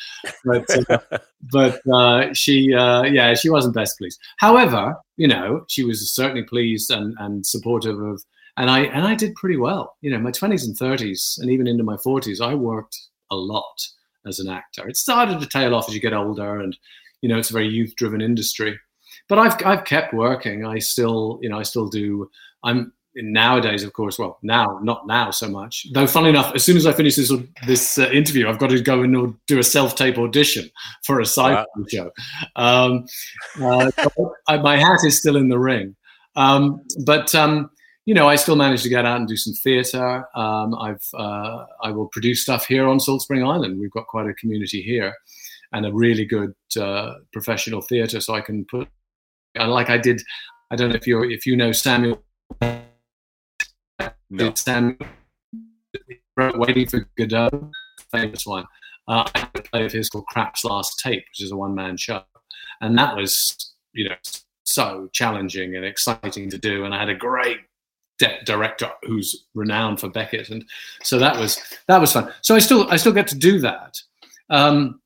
But, 0.43 0.65
uh, 0.89 1.19
but 1.51 1.79
uh, 1.89 2.33
she, 2.33 2.73
uh, 2.73 3.03
yeah, 3.03 3.35
she 3.35 3.49
wasn't 3.49 3.75
best 3.75 3.97
pleased. 3.97 4.19
However, 4.37 4.95
you 5.15 5.29
know, 5.29 5.63
she 5.69 5.85
was 5.85 6.11
certainly 6.11 6.43
pleased 6.43 6.91
and, 6.91 7.15
and 7.19 7.45
supportive 7.45 7.99
of, 7.99 8.21
and 8.57 8.69
I 8.69 8.81
and 8.81 9.05
I 9.05 9.15
did 9.15 9.35
pretty 9.35 9.57
well. 9.57 9.95
You 10.01 10.11
know, 10.11 10.19
my 10.19 10.31
twenties 10.31 10.65
and 10.65 10.77
thirties, 10.77 11.37
and 11.41 11.51
even 11.51 11.67
into 11.67 11.83
my 11.83 11.97
forties, 11.97 12.39
I 12.39 12.53
worked 12.53 12.97
a 13.31 13.35
lot 13.35 13.85
as 14.25 14.39
an 14.39 14.49
actor. 14.49 14.87
It 14.87 14.97
started 14.97 15.39
to 15.39 15.47
tail 15.47 15.75
off 15.75 15.87
as 15.87 15.95
you 15.95 16.01
get 16.01 16.13
older, 16.13 16.59
and 16.59 16.77
you 17.21 17.29
know 17.29 17.37
it's 17.37 17.49
a 17.49 17.53
very 17.53 17.67
youth-driven 17.67 18.21
industry. 18.21 18.79
But 19.27 19.39
I've 19.39 19.65
I've 19.65 19.85
kept 19.85 20.13
working. 20.13 20.65
I 20.65 20.79
still 20.79 21.39
you 21.41 21.49
know 21.49 21.59
I 21.59 21.63
still 21.63 21.87
do. 21.87 22.29
I'm 22.63 22.93
nowadays, 23.15 23.83
of 23.83 23.93
course. 23.93 24.19
Well, 24.19 24.37
now 24.41 24.79
not 24.83 25.07
now 25.07 25.31
so 25.31 25.47
much. 25.47 25.87
Though, 25.93 26.07
funny 26.07 26.29
enough, 26.29 26.53
as 26.53 26.63
soon 26.63 26.77
as 26.77 26.85
I 26.85 26.93
finish 26.93 27.15
this 27.15 27.31
this 27.65 27.97
uh, 27.97 28.09
interview, 28.09 28.47
I've 28.47 28.59
got 28.59 28.69
to 28.69 28.81
go 28.81 29.01
and 29.01 29.35
do 29.47 29.59
a 29.59 29.63
self-tape 29.63 30.17
audition 30.17 30.69
for 31.03 31.19
a 31.19 31.25
sci-fi 31.25 31.65
wow. 31.75 31.85
show. 31.89 32.11
Um, 32.55 33.05
uh, 33.61 33.91
I, 34.47 34.57
my 34.57 34.77
hat 34.77 34.99
is 35.05 35.17
still 35.17 35.37
in 35.37 35.49
the 35.49 35.59
ring. 35.59 35.95
Um, 36.35 36.81
but 37.05 37.33
um, 37.33 37.69
you 38.05 38.13
know, 38.13 38.29
I 38.29 38.35
still 38.35 38.55
manage 38.55 38.83
to 38.83 38.89
get 38.89 39.03
out 39.05 39.17
and 39.17 39.27
do 39.27 39.35
some 39.35 39.53
theatre. 39.53 40.25
Um, 40.35 40.75
I've 40.75 41.03
uh, 41.15 41.65
I 41.81 41.91
will 41.91 42.07
produce 42.07 42.43
stuff 42.43 42.67
here 42.67 42.87
on 42.87 42.99
Salt 42.99 43.23
Spring 43.23 43.43
Island. 43.43 43.79
We've 43.79 43.91
got 43.91 44.05
quite 44.05 44.27
a 44.27 44.33
community 44.35 44.81
here, 44.81 45.13
and 45.73 45.87
a 45.87 45.93
really 45.93 46.25
good 46.25 46.53
uh, 46.79 47.15
professional 47.33 47.81
theatre. 47.81 48.21
So 48.21 48.35
I 48.35 48.41
can 48.41 48.63
put, 48.65 48.87
like 49.55 49.89
I 49.89 49.97
did. 49.97 50.21
I 50.71 50.75
don't 50.75 50.89
know 50.89 50.95
if 50.95 51.07
you 51.07 51.23
if 51.23 51.47
you 51.47 51.55
know 51.55 51.71
Samuel. 51.71 52.23
No. 54.29 54.53
Samuel 54.53 54.97
waiting 56.37 56.87
for 56.87 57.07
Godot, 57.17 57.71
famous 58.11 58.45
one. 58.45 58.65
Uh, 59.07 59.23
I 59.33 59.39
had 59.39 59.49
a 59.55 59.61
play 59.61 59.85
of 59.85 59.91
his 59.91 60.09
called 60.09 60.25
Krapp's 60.27 60.63
Last 60.63 60.99
Tape, 60.99 61.23
which 61.29 61.43
is 61.43 61.51
a 61.51 61.55
one 61.55 61.73
man 61.73 61.97
show, 61.97 62.21
and 62.81 62.95
that 62.99 63.15
was 63.15 63.73
you 63.93 64.09
know 64.09 64.15
so 64.63 65.09
challenging 65.11 65.75
and 65.75 65.83
exciting 65.83 66.51
to 66.51 66.59
do. 66.59 66.85
And 66.85 66.93
I 66.93 66.99
had 66.99 67.09
a 67.09 67.15
great 67.15 67.59
de- 68.17 68.39
director 68.45 68.89
who's 69.03 69.45
renowned 69.53 69.99
for 69.99 70.09
Beckett, 70.09 70.49
and 70.49 70.65
so 71.03 71.19
that 71.19 71.37
was 71.37 71.59
that 71.87 71.99
was 71.99 72.11
fun. 72.13 72.31
So 72.41 72.55
I 72.55 72.59
still 72.59 72.89
I 72.89 72.97
still 72.97 73.13
get 73.13 73.27
to 73.27 73.37
do 73.37 73.59
that. 73.59 73.97
Um, 74.49 75.01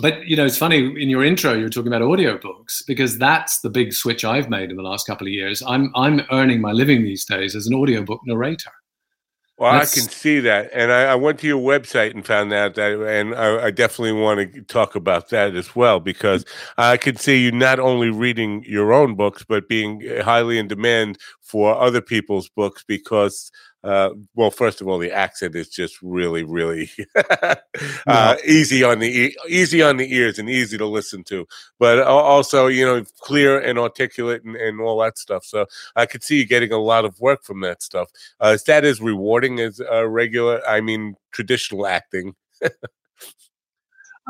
but 0.00 0.26
you 0.26 0.36
know, 0.36 0.44
it's 0.44 0.58
funny 0.58 0.78
in 1.00 1.08
your 1.08 1.24
intro 1.24 1.54
you 1.54 1.64
were 1.64 1.70
talking 1.70 1.92
about 1.92 2.02
audiobooks 2.02 2.82
because 2.86 3.18
that's 3.18 3.60
the 3.60 3.70
big 3.70 3.92
switch 3.92 4.24
I've 4.24 4.50
made 4.50 4.70
in 4.70 4.76
the 4.76 4.82
last 4.82 5.06
couple 5.06 5.26
of 5.26 5.32
years. 5.32 5.62
I'm 5.66 5.92
I'm 5.94 6.22
earning 6.32 6.60
my 6.60 6.72
living 6.72 7.02
these 7.02 7.24
days 7.24 7.54
as 7.54 7.66
an 7.66 7.74
audiobook 7.74 8.20
narrator. 8.26 8.72
Well, 9.56 9.72
That's- 9.72 9.96
I 9.96 10.00
can 10.00 10.08
see 10.08 10.40
that, 10.40 10.70
and 10.72 10.90
I, 10.90 11.04
I 11.04 11.14
went 11.14 11.38
to 11.40 11.46
your 11.46 11.60
website 11.62 12.10
and 12.12 12.26
found 12.26 12.52
out 12.52 12.74
that, 12.74 13.00
and 13.00 13.34
I, 13.36 13.66
I 13.66 13.70
definitely 13.70 14.20
want 14.20 14.52
to 14.52 14.62
talk 14.62 14.96
about 14.96 15.28
that 15.28 15.54
as 15.54 15.76
well 15.76 16.00
because 16.00 16.44
I 16.76 16.96
can 16.96 17.16
see 17.16 17.40
you 17.44 17.52
not 17.52 17.78
only 17.78 18.10
reading 18.10 18.64
your 18.66 18.92
own 18.92 19.14
books 19.14 19.44
but 19.44 19.68
being 19.68 20.02
eh, 20.02 20.22
highly 20.22 20.58
in 20.58 20.66
demand 20.66 21.18
for 21.40 21.80
other 21.80 22.00
people's 22.00 22.48
books 22.48 22.82
because, 22.86 23.52
uh, 23.84 24.10
well, 24.34 24.50
first 24.50 24.80
of 24.80 24.88
all, 24.88 24.98
the 24.98 25.12
accent 25.12 25.54
is 25.54 25.68
just 25.68 26.00
really, 26.00 26.42
really 26.42 26.90
uh, 28.06 28.36
easy 28.44 28.82
on 28.82 28.98
the 28.98 29.08
e- 29.08 29.36
easy 29.46 29.82
on 29.82 29.98
the 29.98 30.14
ears 30.14 30.38
and 30.38 30.48
easy 30.48 30.78
to 30.78 30.86
listen 30.86 31.22
to, 31.24 31.46
but 31.78 32.00
also 32.00 32.66
you 32.66 32.84
know 32.84 33.04
clear 33.20 33.60
and 33.60 33.78
articulate 33.78 34.42
and, 34.42 34.56
and 34.56 34.80
all 34.80 34.98
that 35.00 35.18
stuff. 35.18 35.44
So 35.44 35.66
I 35.96 36.06
could 36.06 36.24
see 36.24 36.38
you 36.38 36.46
getting 36.46 36.72
a 36.72 36.78
lot 36.78 37.04
of 37.04 37.20
work 37.20 37.44
from 37.44 37.60
that 37.60 37.82
stuff. 37.82 38.10
Uh, 38.42 38.52
is 38.54 38.64
that 38.64 38.84
as 38.84 39.02
rewarding 39.02 39.60
as 39.60 39.80
uh, 39.80 40.06
regular? 40.08 40.66
I 40.66 40.80
mean, 40.80 41.16
traditional 41.30 41.86
acting. 41.86 42.34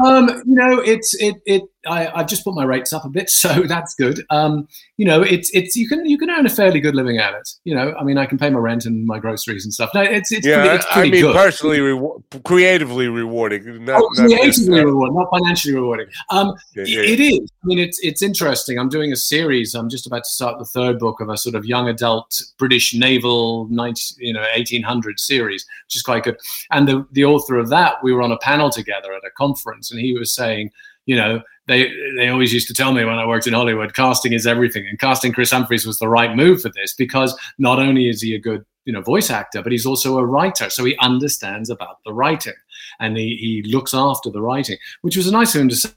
Um, 0.02 0.28
you 0.46 0.54
know, 0.54 0.80
it's 0.80 1.14
it 1.22 1.37
it. 1.46 1.62
I, 1.87 2.09
I've 2.18 2.26
just 2.28 2.44
put 2.44 2.54
my 2.54 2.64
rates 2.64 2.94
up 2.94 3.04
a 3.04 3.11
bit, 3.11 3.28
so 3.42 3.62
that's 3.64 3.94
good. 3.94 4.24
Um, 4.30 4.66
you 4.96 5.04
know, 5.04 5.20
it's 5.22 5.50
it's 5.54 5.76
you 5.76 5.87
can 5.87 6.04
you 6.07 6.16
can 6.18 6.30
earn 6.30 6.46
a 6.46 6.50
fairly 6.50 6.80
good 6.80 6.94
living 6.94 7.18
at 7.18 7.35
it. 7.35 7.48
You 7.64 7.74
know, 7.74 7.94
I 7.98 8.02
mean, 8.04 8.16
I 8.18 8.26
can 8.26 8.38
pay 8.38 8.48
my 8.50 8.59
rent 8.59 8.87
and 8.87 9.04
my 9.07 9.18
groceries 9.18 9.64
and 9.64 9.72
stuff. 9.72 9.90
No, 9.94 10.00
it's 10.00 10.33
it's 10.33 10.46
yeah, 10.46 10.61
pretty, 10.62 10.74
it's 10.76 10.87
I 10.90 11.02
mean, 11.02 11.20
good. 11.20 11.35
personally, 11.35 11.78
rewar- 11.78 12.22
creatively 12.44 13.09
rewarding. 13.09 13.85
Not, 13.85 14.00
Oh, 14.02 14.09
not 14.16 14.26
creatively 14.28 14.80
uh, 14.80 14.85
rewarding, 14.85 15.14
not 15.16 15.28
financially 15.30 15.74
rewarding. 15.74 16.07
Um, 16.30 16.54
yeah, 16.74 16.83
it- 16.85 16.88
yeah. 16.88 17.00
it 17.02 17.20
is. 17.20 17.50
I 17.62 17.66
mean, 17.66 17.78
it's 17.78 17.98
it's 18.00 18.22
interesting. 18.22 18.78
I'm 18.78 18.88
doing 18.88 19.12
a 19.12 19.16
series. 19.16 19.74
I'm 19.74 19.88
just 19.90 20.07
about 20.07 20.24
to 20.24 20.30
start 20.30 20.59
the 20.59 20.64
third 20.64 20.98
book 20.98 21.20
of 21.20 21.28
a 21.28 21.37
sort 21.37 21.54
of 21.54 21.66
young 21.66 21.88
adult 21.88 22.40
British 22.59 22.94
naval 22.94 23.68
19, 23.70 24.26
you 24.26 24.33
know 24.33 24.40
1800 24.57 25.20
series, 25.20 25.64
which 25.87 25.96
is 25.96 26.02
quite 26.02 26.24
good. 26.24 26.37
And 26.72 26.88
the 26.88 27.07
the 27.12 27.24
author 27.26 27.59
of 27.59 27.68
that, 27.68 28.02
we 28.02 28.12
were 28.12 28.22
on 28.22 28.33
a 28.33 28.38
panel 28.38 28.70
together 28.70 29.12
at 29.12 29.22
a 29.24 29.30
conference, 29.37 29.83
and 29.90 30.00
he 30.00 30.16
was 30.16 30.34
saying, 30.34 30.70
you 31.06 31.16
know, 31.16 31.42
they 31.66 31.90
they 32.16 32.28
always 32.28 32.52
used 32.52 32.68
to 32.68 32.74
tell 32.74 32.92
me 32.92 33.04
when 33.04 33.18
I 33.18 33.26
worked 33.26 33.46
in 33.46 33.54
Hollywood, 33.54 33.94
casting 33.94 34.32
is 34.32 34.46
everything, 34.46 34.86
and 34.86 34.98
casting 34.98 35.32
Chris 35.32 35.50
Humphreys 35.50 35.86
was 35.86 35.98
the 35.98 36.08
right 36.08 36.36
move 36.36 36.60
for 36.60 36.70
this 36.74 36.94
because 36.94 37.36
not 37.58 37.78
only 37.78 38.08
is 38.08 38.20
he 38.20 38.34
a 38.34 38.38
good 38.38 38.64
you 38.84 38.92
know 38.92 39.00
voice 39.00 39.30
actor, 39.30 39.62
but 39.62 39.72
he's 39.72 39.86
also 39.86 40.18
a 40.18 40.26
writer, 40.26 40.68
so 40.70 40.84
he 40.84 40.96
understands 40.98 41.70
about 41.70 41.98
the 42.04 42.12
writing 42.12 42.54
and 43.00 43.16
he, 43.16 43.36
he 43.36 43.70
looks 43.70 43.94
after 43.94 44.30
the 44.30 44.42
writing, 44.42 44.76
which 45.02 45.16
was 45.16 45.26
a 45.26 45.32
nice 45.32 45.54
him 45.54 45.68
to 45.68 45.76
say. 45.76 45.90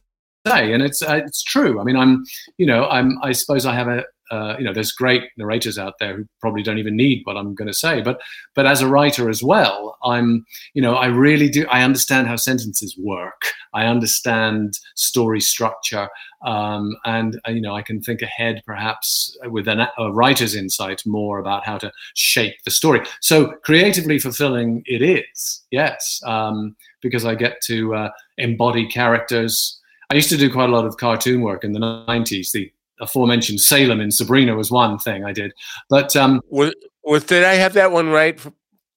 And 0.46 0.82
it's 0.82 1.02
uh, 1.02 1.22
it's 1.26 1.44
true. 1.44 1.80
I 1.80 1.84
mean, 1.84 1.98
I'm 1.98 2.24
you 2.58 2.66
know 2.66 2.88
I'm 2.88 3.18
I 3.22 3.34
suppose 3.34 3.66
I 3.66 3.76
have 3.76 3.88
a 3.88 4.04
uh, 4.32 4.56
you 4.58 4.66
know 4.66 4.74
there's 4.74 4.92
great 4.92 5.24
narrators 5.38 5.78
out 5.78 5.94
there 6.00 6.18
who 6.18 6.28
probably 6.42 6.64
don't 6.64 6.78
even 6.78 6.96
need 6.96 7.22
what 7.24 7.38
I'm 7.38 7.56
going 7.56 7.68
to 7.68 7.74
say, 7.74 8.02
but 8.02 8.20
but 8.56 8.66
as 8.66 8.82
a 8.82 8.88
writer 8.88 9.30
as 9.30 9.42
well, 9.44 9.98
I'm 10.04 10.46
you 10.74 10.82
know 10.82 10.96
I 10.96 11.08
really 11.08 11.50
do 11.50 11.66
I 11.68 11.84
understand 11.84 12.28
how 12.28 12.36
sentences 12.36 12.96
work. 12.98 13.42
I 13.74 13.86
understand 13.86 14.80
story 14.96 15.40
structure, 15.40 16.10
um, 16.46 16.96
and 17.06 17.40
uh, 17.48 17.52
you 17.52 17.62
know 17.62 17.76
I 17.76 17.82
can 17.82 18.02
think 18.02 18.22
ahead 18.22 18.62
perhaps 18.66 19.38
with 19.46 19.68
an, 19.68 19.88
a 19.98 20.12
writer's 20.12 20.56
insight 20.56 21.02
more 21.06 21.40
about 21.40 21.66
how 21.66 21.78
to 21.78 21.92
shape 22.16 22.56
the 22.66 22.72
story. 22.72 23.02
So 23.22 23.54
creatively 23.64 24.20
fulfilling 24.20 24.84
it 24.86 25.02
is, 25.02 25.64
yes, 25.72 26.22
um, 26.26 26.76
because 27.02 27.26
I 27.26 27.36
get 27.36 27.62
to 27.66 27.96
uh, 27.96 28.10
embody 28.38 28.88
characters. 28.88 29.80
I 30.10 30.16
used 30.16 30.30
to 30.30 30.38
do 30.38 30.52
quite 30.52 30.70
a 30.70 30.72
lot 30.72 30.86
of 30.86 30.96
cartoon 30.98 31.42
work 31.42 31.66
in 31.66 31.74
the 31.74 31.80
90s. 31.80 32.52
The 32.52 32.72
aforementioned 33.02 33.60
Salem 33.62 34.02
in 34.02 34.12
Sabrina 34.12 34.56
was 34.56 34.72
one 34.72 34.98
thing 35.00 35.24
I 35.26 35.34
did, 35.34 35.52
but 35.90 36.16
um, 36.16 36.42
Was, 36.50 36.74
was 37.04 37.24
did 37.24 37.44
I 37.44 37.54
have 37.56 37.74
that 37.74 37.92
one 37.92 38.10
right 38.10 38.40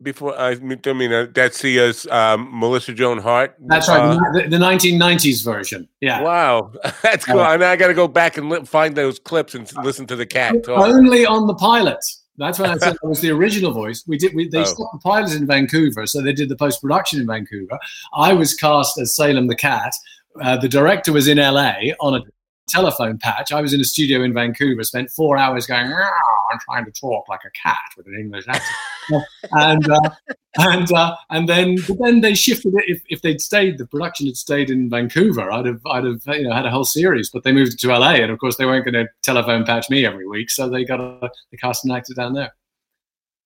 before? 0.02 0.36
I 0.38 0.54
mean, 0.56 0.80
I 0.86 0.92
mean 0.92 1.12
uh, 1.12 1.26
that's 1.34 1.60
the 1.62 1.80
uh, 1.80 1.92
um, 2.14 2.48
Melissa 2.58 2.92
Joan 2.94 3.18
Hart. 3.18 3.56
that's 3.66 3.88
right, 3.88 4.00
uh, 4.00 4.18
the, 4.32 4.48
the 4.48 4.56
1990s 4.56 5.44
version. 5.44 5.88
Yeah. 6.00 6.22
Wow, 6.22 6.72
that's 7.02 7.24
cool. 7.24 7.40
Uh, 7.40 7.54
and 7.54 7.62
I 7.64 7.76
got 7.76 7.88
to 7.88 7.94
go 7.94 8.08
back 8.08 8.36
and 8.38 8.48
li- 8.48 8.64
find 8.64 8.94
those 8.96 9.18
clips 9.18 9.54
and 9.54 9.70
listen 9.84 10.06
to 10.06 10.16
the 10.16 10.26
cat 10.26 10.62
talk. 10.64 10.80
Only 10.86 11.26
on 11.26 11.46
the 11.46 11.54
pilot. 11.54 11.98
That's 12.38 12.58
when 12.58 12.70
I 12.70 12.78
said 12.78 12.96
I 13.04 13.06
was 13.06 13.20
the 13.20 13.30
original 13.30 13.70
voice. 13.72 14.02
We 14.06 14.16
did. 14.16 14.34
We, 14.34 14.48
they 14.48 14.60
Oh. 14.60 14.64
stopped 14.64 14.94
the 14.94 15.00
pilot 15.00 15.34
in 15.34 15.46
Vancouver, 15.46 16.06
so 16.06 16.22
they 16.22 16.32
did 16.32 16.48
the 16.48 16.56
post 16.56 16.80
production 16.80 17.20
in 17.20 17.26
Vancouver. 17.26 17.78
I 18.14 18.32
was 18.32 18.54
cast 18.54 18.98
as 18.98 19.14
Salem 19.14 19.46
the 19.48 19.56
cat. 19.56 19.92
Uh, 20.40 20.56
the 20.56 20.68
director 20.68 21.12
was 21.12 21.28
in 21.28 21.36
LA 21.36 21.72
on 22.00 22.14
a 22.14 22.22
telephone 22.70 23.18
patch. 23.18 23.52
I 23.52 23.60
was 23.60 23.72
in 23.74 23.80
a 23.80 23.84
studio 23.84 24.22
in 24.22 24.32
Vancouver. 24.32 24.82
Spent 24.84 25.10
four 25.10 25.36
hours 25.36 25.66
going. 25.66 25.90
And 25.90 26.60
trying 26.60 26.84
to 26.84 26.92
talk 26.92 27.28
like 27.28 27.40
a 27.44 27.50
cat 27.50 27.78
with 27.96 28.06
an 28.06 28.14
English 28.18 28.44
accent. 28.48 29.24
and 29.52 29.90
uh, 29.90 30.10
and 30.56 30.92
uh, 30.92 31.16
and 31.30 31.48
then 31.48 31.76
but 31.86 31.98
then 32.00 32.20
they 32.20 32.34
shifted 32.34 32.74
it. 32.74 32.84
If, 32.88 33.02
if 33.08 33.22
they'd 33.22 33.40
stayed, 33.40 33.78
the 33.78 33.86
production 33.86 34.26
had 34.26 34.36
stayed 34.36 34.70
in 34.70 34.90
Vancouver, 34.90 35.50
I'd 35.50 35.66
have 35.66 35.80
I'd 35.86 36.04
have 36.04 36.20
you 36.26 36.44
know 36.44 36.54
had 36.54 36.66
a 36.66 36.70
whole 36.70 36.84
series. 36.84 37.30
But 37.30 37.44
they 37.44 37.52
moved 37.52 37.78
to 37.80 37.88
LA, 37.88 38.14
and 38.14 38.30
of 38.30 38.38
course 38.38 38.56
they 38.56 38.66
weren't 38.66 38.84
going 38.84 38.94
to 38.94 39.08
telephone 39.22 39.64
patch 39.64 39.90
me 39.90 40.04
every 40.04 40.26
week, 40.26 40.50
so 40.50 40.68
they 40.68 40.84
got 40.84 41.00
a 41.00 41.30
cast 41.60 41.84
an 41.84 41.92
actor 41.92 42.14
down 42.14 42.34
there. 42.34 42.52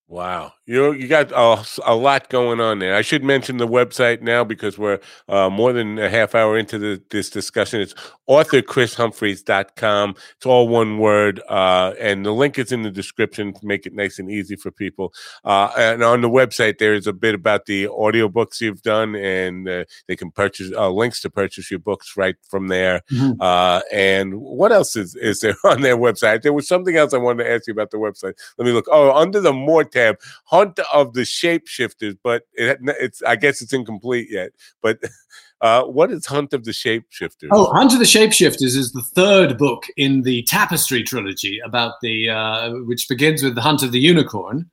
Wow, 0.07 0.53
you 0.67 0.91
you 0.93 1.07
got 1.07 1.31
a, 1.31 1.65
a 1.83 1.95
lot 1.95 2.29
going 2.29 2.59
on 2.59 2.77
there. 2.77 2.93
I 2.93 3.01
should 3.01 3.23
mention 3.23 3.57
the 3.57 3.67
website 3.67 4.21
now 4.21 4.43
because 4.43 4.77
we're 4.77 4.99
uh, 5.27 5.49
more 5.49 5.73
than 5.73 5.97
a 5.97 6.11
half 6.11 6.35
hour 6.35 6.59
into 6.59 6.77
the, 6.77 7.01
this 7.09 7.31
discussion. 7.31 7.81
It's 7.81 7.95
authorchrisHumphreys.com. 8.29 10.15
It's 10.37 10.45
all 10.45 10.67
one 10.67 10.99
word, 10.99 11.41
uh, 11.49 11.93
and 11.99 12.23
the 12.23 12.33
link 12.33 12.59
is 12.59 12.71
in 12.71 12.83
the 12.83 12.91
description 12.91 13.51
to 13.53 13.65
make 13.65 13.87
it 13.87 13.95
nice 13.95 14.19
and 14.19 14.29
easy 14.29 14.55
for 14.55 14.69
people. 14.69 15.11
Uh, 15.43 15.71
and 15.75 16.03
on 16.03 16.21
the 16.21 16.29
website, 16.29 16.77
there 16.77 16.93
is 16.93 17.07
a 17.07 17.13
bit 17.13 17.33
about 17.33 17.65
the 17.65 17.85
audiobooks 17.87 18.61
you've 18.61 18.83
done, 18.83 19.15
and 19.15 19.67
uh, 19.67 19.85
they 20.07 20.15
can 20.15 20.29
purchase 20.29 20.71
uh, 20.71 20.87
links 20.87 21.19
to 21.21 21.31
purchase 21.31 21.71
your 21.71 21.79
books 21.79 22.15
right 22.15 22.35
from 22.47 22.67
there. 22.67 23.01
Mhm. 23.11 23.37
Uh, 23.39 23.81
and 23.91 24.35
what 24.39 24.71
else 24.71 24.95
is, 24.95 25.15
is 25.15 25.39
there 25.39 25.55
on 25.63 25.81
their 25.81 25.97
website? 25.97 26.43
There 26.43 26.53
was 26.53 26.67
something 26.67 26.95
else 26.95 27.11
I 27.11 27.17
wanted 27.17 27.45
to 27.45 27.51
ask 27.51 27.65
you 27.65 27.73
about 27.73 27.89
the 27.89 27.97
website. 27.97 28.33
Let 28.59 28.65
me 28.67 28.71
look. 28.71 28.85
Oh, 28.91 29.11
under 29.11 29.41
the 29.41 29.51
more 29.51 29.83
tab, 29.95 30.17
Hunt 30.45 30.79
of 30.93 31.13
the 31.13 31.21
Shapeshifters, 31.21 32.17
but 32.23 32.43
it, 32.53 32.79
it's 32.99 33.21
I 33.23 33.35
guess 33.35 33.61
it's 33.61 33.73
incomplete 33.73 34.27
yet. 34.29 34.51
But 34.81 34.99
uh, 35.61 35.83
what 35.83 36.11
is 36.11 36.25
Hunt 36.25 36.53
of 36.53 36.65
the 36.65 36.71
Shapeshifters? 36.71 37.49
Oh, 37.51 37.71
Hunt 37.73 37.93
of 37.93 37.99
the 37.99 38.05
Shapeshifters 38.05 38.75
is 38.75 38.91
the 38.91 39.03
third 39.15 39.57
book 39.57 39.85
in 39.97 40.21
the 40.23 40.43
Tapestry 40.43 41.03
trilogy 41.03 41.59
about 41.65 41.93
the 42.01 42.29
uh, 42.29 42.71
which 42.85 43.07
begins 43.09 43.43
with 43.43 43.55
the 43.55 43.61
Hunt 43.61 43.83
of 43.83 43.91
the 43.91 43.99
Unicorn, 43.99 44.69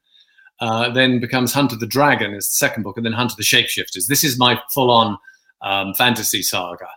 uh, 0.61 0.91
then 0.91 1.21
becomes 1.21 1.53
Hunt 1.53 1.73
of 1.73 1.81
the 1.81 1.87
Dragon 1.87 2.35
is 2.35 2.49
the 2.49 2.57
second 2.57 2.83
book, 2.83 2.97
and 2.97 3.07
then 3.07 3.13
Hunt 3.13 3.31
of 3.31 3.37
the 3.37 3.43
Shapeshifters. 3.43 4.07
This 4.09 4.25
is 4.25 4.39
my 4.39 4.61
full-on 4.75 5.17
um, 5.63 5.95
fantasy 5.95 6.43
saga 6.43 6.89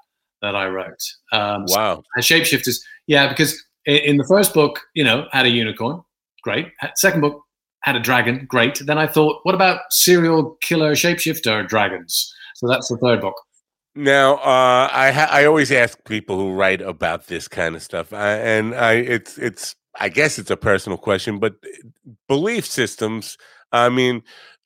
that 0.41 0.55
I 0.55 0.67
wrote. 0.67 1.03
Um, 1.31 1.65
wow. 1.67 2.03
and 2.15 2.23
shapeshifters 2.23 2.79
yeah 3.07 3.27
because 3.27 3.61
in 3.85 4.17
the 4.17 4.25
first 4.25 4.53
book 4.53 4.81
you 4.93 5.03
know 5.03 5.27
had 5.31 5.45
a 5.45 5.49
unicorn 5.49 6.01
great 6.43 6.67
second 6.95 7.21
book 7.21 7.44
had 7.85 7.95
a 7.95 7.99
dragon 7.99 8.45
great 8.49 8.81
then 8.85 8.97
i 8.97 9.07
thought 9.07 9.39
what 9.43 9.55
about 9.55 9.81
serial 9.91 10.57
killer 10.61 10.93
shapeshifter 10.93 11.65
dragons 11.67 12.33
so 12.55 12.67
that's 12.67 12.87
the 12.89 12.97
third 12.97 13.21
book 13.21 13.35
Now, 13.97 14.35
uh, 14.43 14.89
I 14.91 15.11
ha- 15.11 15.29
I 15.31 15.45
always 15.45 15.71
ask 15.71 15.97
people 16.03 16.35
who 16.35 16.51
write 16.51 16.81
about 16.81 17.27
this 17.27 17.47
kind 17.47 17.75
of 17.77 17.81
stuff, 17.81 18.11
I, 18.11 18.31
and 18.35 18.75
I 18.75 18.93
it's 18.95 19.37
it's 19.37 19.75
I 20.01 20.09
guess 20.09 20.37
it's 20.37 20.51
a 20.51 20.57
personal 20.57 20.97
question, 20.97 21.39
but 21.39 21.55
belief 22.27 22.65
systems. 22.65 23.37
I 23.71 23.87
mean, 23.87 24.21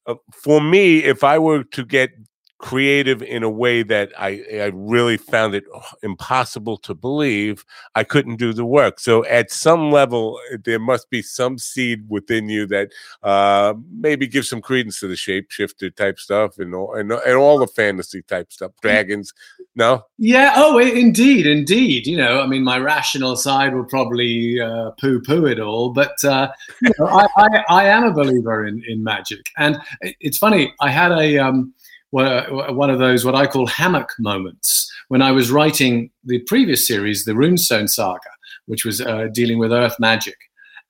uh, 0.08 0.16
for 0.44 0.60
me, 0.62 1.04
if 1.04 1.24
I 1.24 1.38
were 1.38 1.64
to 1.64 1.86
get 1.86 2.10
creative 2.60 3.24
in 3.24 3.42
a 3.42 3.50
way 3.50 3.84
that 3.84 4.12
I, 4.20 4.44
I 4.52 4.72
really 4.74 5.16
found 5.16 5.56
it 5.56 5.64
impossible 6.04 6.78
to 6.80 6.94
believe, 6.94 7.66
I 7.96 8.04
couldn't 8.04 8.36
do 8.36 8.52
the 8.52 8.66
work. 8.66 9.00
So 9.00 9.26
at 9.26 9.50
some 9.50 9.92
level, 9.92 10.40
there 10.66 10.78
must 10.78 11.10
be 11.10 11.22
some 11.22 11.58
seed 11.58 12.06
within 12.10 12.50
you 12.50 12.68
that 12.68 12.92
uh, 13.24 13.74
maybe 13.92 14.28
gives 14.28 14.50
some 14.50 14.62
credence 14.62 15.00
to 15.00 15.08
the 15.08 15.16
shapeshifter 15.16 15.96
type 15.96 16.20
stuff 16.20 16.60
and 16.60 16.76
all, 16.76 16.94
and, 16.96 17.12
and 17.12 17.36
all 17.36 17.58
the 17.58 17.68
fantasy 17.68 18.22
type 18.24 18.52
stuff. 18.52 18.72
Mm. 18.72 18.82
Dragons, 18.82 19.34
no? 19.76 20.04
Yeah. 20.18 20.54
Oh, 20.58 20.78
indeed, 20.78 21.48
indeed. 21.48 22.08
You 22.08 22.18
know, 22.18 22.42
I 22.42 22.46
mean, 22.46 22.64
my 22.64 22.78
rational 22.78 23.38
side 23.38 23.74
will 23.74 23.86
probably 23.86 24.60
uh, 24.60 24.92
poo-poo 25.00 25.46
it 25.46 25.62
all, 25.62 25.92
but 25.92 26.22
uh, 26.26 26.50
you 26.82 26.92
know, 27.00 27.06
I, 27.08 27.28
I, 27.38 27.64
I, 27.70 27.86
am 27.86 28.04
a 28.04 28.12
believer 28.12 28.66
in 28.66 28.84
in 28.88 29.04
magic, 29.04 29.46
and 29.58 29.80
it's 30.02 30.38
funny. 30.38 30.74
I 30.82 30.90
had 30.90 31.12
a 31.12 31.38
um, 31.38 31.74
one 32.12 32.90
of 32.90 33.00
those 33.00 33.24
what 33.24 33.36
I 33.36 33.46
call 33.46 33.68
hammock 33.68 34.10
moments 34.20 34.92
when 35.10 35.22
I 35.22 35.32
was 35.32 35.52
writing 35.52 36.12
the 36.24 36.40
previous 36.40 36.88
series, 36.88 37.26
the 37.26 37.34
Runestone 37.34 37.90
Saga, 37.90 38.30
which 38.66 38.86
was 38.86 39.02
uh, 39.02 39.28
dealing 39.32 39.60
with 39.60 39.72
Earth 39.72 39.96
magic. 40.00 40.38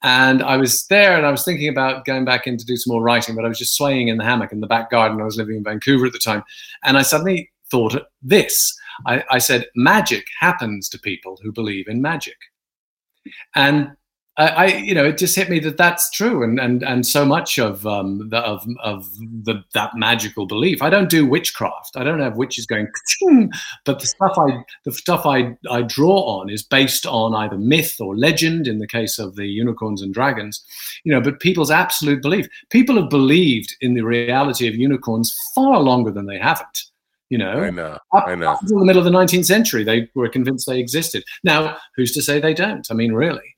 And 0.02 0.42
I 0.42 0.56
was 0.56 0.86
there 0.88 1.18
and 1.18 1.26
I 1.26 1.32
was 1.32 1.44
thinking 1.44 1.68
about 1.68 2.06
going 2.06 2.24
back 2.24 2.48
in 2.48 2.58
to 2.58 2.66
do 2.66 2.78
some 2.78 2.94
more 2.94 3.04
writing, 3.04 3.36
but 3.36 3.44
I 3.44 3.50
was 3.50 3.60
just 3.60 3.76
swaying 3.76 4.08
in 4.08 4.18
the 4.18 4.24
hammock 4.24 4.54
in 4.54 4.62
the 4.62 4.68
back 4.68 4.90
garden. 4.90 5.20
I 5.20 5.26
was 5.26 5.36
living 5.36 5.58
in 5.58 5.64
Vancouver 5.64 6.06
at 6.06 6.14
the 6.14 6.20
time. 6.20 6.44
And 6.86 6.98
I 6.98 7.02
suddenly 7.02 7.52
thought 7.70 8.02
this 8.22 8.78
I, 9.06 9.24
I 9.30 9.38
said, 9.38 9.68
magic 9.76 10.26
happens 10.40 10.90
to 10.90 11.00
people 11.00 11.40
who 11.42 11.52
believe 11.52 11.88
in 11.88 12.02
magic. 12.02 12.38
And 13.56 13.92
I, 14.46 14.66
you 14.68 14.94
know, 14.94 15.04
it 15.04 15.18
just 15.18 15.36
hit 15.36 15.50
me 15.50 15.60
that 15.60 15.76
that's 15.76 16.10
true, 16.12 16.44
and 16.44 16.60
and 16.60 16.82
and 16.82 17.06
so 17.06 17.26
much 17.26 17.58
of 17.60 17.86
um, 17.86 18.30
the, 18.30 18.38
of 18.38 18.66
of 18.82 19.06
the, 19.18 19.64
that 19.74 19.92
magical 19.96 20.46
belief. 20.46 20.82
I 20.82 20.90
don't 20.90 21.10
do 21.10 21.26
witchcraft. 21.26 21.98
I 21.98 22.06
don't 22.06 22.22
have 22.22 22.38
witches 22.38 22.66
going, 22.66 22.88
but 23.86 24.00
the 24.00 24.08
stuff 24.08 24.38
I 24.38 24.64
the 24.86 24.94
stuff 24.94 25.26
I 25.26 25.58
I 25.70 25.82
draw 25.82 26.40
on 26.40 26.50
is 26.50 26.64
based 26.64 27.06
on 27.06 27.36
either 27.36 27.58
myth 27.58 28.00
or 28.00 28.16
legend. 28.16 28.66
In 28.66 28.80
the 28.80 28.88
case 28.88 29.20
of 29.20 29.36
the 29.36 29.46
unicorns 29.46 30.02
and 30.02 30.14
dragons, 30.14 30.64
you 31.04 31.12
know, 31.12 31.20
but 31.20 31.42
people's 31.42 31.72
absolute 31.72 32.22
belief. 32.22 32.48
People 32.70 32.96
have 32.96 33.10
believed 33.10 33.76
in 33.82 33.94
the 33.94 34.04
reality 34.04 34.70
of 34.70 34.76
unicorns 34.76 35.36
far 35.54 35.82
longer 35.82 36.12
than 36.12 36.28
they 36.28 36.40
haven't. 36.40 36.86
You 37.30 37.40
know, 37.40 37.62
I 37.62 37.70
know, 37.72 37.98
up, 38.16 38.24
I 38.26 38.36
know. 38.36 38.52
Up 38.52 38.62
until 38.62 38.80
the 38.80 38.86
middle 38.86 39.06
of 39.06 39.12
the 39.12 39.18
19th 39.18 39.46
century, 39.46 39.84
they 39.84 40.10
were 40.16 40.30
convinced 40.30 40.66
they 40.66 40.80
existed. 40.80 41.24
Now, 41.44 41.78
who's 41.96 42.14
to 42.14 42.22
say 42.22 42.40
they 42.40 42.54
don't? 42.56 42.88
I 42.90 42.96
mean, 42.96 43.14
really. 43.14 43.56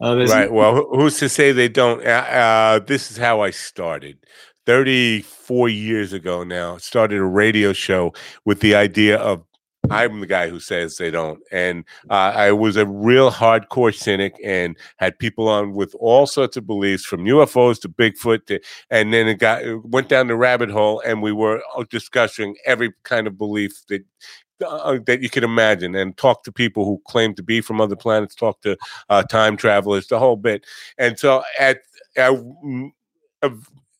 Uh, 0.00 0.16
right. 0.26 0.52
Well, 0.52 0.86
who's 0.90 1.18
to 1.18 1.28
say 1.28 1.52
they 1.52 1.68
don't? 1.68 2.04
Uh, 2.04 2.10
uh, 2.10 2.78
this 2.80 3.10
is 3.10 3.16
how 3.16 3.40
I 3.40 3.50
started. 3.50 4.18
34 4.66 5.68
years 5.68 6.12
ago 6.12 6.42
now, 6.42 6.78
started 6.78 7.18
a 7.18 7.24
radio 7.24 7.72
show 7.72 8.12
with 8.44 8.60
the 8.60 8.74
idea 8.74 9.18
of 9.18 9.44
I'm 9.90 10.20
the 10.20 10.26
guy 10.26 10.48
who 10.48 10.60
says 10.60 10.96
they 10.96 11.10
don't. 11.10 11.40
And 11.52 11.84
uh, 12.08 12.32
I 12.34 12.52
was 12.52 12.76
a 12.76 12.86
real 12.86 13.30
hardcore 13.30 13.94
cynic 13.94 14.34
and 14.42 14.76
had 14.96 15.18
people 15.18 15.48
on 15.48 15.74
with 15.74 15.94
all 15.98 16.26
sorts 16.26 16.56
of 16.56 16.66
beliefs 16.66 17.04
from 17.04 17.24
UFOs 17.24 17.80
to 17.82 17.88
Bigfoot 17.88 18.46
to, 18.46 18.60
and 18.90 19.12
then 19.12 19.28
it 19.28 19.38
got 19.38 19.62
it 19.62 19.84
went 19.84 20.08
down 20.08 20.28
the 20.28 20.36
rabbit 20.36 20.70
hole 20.70 21.00
and 21.04 21.22
we 21.22 21.32
were 21.32 21.62
uh, 21.76 21.84
discussing 21.90 22.56
every 22.64 22.92
kind 23.02 23.26
of 23.26 23.36
belief 23.36 23.72
that 23.88 24.04
uh, 24.64 24.98
that 25.06 25.22
you 25.22 25.30
can 25.30 25.44
imagine 25.44 25.94
and 25.94 26.16
talk 26.16 26.42
to 26.44 26.52
people 26.52 26.84
who 26.84 27.00
claim 27.06 27.34
to 27.34 27.42
be 27.42 27.60
from 27.60 27.80
other 27.80 27.96
planets, 27.96 28.34
talk 28.34 28.60
to 28.62 28.76
uh, 29.08 29.22
time 29.22 29.56
travelers, 29.56 30.08
the 30.08 30.18
whole 30.18 30.36
bit. 30.36 30.64
And 30.98 31.18
so 31.18 31.42
at, 31.58 31.78
I 32.16 32.38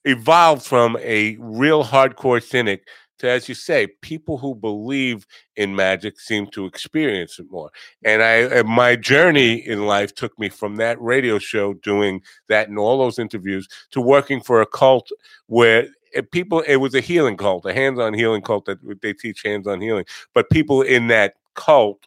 evolved 0.04 0.64
from 0.64 0.96
a 1.00 1.36
real 1.38 1.84
hardcore 1.84 2.42
cynic 2.42 2.86
to, 3.18 3.30
as 3.30 3.48
you 3.48 3.54
say, 3.54 3.86
people 4.02 4.38
who 4.38 4.54
believe 4.54 5.26
in 5.56 5.74
magic 5.74 6.18
seem 6.18 6.46
to 6.48 6.66
experience 6.66 7.38
it 7.38 7.46
more. 7.50 7.70
And 8.04 8.22
I, 8.22 8.62
my 8.62 8.96
journey 8.96 9.54
in 9.54 9.86
life 9.86 10.14
took 10.14 10.36
me 10.38 10.48
from 10.48 10.76
that 10.76 11.00
radio 11.00 11.38
show, 11.38 11.74
doing 11.74 12.22
that 12.48 12.68
and 12.68 12.78
all 12.78 12.98
those 12.98 13.18
interviews, 13.18 13.68
to 13.92 14.00
working 14.00 14.40
for 14.40 14.60
a 14.60 14.66
cult 14.66 15.08
where 15.46 15.86
Eh, 16.14 16.22
people 16.32 16.60
it 16.66 16.76
was 16.76 16.94
a 16.94 17.00
healing 17.00 17.36
cult, 17.36 17.66
a 17.66 17.72
hands-on 17.72 18.14
healing 18.14 18.42
cult 18.42 18.64
that 18.66 18.78
they 19.02 19.12
teach 19.12 19.42
hands-on 19.44 19.80
healing. 19.80 20.04
But 20.34 20.50
people 20.50 20.82
in 20.82 21.08
that 21.08 21.34
cult 21.54 22.06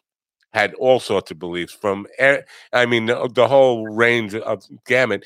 had 0.52 0.74
all 0.74 0.98
sorts 1.00 1.30
of 1.30 1.38
beliefs 1.38 1.72
from 1.72 2.06
eh, 2.18 2.40
I 2.72 2.86
mean 2.86 3.06
the, 3.06 3.28
the 3.34 3.48
whole 3.48 3.86
range 3.88 4.34
of 4.34 4.64
gamut. 4.86 5.24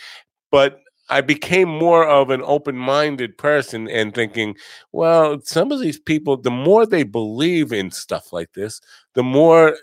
But 0.50 0.80
I 1.08 1.20
became 1.20 1.68
more 1.68 2.06
of 2.06 2.30
an 2.30 2.42
open-minded 2.44 3.36
person 3.36 3.88
and 3.88 4.14
thinking, 4.14 4.56
well, 4.92 5.40
some 5.42 5.72
of 5.72 5.80
these 5.80 5.98
people, 5.98 6.36
the 6.36 6.50
more 6.50 6.86
they 6.86 7.02
believe 7.02 7.72
in 7.72 7.90
stuff 7.90 8.32
like 8.32 8.52
this, 8.52 8.80
the 9.14 9.22
more 9.22 9.76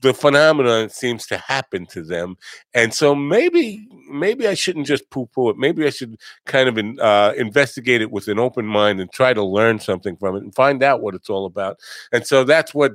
the 0.00 0.14
phenomenon 0.14 0.88
seems 0.90 1.26
to 1.26 1.38
happen 1.38 1.86
to 1.86 2.02
them. 2.02 2.36
And 2.74 2.92
so 2.94 3.14
maybe 3.14 3.88
maybe 4.10 4.46
i 4.46 4.54
shouldn't 4.54 4.86
just 4.86 5.08
poo-poo 5.10 5.50
it. 5.50 5.56
Maybe 5.58 5.86
i 5.86 5.90
should 5.90 6.16
kind 6.46 6.68
of 6.68 6.78
in, 6.78 6.98
uh, 7.00 7.32
investigate 7.36 8.00
it 8.00 8.10
with 8.10 8.28
an 8.28 8.38
open 8.38 8.66
mind 8.66 9.00
and 9.00 9.10
try 9.12 9.32
to 9.34 9.42
learn 9.42 9.78
something 9.80 10.16
from 10.16 10.36
it 10.36 10.42
and 10.42 10.54
find 10.54 10.82
out 10.82 11.02
what 11.02 11.14
it's 11.14 11.30
all 11.30 11.46
about. 11.46 11.78
And 12.12 12.26
so 12.26 12.44
that's 12.44 12.74
what 12.74 12.92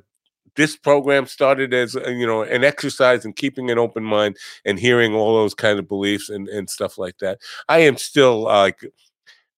this 0.56 0.76
program 0.76 1.26
started 1.26 1.74
as 1.74 1.96
uh, 1.96 2.10
you 2.10 2.26
know 2.26 2.44
an 2.44 2.64
exercise 2.64 3.26
in 3.26 3.34
keeping 3.34 3.72
an 3.72 3.80
open 3.80 4.04
mind 4.04 4.38
and 4.66 4.80
hearing 4.80 5.14
all 5.14 5.36
those 5.36 5.54
kind 5.54 5.80
of 5.80 5.88
beliefs 5.88 6.30
and, 6.30 6.48
and 6.50 6.70
stuff 6.70 6.98
like 6.98 7.18
that 7.20 7.40
i 7.70 7.80
am 7.80 7.98
still 7.98 8.44
like 8.44 8.84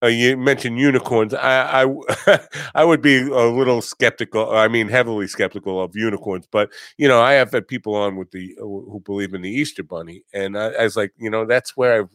uh, 0.03 0.07
you 0.07 0.37
mentioned 0.37 0.77
unicorns. 0.77 1.33
I, 1.33 1.83
I 1.83 2.39
I 2.75 2.83
would 2.83 3.01
be 3.01 3.21
a 3.21 3.45
little 3.45 3.81
skeptical. 3.81 4.51
I 4.51 4.67
mean, 4.67 4.87
heavily 4.87 5.27
skeptical 5.27 5.81
of 5.81 5.95
unicorns. 5.95 6.47
But 6.51 6.71
you 6.97 7.07
know, 7.07 7.21
I 7.21 7.33
have 7.33 7.51
had 7.51 7.67
people 7.67 7.95
on 7.95 8.15
with 8.15 8.31
the 8.31 8.55
uh, 8.59 8.63
who 8.63 9.01
believe 9.03 9.33
in 9.33 9.41
the 9.41 9.49
Easter 9.49 9.83
Bunny, 9.83 10.23
and 10.33 10.57
I, 10.57 10.67
I 10.71 10.83
was 10.83 10.95
like, 10.95 11.13
you 11.17 11.29
know, 11.29 11.45
that's 11.45 11.75
where 11.75 12.03
I 12.03 12.05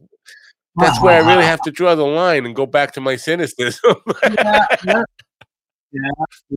that's 0.76 1.00
where 1.02 1.22
I 1.22 1.26
really 1.26 1.44
have 1.44 1.62
to 1.62 1.70
draw 1.70 1.94
the 1.94 2.06
line 2.06 2.46
and 2.46 2.54
go 2.54 2.66
back 2.66 2.92
to 2.92 3.00
my 3.00 3.16
cynicism. 3.16 3.96
yeah, 4.36 4.66
yeah. 4.84 5.02
Yeah, 5.92 6.10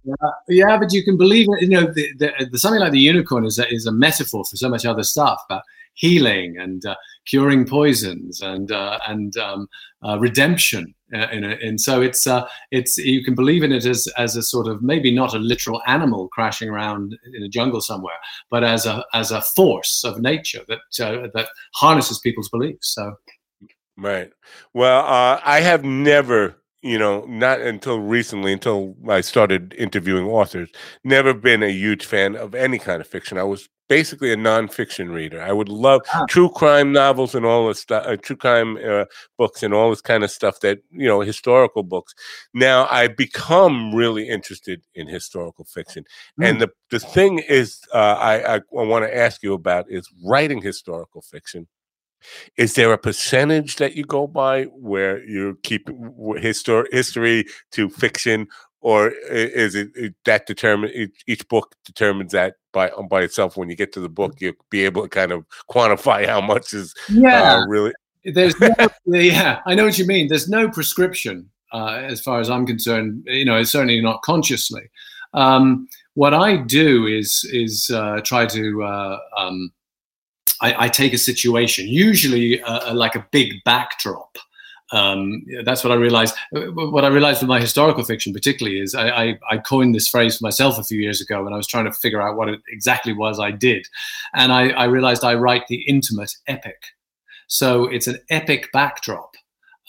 yeah, 0.03 0.29
yeah, 0.47 0.77
but 0.77 0.93
you 0.93 1.03
can 1.03 1.17
believe 1.17 1.47
it. 1.49 1.63
You 1.63 1.69
know, 1.69 1.91
the, 1.91 2.07
the, 2.17 2.49
the, 2.51 2.59
something 2.59 2.79
like 2.79 2.91
the 2.91 2.99
unicorn 2.99 3.45
is 3.45 3.57
a, 3.57 3.67
is 3.73 3.87
a 3.87 3.91
metaphor 3.91 4.45
for 4.45 4.55
so 4.57 4.69
much 4.69 4.85
other 4.85 5.03
stuff 5.03 5.41
about 5.49 5.63
healing 5.93 6.57
and 6.57 6.85
uh, 6.85 6.95
curing 7.25 7.65
poisons 7.65 8.41
and 8.41 8.71
uh, 8.71 8.99
and 9.07 9.37
um, 9.37 9.67
uh, 10.03 10.17
redemption. 10.19 10.93
Uh, 11.13 11.27
in 11.31 11.43
and 11.43 11.79
so 11.79 12.01
it's 12.01 12.25
uh, 12.27 12.47
it's 12.71 12.97
you 12.97 13.23
can 13.23 13.35
believe 13.35 13.63
in 13.63 13.71
it 13.71 13.85
as 13.85 14.07
as 14.17 14.35
a 14.35 14.43
sort 14.43 14.67
of 14.67 14.81
maybe 14.81 15.13
not 15.13 15.33
a 15.33 15.39
literal 15.39 15.81
animal 15.87 16.27
crashing 16.29 16.69
around 16.69 17.17
in 17.33 17.43
a 17.43 17.49
jungle 17.49 17.81
somewhere, 17.81 18.17
but 18.49 18.63
as 18.63 18.85
a 18.85 19.03
as 19.13 19.31
a 19.31 19.41
force 19.55 20.03
of 20.03 20.19
nature 20.19 20.61
that 20.67 20.79
uh, 21.03 21.27
that 21.33 21.49
harnesses 21.73 22.19
people's 22.19 22.49
beliefs. 22.49 22.93
So. 22.93 23.15
Right. 23.95 24.31
Well, 24.73 25.05
I 25.05 25.59
have 25.59 25.83
never 25.83 26.62
you 26.83 26.99
know, 26.99 27.23
not 27.27 27.61
until 27.61 27.99
recently, 27.99 28.51
until 28.51 28.95
I 29.07 29.21
started 29.21 29.73
interviewing 29.77 30.25
authors, 30.25 30.69
never 31.05 31.33
been 31.33 31.63
a 31.63 31.69
huge 31.69 32.05
fan 32.05 32.35
of 32.35 32.53
any 32.53 32.77
kind 32.77 32.99
of 32.99 33.07
fiction. 33.07 33.37
I 33.37 33.43
was 33.43 33.69
basically 33.87 34.33
a 34.33 34.35
nonfiction 34.35 35.13
reader. 35.13 35.41
I 35.41 35.53
would 35.53 35.69
love 35.69 36.01
ah. 36.13 36.25
true 36.27 36.49
crime 36.49 36.91
novels 36.91 37.35
and 37.35 37.45
all 37.45 37.67
this 37.67 37.79
stuff, 37.79 38.05
uh, 38.05 38.17
true 38.17 38.35
crime 38.35 38.77
uh, 38.85 39.05
books 39.37 39.63
and 39.63 39.73
all 39.73 39.89
this 39.89 40.01
kind 40.01 40.25
of 40.25 40.31
stuff 40.31 40.59
that, 40.59 40.79
you 40.91 41.07
know, 41.07 41.21
historical 41.21 41.83
books. 41.83 42.13
Now 42.53 42.87
I've 42.91 43.15
become 43.15 43.95
really 43.95 44.27
interested 44.27 44.81
in 44.93 45.07
historical 45.07 45.63
fiction. 45.63 46.03
Mm. 46.39 46.49
And 46.49 46.61
the, 46.61 46.69
the 46.91 46.99
thing 46.99 47.39
is, 47.39 47.79
uh, 47.93 48.17
I, 48.19 48.55
I, 48.55 48.57
I 48.57 48.61
want 48.71 49.05
to 49.05 49.17
ask 49.17 49.41
you 49.41 49.53
about 49.53 49.85
is 49.89 50.09
writing 50.25 50.61
historical 50.61 51.21
fiction 51.21 51.67
is 52.57 52.75
there 52.75 52.93
a 52.93 52.97
percentage 52.97 53.77
that 53.77 53.95
you 53.95 54.03
go 54.03 54.27
by 54.27 54.63
where 54.63 55.23
you 55.23 55.57
keep 55.63 55.87
histor- 55.87 56.91
history 56.91 57.45
to 57.71 57.89
fiction, 57.89 58.47
or 58.81 59.09
is 59.29 59.75
it 59.75 60.15
that 60.25 60.45
determine 60.45 61.11
each 61.27 61.47
book 61.47 61.75
determines 61.85 62.31
that 62.33 62.55
by 62.71 62.91
by 63.09 63.21
itself? 63.21 63.57
When 63.57 63.69
you 63.69 63.75
get 63.75 63.93
to 63.93 63.99
the 63.99 64.09
book, 64.09 64.39
you'll 64.39 64.53
be 64.69 64.83
able 64.85 65.03
to 65.03 65.09
kind 65.09 65.31
of 65.31 65.45
quantify 65.69 66.27
how 66.27 66.41
much 66.41 66.73
is 66.73 66.93
uh, 67.09 67.13
yeah 67.13 67.53
uh, 67.53 67.65
really. 67.67 67.93
There's 68.25 68.59
no, 68.59 68.69
yeah, 69.05 69.61
I 69.65 69.75
know 69.75 69.85
what 69.85 69.97
you 69.97 70.05
mean. 70.05 70.27
There's 70.27 70.49
no 70.49 70.69
prescription 70.69 71.49
uh, 71.73 72.01
as 72.05 72.21
far 72.21 72.39
as 72.39 72.49
I'm 72.49 72.65
concerned. 72.65 73.23
You 73.25 73.45
know, 73.45 73.63
certainly 73.63 74.01
not 74.01 74.21
consciously. 74.21 74.89
Um, 75.33 75.87
what 76.15 76.33
I 76.33 76.57
do 76.57 77.07
is 77.07 77.49
is 77.51 77.89
uh, 77.93 78.21
try 78.23 78.45
to 78.45 78.83
uh, 78.83 79.19
um, 79.37 79.71
I, 80.61 80.85
I 80.85 80.89
take 80.89 81.13
a 81.13 81.17
situation, 81.17 81.87
usually 81.87 82.61
uh, 82.61 82.91
uh, 82.91 82.93
like 82.93 83.15
a 83.15 83.25
big 83.31 83.63
backdrop. 83.65 84.37
Um, 84.91 85.43
that's 85.63 85.83
what 85.83 85.91
I 85.91 85.95
realized. 85.95 86.35
Uh, 86.55 86.65
what 86.71 87.03
I 87.03 87.07
realized 87.07 87.41
with 87.41 87.49
my 87.49 87.59
historical 87.59 88.03
fiction, 88.03 88.31
particularly, 88.31 88.79
is 88.79 88.93
I, 88.93 89.09
I, 89.09 89.39
I, 89.49 89.57
coined 89.57 89.95
this 89.95 90.07
phrase 90.07 90.37
for 90.37 90.43
myself 90.43 90.77
a 90.77 90.83
few 90.83 90.99
years 90.99 91.19
ago 91.19 91.43
when 91.43 91.53
I 91.53 91.57
was 91.57 91.67
trying 91.67 91.85
to 91.85 91.91
figure 91.91 92.21
out 92.21 92.37
what 92.37 92.49
it 92.49 92.59
exactly 92.67 93.11
was 93.11 93.39
I 93.39 93.51
did, 93.51 93.87
and 94.35 94.51
I, 94.51 94.69
I 94.69 94.83
realized 94.85 95.23
I 95.23 95.33
write 95.33 95.65
the 95.67 95.81
intimate 95.87 96.31
epic. 96.47 96.77
So 97.47 97.85
it's 97.85 98.07
an 98.07 98.19
epic 98.29 98.69
backdrop, 98.71 99.35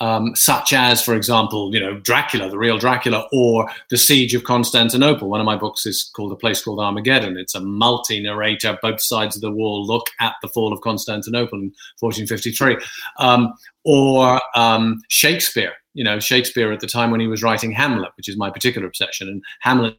um, 0.00 0.34
such 0.34 0.72
as, 0.72 1.02
for 1.02 1.14
example, 1.14 1.72
you 1.72 1.80
know, 1.80 1.98
Dracula, 2.00 2.50
the 2.50 2.58
real 2.58 2.78
Dracula, 2.78 3.26
or 3.32 3.68
The 3.90 3.96
Siege 3.96 4.34
of 4.34 4.44
Constantinople. 4.44 5.28
One 5.28 5.40
of 5.40 5.46
my 5.46 5.56
books 5.56 5.86
is 5.86 6.10
called 6.14 6.32
A 6.32 6.36
Place 6.36 6.62
Called 6.62 6.80
Armageddon. 6.80 7.36
It's 7.36 7.54
a 7.54 7.60
multi-narrator, 7.60 8.78
both 8.82 9.00
sides 9.00 9.36
of 9.36 9.42
the 9.42 9.52
wall 9.52 9.86
look 9.86 10.06
at 10.20 10.34
the 10.42 10.48
fall 10.48 10.72
of 10.72 10.80
Constantinople 10.80 11.58
in 11.58 11.72
1453. 12.00 12.76
Um, 13.18 13.54
or 13.84 14.40
um, 14.56 15.00
Shakespeare, 15.08 15.72
you 15.94 16.02
know, 16.02 16.18
Shakespeare 16.18 16.72
at 16.72 16.80
the 16.80 16.86
time 16.86 17.10
when 17.10 17.20
he 17.20 17.28
was 17.28 17.42
writing 17.42 17.70
Hamlet, 17.70 18.12
which 18.16 18.28
is 18.28 18.36
my 18.36 18.50
particular 18.50 18.86
obsession, 18.86 19.28
and 19.28 19.42
Hamlet 19.60 19.96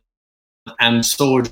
and 0.79 1.05
sword 1.05 1.51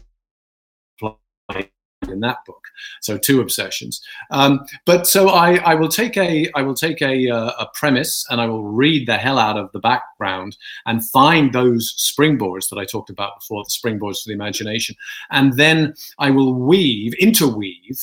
in 2.14 2.22
that 2.22 2.38
book. 2.46 2.68
So 3.02 3.18
two 3.18 3.42
obsessions. 3.42 4.02
Um, 4.32 4.66
but 4.86 5.08
so 5.08 5.30
I, 5.30 5.56
I 5.58 5.76
will 5.76 5.90
take 5.90 6.16
a 6.16 6.50
I 6.56 6.62
will 6.62 6.76
take 6.76 7.02
a, 7.02 7.30
uh, 7.30 7.52
a 7.60 7.68
premise 7.74 8.26
and 8.30 8.40
I 8.40 8.46
will 8.46 8.64
read 8.64 9.08
the 9.08 9.18
hell 9.18 9.38
out 9.38 9.58
of 9.58 9.72
the 9.74 9.80
background 9.80 10.56
and 10.86 11.08
find 11.10 11.52
those 11.52 11.94
springboards 11.98 12.70
that 12.70 12.80
I 12.80 12.86
talked 12.86 13.10
about 13.10 13.40
before, 13.40 13.64
the 13.64 13.72
springboards 13.72 14.22
for 14.22 14.28
the 14.28 14.34
imagination, 14.34 14.96
and 15.32 15.54
then 15.54 15.94
I 16.20 16.30
will 16.30 16.54
weave 16.54 17.14
interweave 17.16 18.00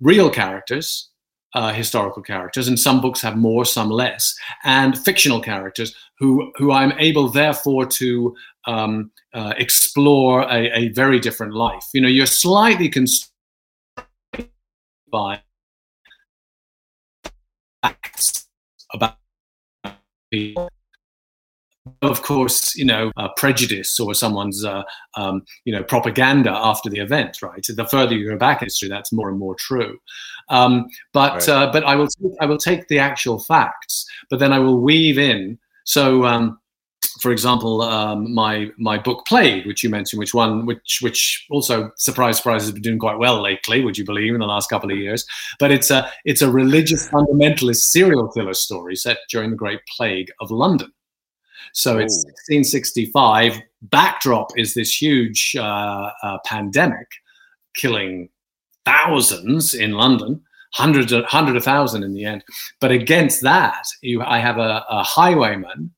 real 0.00 0.28
characters. 0.30 1.08
Uh, 1.54 1.70
historical 1.70 2.22
characters, 2.22 2.66
and 2.66 2.80
some 2.80 3.02
books 3.02 3.20
have 3.20 3.36
more, 3.36 3.66
some 3.66 3.90
less, 3.90 4.34
and 4.64 4.96
fictional 4.96 5.38
characters 5.38 5.94
who 6.18 6.50
who 6.56 6.72
I'm 6.72 6.92
able, 6.92 7.28
therefore, 7.28 7.84
to 7.84 8.34
um, 8.66 9.10
uh, 9.34 9.54
explore 9.56 10.42
a, 10.42 10.70
a, 10.72 10.88
very 10.90 11.18
different 11.18 11.54
life. 11.54 11.84
You 11.92 12.00
know, 12.00 12.08
you're 12.08 12.26
slightly 12.26 12.88
constrained 12.88 13.31
by 15.12 15.42
facts 17.82 18.48
about 18.92 19.16
people. 20.30 20.68
Of 22.00 22.22
course, 22.22 22.76
you 22.76 22.84
know, 22.84 23.10
uh, 23.16 23.28
prejudice 23.36 23.98
or 23.98 24.14
someone's, 24.14 24.64
uh, 24.64 24.82
um, 25.16 25.42
you 25.64 25.72
know, 25.74 25.82
propaganda 25.82 26.50
after 26.50 26.88
the 26.88 27.00
event, 27.00 27.42
right? 27.42 27.64
The 27.66 27.86
further 27.88 28.14
you 28.14 28.30
go 28.30 28.36
back 28.36 28.62
in 28.62 28.66
history, 28.66 28.88
that's 28.88 29.12
more 29.12 29.28
and 29.28 29.38
more 29.38 29.56
true. 29.56 29.98
Um, 30.48 30.86
but 31.12 31.32
right. 31.32 31.48
uh, 31.48 31.72
but 31.72 31.84
I 31.84 31.96
will 31.96 32.08
I 32.40 32.46
will 32.46 32.58
take 32.58 32.86
the 32.86 33.00
actual 33.00 33.40
facts, 33.40 34.06
but 34.30 34.38
then 34.38 34.52
I 34.52 34.60
will 34.60 34.80
weave 34.80 35.18
in. 35.18 35.58
So 35.84 36.24
um, 36.24 36.60
for 37.22 37.30
example, 37.30 37.82
um, 37.82 38.34
my 38.34 38.70
my 38.78 38.98
book 38.98 39.24
Plague, 39.26 39.64
which 39.64 39.84
you 39.84 39.90
mentioned, 39.90 40.18
which 40.18 40.34
one, 40.34 40.66
which 40.66 40.98
which 41.02 41.46
also 41.50 41.92
surprise 41.96 42.38
surprise 42.38 42.62
has 42.62 42.72
been 42.72 42.82
doing 42.82 42.98
quite 42.98 43.16
well 43.16 43.40
lately. 43.40 43.84
Would 43.84 43.96
you 43.96 44.04
believe 44.04 44.34
in 44.34 44.40
the 44.40 44.46
last 44.46 44.68
couple 44.68 44.90
of 44.90 44.98
years? 44.98 45.24
But 45.60 45.70
it's 45.70 45.92
a 45.92 46.10
it's 46.24 46.42
a 46.42 46.50
religious 46.50 47.08
fundamentalist 47.08 47.82
serial 47.82 48.28
killer 48.32 48.54
story 48.54 48.96
set 48.96 49.18
during 49.30 49.50
the 49.50 49.56
Great 49.56 49.78
Plague 49.96 50.32
of 50.40 50.50
London. 50.50 50.92
So 51.72 51.96
it's 51.98 52.16
1665. 52.48 53.60
Backdrop 53.82 54.50
is 54.58 54.74
this 54.74 55.00
huge 55.00 55.54
uh, 55.56 56.10
uh, 56.24 56.38
pandemic, 56.44 57.06
killing 57.74 58.30
thousands 58.84 59.74
in 59.74 59.92
London 59.92 60.42
hundreds 60.74 61.12
of 61.12 61.24
hundred 61.26 61.54
of 61.54 61.62
thousand 61.62 62.02
in 62.02 62.14
the 62.14 62.24
end. 62.24 62.42
But 62.80 62.90
against 62.90 63.42
that, 63.42 63.84
you, 64.00 64.22
I 64.22 64.38
have 64.38 64.58
a, 64.58 64.84
a 64.88 65.02
highwayman 65.02 65.92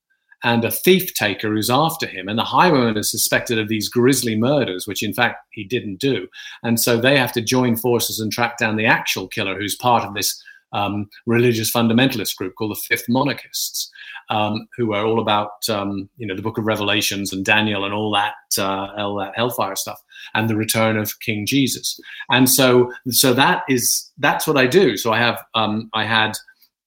and 0.45 0.65
a 0.65 0.71
thief 0.71 1.15
taker 1.15 1.51
who's 1.51 1.71
after 1.71 2.07
him. 2.07 2.29
And 2.29 2.39
the 2.39 2.45
highwayman 2.45 2.99
is 2.99 3.11
suspected 3.11 3.59
of 3.59 3.69
these 3.69 3.89
grisly 3.89 4.37
murders, 4.37 4.87
which 4.87 5.03
in 5.03 5.15
fact 5.15 5.47
he 5.51 5.65
didn't 5.65 5.99
do. 5.99 6.29
And 6.63 6.79
so 6.79 6.99
they 6.99 7.19
have 7.19 7.33
to 7.33 7.41
join 7.41 7.77
forces 7.77 8.21
and 8.21 8.31
track 8.31 8.59
down 8.59 8.77
the 8.77 8.87
actual 8.87 9.27
killer 9.27 9.59
who's 9.59 9.75
part 9.75 10.05
of 10.05 10.15
this 10.15 10.41
um, 10.75 11.09
religious 11.27 11.71
fundamentalist 11.71 12.37
group 12.37 12.55
called 12.57 12.73
the 12.73 12.83
Fifth 12.89 13.09
Monarchists, 13.09 13.91
um, 14.29 14.67
who 14.77 14.93
are 14.93 15.07
all 15.07 15.21
about 15.21 15.53
um, 15.69 16.09
you 16.19 16.27
know 16.27 16.35
the 16.35 16.43
Book 16.43 16.59
of 16.59 16.67
Revelations 16.67 17.33
and 17.33 17.45
Daniel 17.45 17.85
and 17.85 17.95
all 17.95 18.13
that 18.13 18.35
uh, 18.59 18.93
all 18.97 19.17
that 19.17 19.37
hellfire 19.37 19.77
stuff 19.77 20.03
and 20.35 20.51
the 20.51 20.57
return 20.57 20.97
of 20.97 21.19
King 21.21 21.47
Jesus. 21.47 21.99
And 22.29 22.51
so 22.51 22.93
so 23.09 23.33
that 23.35 23.63
is 23.69 24.11
that's 24.19 24.47
what 24.49 24.57
I 24.57 24.67
do. 24.67 24.97
So 24.97 25.13
I 25.13 25.19
have 25.19 25.41
um, 25.55 25.89
I 25.95 26.05
had 26.05 26.33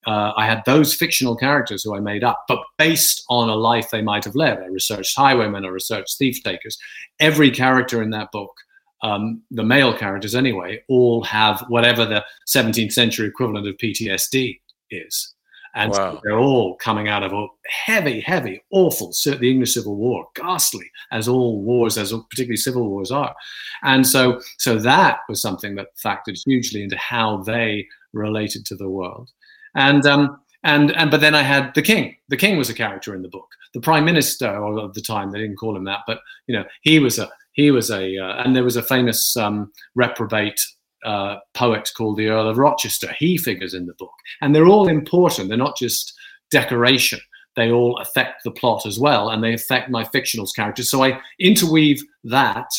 uh, 0.07 0.31
I 0.37 0.45
had 0.45 0.63
those 0.65 0.93
fictional 0.93 1.35
characters 1.35 1.83
who 1.83 1.93
I 1.93 1.99
made 1.99 2.23
up, 2.23 2.45
but 2.47 2.59
based 2.77 3.25
on 3.29 3.49
a 3.49 3.55
life 3.55 3.89
they 3.91 4.01
might 4.01 4.23
have 4.23 4.35
led. 4.35 4.57
I 4.57 4.67
researched 4.67 5.17
highwaymen, 5.17 5.65
I 5.65 5.67
researched 5.67 6.17
thief 6.17 6.41
takers. 6.43 6.77
Every 7.19 7.51
character 7.51 8.01
in 8.01 8.09
that 8.11 8.31
book, 8.31 8.55
um, 9.03 9.41
the 9.51 9.63
male 9.63 9.95
characters 9.95 10.33
anyway, 10.33 10.81
all 10.87 11.23
have 11.25 11.63
whatever 11.67 12.05
the 12.05 12.23
17th 12.47 12.93
century 12.93 13.27
equivalent 13.27 13.67
of 13.67 13.75
PTSD 13.75 14.61
is. 14.91 15.33
And 15.75 15.91
wow. 15.91 16.13
so 16.13 16.21
they're 16.23 16.39
all 16.39 16.75
coming 16.77 17.09
out 17.09 17.23
of 17.23 17.33
a 17.33 17.45
heavy, 17.69 18.21
heavy, 18.21 18.63
awful, 18.71 19.13
the 19.25 19.51
English 19.51 19.73
Civil 19.73 19.97
War, 19.97 20.25
ghastly 20.35 20.89
as 21.11 21.27
all 21.27 21.61
wars, 21.61 21.97
as 21.97 22.13
particularly 22.29 22.55
civil 22.55 22.89
wars 22.89 23.11
are. 23.11 23.35
And 23.83 24.07
so, 24.07 24.39
so 24.57 24.79
that 24.79 25.19
was 25.27 25.41
something 25.41 25.75
that 25.75 25.89
factored 26.03 26.41
hugely 26.45 26.81
into 26.81 26.97
how 26.97 27.43
they 27.43 27.85
related 28.13 28.65
to 28.67 28.75
the 28.75 28.89
world. 28.89 29.29
And 29.77 30.05
um, 30.05 30.39
and 30.63 30.91
and 30.97 31.09
but 31.09 31.21
then 31.21 31.35
I 31.35 31.43
had 31.43 31.73
the 31.75 31.81
king. 31.81 32.17
The 32.27 32.35
king 32.35 32.57
was 32.57 32.69
a 32.69 32.73
character 32.73 33.15
in 33.15 33.21
the 33.21 33.29
book. 33.29 33.47
The 33.73 33.79
prime 33.79 34.03
minister 34.03 34.47
of 34.47 34.93
the 34.93 35.01
time 35.01 35.31
they 35.31 35.39
didn't 35.39 35.57
call 35.57 35.77
him 35.77 35.85
that, 35.85 36.01
but 36.05 36.19
you 36.47 36.55
know 36.55 36.65
he 36.81 36.99
was 36.99 37.19
a 37.19 37.29
he 37.53 37.71
was 37.71 37.89
a 37.89 38.17
uh, 38.17 38.43
and 38.43 38.55
there 38.55 38.63
was 38.63 38.75
a 38.75 38.83
famous 38.83 39.37
um, 39.37 39.71
reprobate 39.95 40.59
uh, 41.05 41.37
poet 41.53 41.89
called 41.95 42.17
the 42.17 42.27
Earl 42.27 42.49
of 42.49 42.57
Rochester. 42.57 43.13
He 43.19 43.37
figures 43.37 43.75
in 43.75 43.85
the 43.85 43.93
book, 43.93 44.13
and 44.41 44.53
they're 44.53 44.67
all 44.67 44.87
important. 44.87 45.47
They're 45.47 45.57
not 45.57 45.77
just 45.77 46.13
decoration. 46.49 47.19
They 47.55 47.71
all 47.71 47.97
affect 47.97 48.43
the 48.43 48.51
plot 48.51 48.85
as 48.85 48.99
well, 48.99 49.29
and 49.29 49.43
they 49.43 49.53
affect 49.53 49.89
my 49.89 50.03
fictional 50.05 50.47
characters. 50.55 50.89
So 50.89 51.03
I 51.03 51.19
interweave 51.39 52.01
that, 52.23 52.69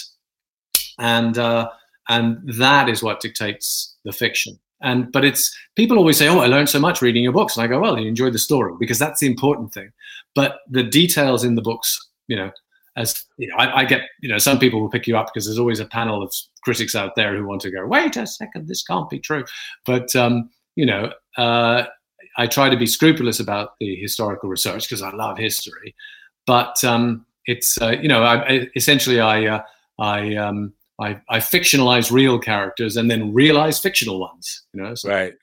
and 0.98 1.38
uh, 1.38 1.70
and 2.08 2.38
that 2.54 2.88
is 2.88 3.04
what 3.04 3.20
dictates 3.20 3.96
the 4.04 4.12
fiction. 4.12 4.58
And 4.80 5.10
but 5.10 5.24
it's 5.24 5.54
people 5.74 5.98
always 5.98 6.16
say, 6.16 6.28
"Oh, 6.28 6.38
I 6.38 6.46
learned 6.46 6.68
so 6.68 6.78
much 6.78 7.02
reading 7.02 7.22
your 7.22 7.32
books," 7.32 7.56
and 7.56 7.64
I 7.64 7.66
go, 7.66 7.80
"Well, 7.80 7.98
you 7.98 8.08
enjoyed 8.08 8.32
the 8.32 8.38
story 8.38 8.74
because 8.78 8.98
that's 8.98 9.20
the 9.20 9.26
important 9.26 9.72
thing." 9.72 9.90
But 10.34 10.60
the 10.70 10.84
details 10.84 11.42
in 11.42 11.56
the 11.56 11.62
books, 11.62 11.98
you 12.28 12.36
know, 12.36 12.50
as 12.96 13.24
you 13.38 13.48
know, 13.48 13.56
I, 13.56 13.80
I, 13.80 13.84
get, 13.84 14.02
you 14.20 14.28
know, 14.28 14.38
some 14.38 14.58
people 14.58 14.80
will 14.80 14.90
pick 14.90 15.06
you 15.06 15.16
up 15.16 15.26
because 15.26 15.46
there's 15.46 15.58
always 15.58 15.80
a 15.80 15.86
panel 15.86 16.22
of 16.22 16.32
critics 16.62 16.94
out 16.94 17.16
there 17.16 17.36
who 17.36 17.46
want 17.46 17.60
to 17.62 17.70
go, 17.70 17.86
"Wait 17.86 18.16
a 18.16 18.26
second, 18.26 18.68
this 18.68 18.84
can't 18.84 19.10
be 19.10 19.18
true." 19.18 19.44
But 19.84 20.14
um, 20.14 20.50
you 20.76 20.86
know, 20.86 21.12
uh, 21.36 21.86
I 22.36 22.46
try 22.46 22.70
to 22.70 22.76
be 22.76 22.86
scrupulous 22.86 23.40
about 23.40 23.70
the 23.80 23.96
historical 23.96 24.48
research 24.48 24.88
because 24.88 25.02
I 25.02 25.10
love 25.10 25.38
history. 25.38 25.94
But 26.46 26.82
um, 26.84 27.26
it's, 27.46 27.80
uh, 27.82 27.96
you 28.00 28.08
know, 28.08 28.22
I, 28.22 28.68
essentially 28.76 29.20
I, 29.20 29.46
uh, 29.46 29.62
I 29.98 30.36
um, 30.36 30.72
I, 31.00 31.20
I 31.28 31.38
fictionalize 31.38 32.10
real 32.10 32.38
characters 32.38 32.96
and 32.96 33.10
then 33.10 33.32
realize 33.32 33.78
fictional 33.78 34.20
ones. 34.20 34.64
You 34.72 34.82
know, 34.82 34.94
so. 34.94 35.08
right. 35.08 35.34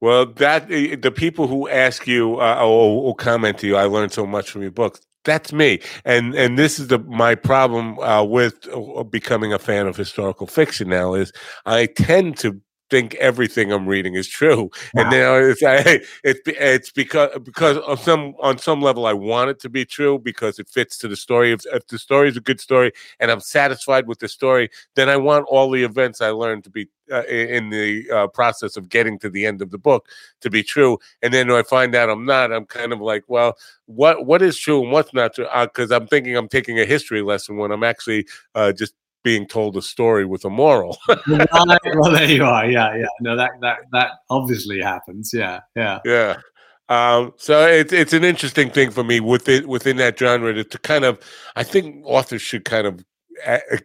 Well, 0.00 0.26
that 0.26 0.70
eh, 0.70 0.96
the 1.00 1.12
people 1.12 1.46
who 1.46 1.68
ask 1.68 2.06
you 2.08 2.40
uh, 2.40 2.56
or, 2.58 3.02
or, 3.04 3.14
comment 3.14 3.58
to 3.58 3.68
you, 3.68 3.76
I 3.76 3.84
learned 3.84 4.12
so 4.12 4.26
much 4.26 4.50
from 4.50 4.62
your 4.62 4.72
books. 4.72 5.00
That's 5.24 5.52
me, 5.52 5.80
and 6.04 6.34
and 6.34 6.58
this 6.58 6.80
is 6.80 6.88
the 6.88 6.98
my 6.98 7.36
problem 7.36 7.96
uh, 8.00 8.24
with 8.24 8.66
uh, 8.74 9.04
becoming 9.04 9.52
a 9.52 9.60
fan 9.60 9.86
of 9.86 9.96
historical 9.96 10.48
fiction. 10.48 10.88
Now 10.88 11.14
is 11.14 11.32
I 11.66 11.86
tend 11.86 12.36
to 12.38 12.60
think 12.92 13.14
everything 13.14 13.72
I'm 13.72 13.88
reading 13.88 14.16
is 14.16 14.28
true. 14.28 14.70
Wow. 14.92 15.02
And 15.02 15.10
now 15.10 15.34
it's 15.36 15.62
I, 15.62 16.00
it's 16.22 16.40
it's 16.46 16.90
because 16.92 17.30
because 17.42 17.78
on 17.78 17.96
some 17.96 18.34
on 18.38 18.58
some 18.58 18.82
level 18.82 19.06
I 19.06 19.14
want 19.14 19.48
it 19.48 19.58
to 19.60 19.70
be 19.70 19.86
true 19.86 20.18
because 20.18 20.58
it 20.58 20.68
fits 20.68 20.98
to 20.98 21.08
the 21.08 21.16
story. 21.16 21.52
If, 21.52 21.62
if 21.72 21.86
the 21.86 21.98
story 21.98 22.28
is 22.28 22.36
a 22.36 22.40
good 22.40 22.60
story 22.60 22.92
and 23.18 23.30
I'm 23.30 23.40
satisfied 23.40 24.06
with 24.06 24.18
the 24.18 24.28
story, 24.28 24.68
then 24.94 25.08
I 25.08 25.16
want 25.16 25.46
all 25.48 25.70
the 25.70 25.82
events 25.84 26.20
I 26.20 26.28
learned 26.30 26.64
to 26.64 26.70
be 26.70 26.90
uh, 27.10 27.24
in 27.24 27.70
the 27.70 28.10
uh, 28.10 28.26
process 28.26 28.76
of 28.76 28.90
getting 28.90 29.18
to 29.20 29.30
the 29.30 29.46
end 29.46 29.62
of 29.62 29.70
the 29.70 29.78
book 29.78 30.06
to 30.42 30.50
be 30.50 30.62
true. 30.62 30.98
And 31.22 31.32
then 31.32 31.48
when 31.48 31.58
I 31.58 31.62
find 31.62 31.94
out 31.94 32.10
I'm 32.10 32.26
not, 32.26 32.52
I'm 32.52 32.66
kind 32.66 32.92
of 32.92 33.00
like, 33.00 33.24
well, 33.26 33.56
what 33.86 34.26
what 34.26 34.42
is 34.42 34.58
true 34.58 34.82
and 34.82 34.92
what's 34.92 35.14
not 35.14 35.34
true? 35.34 35.46
Because 35.62 35.90
uh, 35.90 35.96
I'm 35.96 36.06
thinking 36.06 36.36
I'm 36.36 36.48
taking 36.48 36.78
a 36.78 36.84
history 36.84 37.22
lesson 37.22 37.56
when 37.56 37.72
I'm 37.72 37.84
actually 37.84 38.26
uh, 38.54 38.72
just 38.72 38.92
being 39.22 39.46
told 39.46 39.76
a 39.76 39.82
story 39.82 40.24
with 40.24 40.44
a 40.44 40.50
moral. 40.50 40.98
well, 41.08 42.12
there 42.12 42.30
you 42.30 42.44
are. 42.44 42.66
Yeah, 42.68 42.96
yeah. 42.96 43.06
No, 43.20 43.36
that 43.36 43.50
that 43.60 43.78
that 43.92 44.10
obviously 44.30 44.80
happens. 44.80 45.30
Yeah, 45.32 45.60
yeah, 45.76 46.00
yeah. 46.04 46.36
Um, 46.88 47.32
so 47.36 47.66
it's 47.66 47.92
it's 47.92 48.12
an 48.12 48.24
interesting 48.24 48.70
thing 48.70 48.90
for 48.90 49.04
me 49.04 49.20
within 49.20 49.66
within 49.68 49.96
that 49.98 50.18
genre 50.18 50.52
to, 50.52 50.64
to 50.64 50.78
kind 50.78 51.04
of. 51.04 51.20
I 51.56 51.62
think 51.62 52.04
authors 52.04 52.42
should 52.42 52.64
kind 52.64 52.86
of 52.86 53.04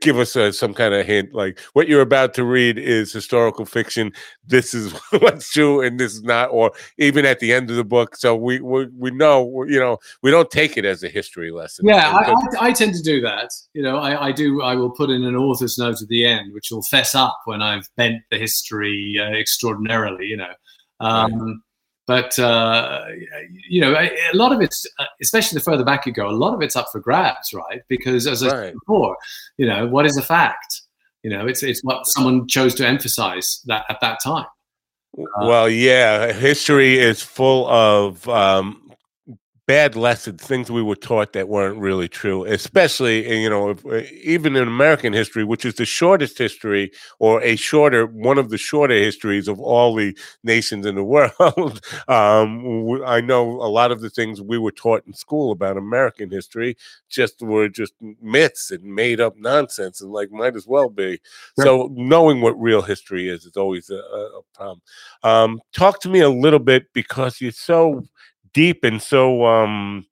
give 0.02 0.18
us 0.18 0.36
a, 0.36 0.52
some 0.54 0.74
kind 0.74 0.94
of 0.94 1.06
hint 1.06 1.34
like 1.34 1.60
what 1.74 1.88
you're 1.88 2.02
about 2.02 2.34
to 2.36 2.44
read 2.44 2.78
is 2.78 3.12
historical 3.12 3.66
fiction. 3.66 4.12
This 4.46 4.74
is 4.74 4.94
what's 5.20 5.52
true 5.52 5.82
and 5.82 6.00
this 6.00 6.14
is 6.14 6.24
not 6.24 6.50
or 6.52 6.72
even 6.98 7.26
at 7.26 7.40
the 7.40 7.54
end 7.54 7.70
of 7.70 7.76
the 7.76 7.84
book. 7.84 8.16
So 8.16 8.36
we 8.36 8.60
we, 8.60 8.88
we 8.98 9.12
know 9.12 9.64
you 9.68 9.80
know 9.80 9.98
we 10.22 10.32
don't 10.32 10.50
take 10.52 10.78
it 10.78 10.86
as 10.86 11.04
a 11.04 11.10
history 11.10 11.52
lesson. 11.52 11.88
Yeah 11.88 12.12
I, 12.12 12.32
I, 12.32 12.68
I, 12.68 12.74
tend 12.74 12.94
to 12.96 13.02
do 13.02 13.22
that 13.22 13.50
you 13.74 13.82
know 13.82 13.98
I, 13.98 14.28
I 14.28 14.32
do 14.32 14.62
i 14.62 14.76
will 14.76 14.92
put 14.92 15.10
in 15.10 15.24
an 15.24 15.36
author's 15.36 15.78
note 15.78 16.02
at 16.02 16.08
the 16.10 16.26
end 16.26 16.54
which 16.54 16.70
will 16.72 16.84
fess 16.84 17.16
up 17.16 17.40
when 17.46 17.62
i've 17.62 17.88
bent 17.96 18.22
the 18.30 18.38
history 18.38 19.18
uh, 19.20 19.32
extraordinarily 19.32 20.26
you 20.26 20.38
know. 20.38 20.54
Um, 21.00 21.62
but 22.08 22.40
uh, 22.40 23.06
you 23.68 23.82
know, 23.82 23.94
a, 23.94 24.10
a, 24.34 24.36
lot 24.36 24.54
of 24.54 24.62
it's, 24.62 24.88
uh, 24.98 25.06
especially 25.22 25.58
the 25.58 25.64
further 25.64 25.84
back 25.84 26.06
you 26.06 26.14
go, 26.14 26.30
a 26.30 26.32
lot 26.32 26.54
of 26.54 26.62
it's 26.62 26.78
up 26.78 26.88
for 26.90 27.02
grabs, 27.02 27.54
right? 27.54 27.82
Because 27.90 28.26
as 28.26 28.42
I 28.42 28.50
said 28.50 28.74
before, 28.74 29.18
you 29.58 29.68
know, 29.68 29.88
what 29.88 30.06
is 30.06 30.16
a 30.16 30.22
fact? 30.22 30.84
You 31.24 31.32
know, 31.32 31.46
it's 31.48 31.64
it's 31.64 31.84
what 31.84 32.08
someone 32.08 32.48
chose 32.48 32.74
to 32.76 32.88
emphasize 32.88 33.62
that 33.66 33.84
at 33.90 34.00
that 34.00 34.20
time. 34.24 34.46
Well, 35.14 35.68
yeah, 35.70 36.32
history 36.32 36.98
is 36.98 37.22
full 37.22 37.68
of 37.68 38.28
um, 38.30 38.87
bad 39.68 39.98
lessons, 39.98 40.42
things 40.42 40.72
we 40.72 40.82
were 40.82 40.96
taught 40.96 41.34
that 41.34 41.50
weren't 41.50 41.78
really 41.78 42.08
true, 42.08 42.46
especially, 42.46 43.26
eh, 43.26 43.34
you 43.34 43.50
know, 43.50 43.72
if, 43.72 43.86
eh, 43.86 44.08
even 44.24 44.56
in 44.56 44.66
American 44.66 45.12
history, 45.12 45.44
which 45.44 45.66
is 45.66 45.76
the 45.76 45.86
shortest 45.86 46.38
history 46.38 46.90
or 47.20 47.42
a 47.44 47.58
shorter, 47.58 48.06
one 48.08 48.38
of 48.38 48.50
the 48.50 48.58
shorter 48.58 48.94
histories 48.94 49.50
of 49.50 49.60
all 49.60 49.94
the 49.94 50.18
nations 50.42 50.86
in 50.86 50.96
the 50.96 51.04
world. 51.04 51.82
um, 52.08 53.04
I 53.06 53.20
know 53.20 53.44
a 53.62 53.68
lot 53.68 53.92
of 53.92 54.00
the 54.00 54.10
things 54.10 54.42
we 54.42 54.58
were 54.58 54.72
taught 54.72 55.04
in 55.06 55.14
school 55.14 55.52
about 55.52 55.76
American 55.76 56.32
history 56.32 56.78
just 57.10 57.42
were 57.42 57.68
just 57.68 57.94
myths 58.22 58.72
and 58.72 58.84
made 58.84 59.20
up 59.20 59.36
nonsense 59.38 60.00
and 60.00 60.12
like 60.12 60.32
might 60.32 60.56
as 60.56 60.66
well 60.66 60.90
be. 60.90 61.20
Sure. 61.58 61.66
So 61.66 61.90
knowing 61.94 62.40
what 62.40 62.60
real 62.60 62.82
history 62.82 63.28
is 63.28 63.44
is 63.46 63.58
always 63.58 63.90
a, 63.90 63.96
a 63.98 64.42
problem. 64.54 64.82
Um, 65.24 65.60
talk 65.74 66.00
to 66.02 66.10
me 66.10 66.22
a 66.22 66.30
little 66.30 66.60
bit 66.60 66.86
because 66.94 67.42
you're 67.42 67.52
so 67.52 68.04
deep 68.54 68.84
and 68.84 69.02
so 69.02 69.46
um, 69.46 70.06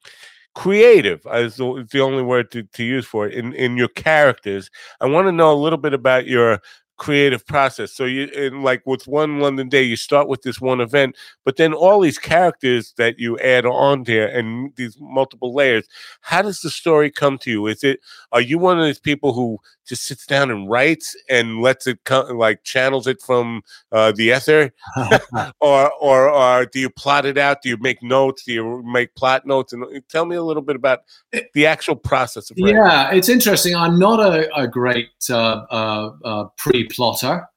creative 0.54 1.22
is 1.34 1.58
the, 1.58 1.88
the 1.92 2.00
only 2.00 2.24
word 2.24 2.52
to, 2.52 2.64
to 2.64 2.84
use 2.84 3.06
for 3.06 3.28
it 3.28 3.34
in, 3.34 3.54
in 3.54 3.78
your 3.78 3.90
characters. 3.90 4.70
I 5.02 5.06
want 5.06 5.28
to 5.28 5.32
know 5.32 5.52
a 5.52 5.56
little 5.56 5.78
bit 5.78 5.94
about 5.94 6.26
your 6.26 6.62
creative 6.98 7.46
process. 7.46 7.92
So 7.92 8.06
you 8.06 8.28
in 8.28 8.64
like 8.64 8.82
with 8.86 9.08
one 9.08 9.40
London 9.40 9.70
day, 9.70 9.84
you 9.84 9.96
start 9.96 10.28
with 10.28 10.44
this 10.44 10.62
one 10.62 10.80
event, 10.80 11.16
but 11.44 11.58
then 11.58 11.74
all 11.74 12.00
these 12.00 12.18
characters 12.18 12.94
that 12.98 13.20
you 13.20 13.38
add 13.40 13.66
on 13.66 14.04
there 14.04 14.28
and 14.28 14.74
these 14.76 14.98
multiple 15.00 15.54
layers. 15.54 15.88
How 16.22 16.42
does 16.42 16.62
the 16.62 16.70
story 16.70 17.12
come 17.12 17.38
to 17.40 17.52
you? 17.52 17.68
Is 17.68 17.84
it 17.84 18.00
are 18.32 18.42
you 18.42 18.58
one 18.58 18.80
of 18.80 18.86
these 18.86 19.00
people 19.00 19.34
who 19.34 19.60
just 19.86 20.04
sits 20.04 20.26
down 20.26 20.52
and 20.52 20.70
writes 20.70 21.16
and 21.30 21.62
lets 21.62 21.88
it 21.88 22.04
come 22.04 22.38
like 22.38 22.64
channels 22.64 23.08
it 23.08 23.22
from 23.22 23.62
uh, 23.92 24.12
the 24.12 24.30
ether, 24.36 24.72
or, 25.60 25.92
or 25.94 26.30
or 26.30 26.66
do 26.66 26.80
you 26.80 26.90
plot 26.90 27.26
it 27.26 27.38
out? 27.38 27.62
Do 27.62 27.70
you 27.70 27.78
make 27.78 28.02
notes? 28.02 28.44
Do 28.44 28.54
you 28.54 28.84
make 28.84 29.16
plot 29.16 29.46
notes? 29.46 29.74
And 29.74 29.84
uh, 29.84 30.00
tell 30.10 30.26
me 30.26 30.36
a 30.36 30.44
little 30.44 30.64
bit 30.64 30.76
about 30.76 31.00
eh 31.34 31.42
the 31.54 31.66
actual 31.66 31.96
process 31.96 32.50
of 32.50 32.58
writing. 32.60 32.76
Yeah, 32.76 33.12
it's 33.12 33.30
interesting. 33.30 33.76
I'm 33.76 34.00
not 34.00 34.20
a, 34.20 34.54
a 34.56 34.68
great 34.68 35.10
uh, 35.30 35.66
uh, 35.70 36.12
uh 36.24 36.46
pre-plotter. 36.58 37.48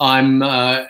I'm, 0.00 0.42
uh, 0.42 0.84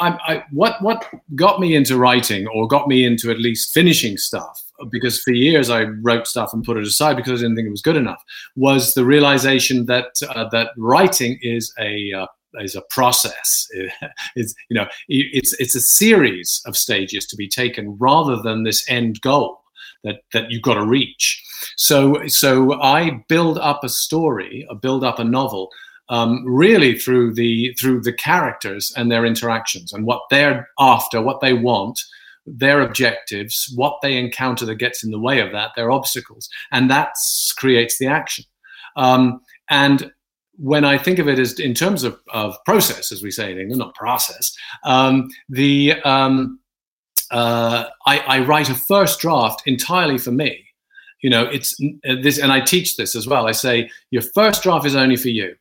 I'm 0.00 0.18
I, 0.26 0.44
what 0.52 0.80
what 0.82 1.04
got 1.34 1.58
me 1.60 1.74
into 1.74 1.96
writing 1.96 2.46
or 2.48 2.68
got 2.68 2.86
me 2.86 3.04
into 3.04 3.30
at 3.30 3.40
least 3.40 3.74
finishing 3.74 4.16
stuff 4.16 4.62
because 4.90 5.20
for 5.20 5.32
years 5.32 5.70
I 5.70 5.84
wrote 6.02 6.26
stuff 6.26 6.52
and 6.52 6.64
put 6.64 6.76
it 6.76 6.86
aside 6.86 7.16
because 7.16 7.40
I 7.40 7.44
didn't 7.44 7.56
think 7.56 7.66
it 7.66 7.72
was 7.72 7.82
good 7.82 7.96
enough 7.96 8.22
was 8.56 8.94
the 8.94 9.04
realization 9.04 9.86
that 9.86 10.10
uh, 10.28 10.48
that 10.50 10.70
writing 10.76 11.38
is 11.42 11.72
a 11.78 12.12
uh, 12.12 12.26
is 12.60 12.74
a 12.74 12.82
process. 12.90 13.68
it's 14.36 14.54
you 14.68 14.76
know 14.76 14.86
it's 15.08 15.52
it's 15.54 15.74
a 15.74 15.80
series 15.80 16.62
of 16.66 16.76
stages 16.76 17.26
to 17.26 17.36
be 17.36 17.48
taken 17.48 17.96
rather 17.98 18.36
than 18.36 18.62
this 18.62 18.88
end 18.88 19.20
goal 19.22 19.60
that 20.04 20.20
that 20.32 20.50
you've 20.50 20.62
got 20.62 20.74
to 20.74 20.86
reach. 20.86 21.42
So 21.76 22.26
so 22.26 22.80
I 22.80 23.22
build 23.28 23.58
up 23.58 23.84
a 23.84 23.88
story, 23.88 24.66
I 24.70 24.74
build 24.74 25.04
up 25.04 25.18
a 25.18 25.24
novel 25.24 25.70
um, 26.12 26.44
really 26.44 26.98
through 26.98 27.32
the 27.32 27.74
through 27.80 28.02
the 28.02 28.12
characters 28.12 28.92
and 28.96 29.10
their 29.10 29.24
interactions 29.24 29.94
and 29.94 30.04
what 30.04 30.20
they're 30.28 30.68
after, 30.78 31.22
what 31.22 31.40
they 31.40 31.54
want, 31.54 31.98
their 32.44 32.82
objectives, 32.82 33.72
what 33.76 33.98
they 34.02 34.18
encounter 34.18 34.66
that 34.66 34.74
gets 34.74 35.02
in 35.02 35.10
the 35.10 35.18
way 35.18 35.40
of 35.40 35.52
that, 35.52 35.70
their 35.74 35.90
obstacles, 35.90 36.50
and 36.70 36.90
that 36.90 37.14
creates 37.56 37.98
the 37.98 38.06
action. 38.06 38.44
Um, 38.94 39.40
and 39.70 40.12
when 40.58 40.84
I 40.84 40.98
think 40.98 41.18
of 41.18 41.28
it 41.28 41.38
as 41.38 41.58
in 41.58 41.72
terms 41.72 42.04
of, 42.04 42.20
of 42.34 42.62
process, 42.66 43.10
as 43.10 43.22
we 43.22 43.30
say 43.30 43.50
in 43.50 43.58
England, 43.58 43.78
not 43.78 43.94
process, 43.94 44.54
um, 44.84 45.30
the 45.48 45.94
um, 46.04 46.60
uh, 47.30 47.86
I, 48.06 48.18
I, 48.18 48.40
write 48.40 48.68
a 48.68 48.74
first 48.74 49.18
draft 49.18 49.62
entirely 49.64 50.18
for 50.18 50.30
me. 50.30 50.62
You 51.22 51.30
know, 51.30 51.44
it's 51.44 51.74
uh, 52.06 52.16
this, 52.20 52.38
and 52.38 52.52
I 52.52 52.60
teach 52.60 52.98
this 52.98 53.14
as 53.14 53.26
well. 53.26 53.46
I 53.46 53.52
say 53.52 53.90
your 54.10 54.20
first 54.34 54.62
draft 54.62 54.84
is 54.84 54.94
only 54.94 55.16
for 55.16 55.30
you 55.30 55.54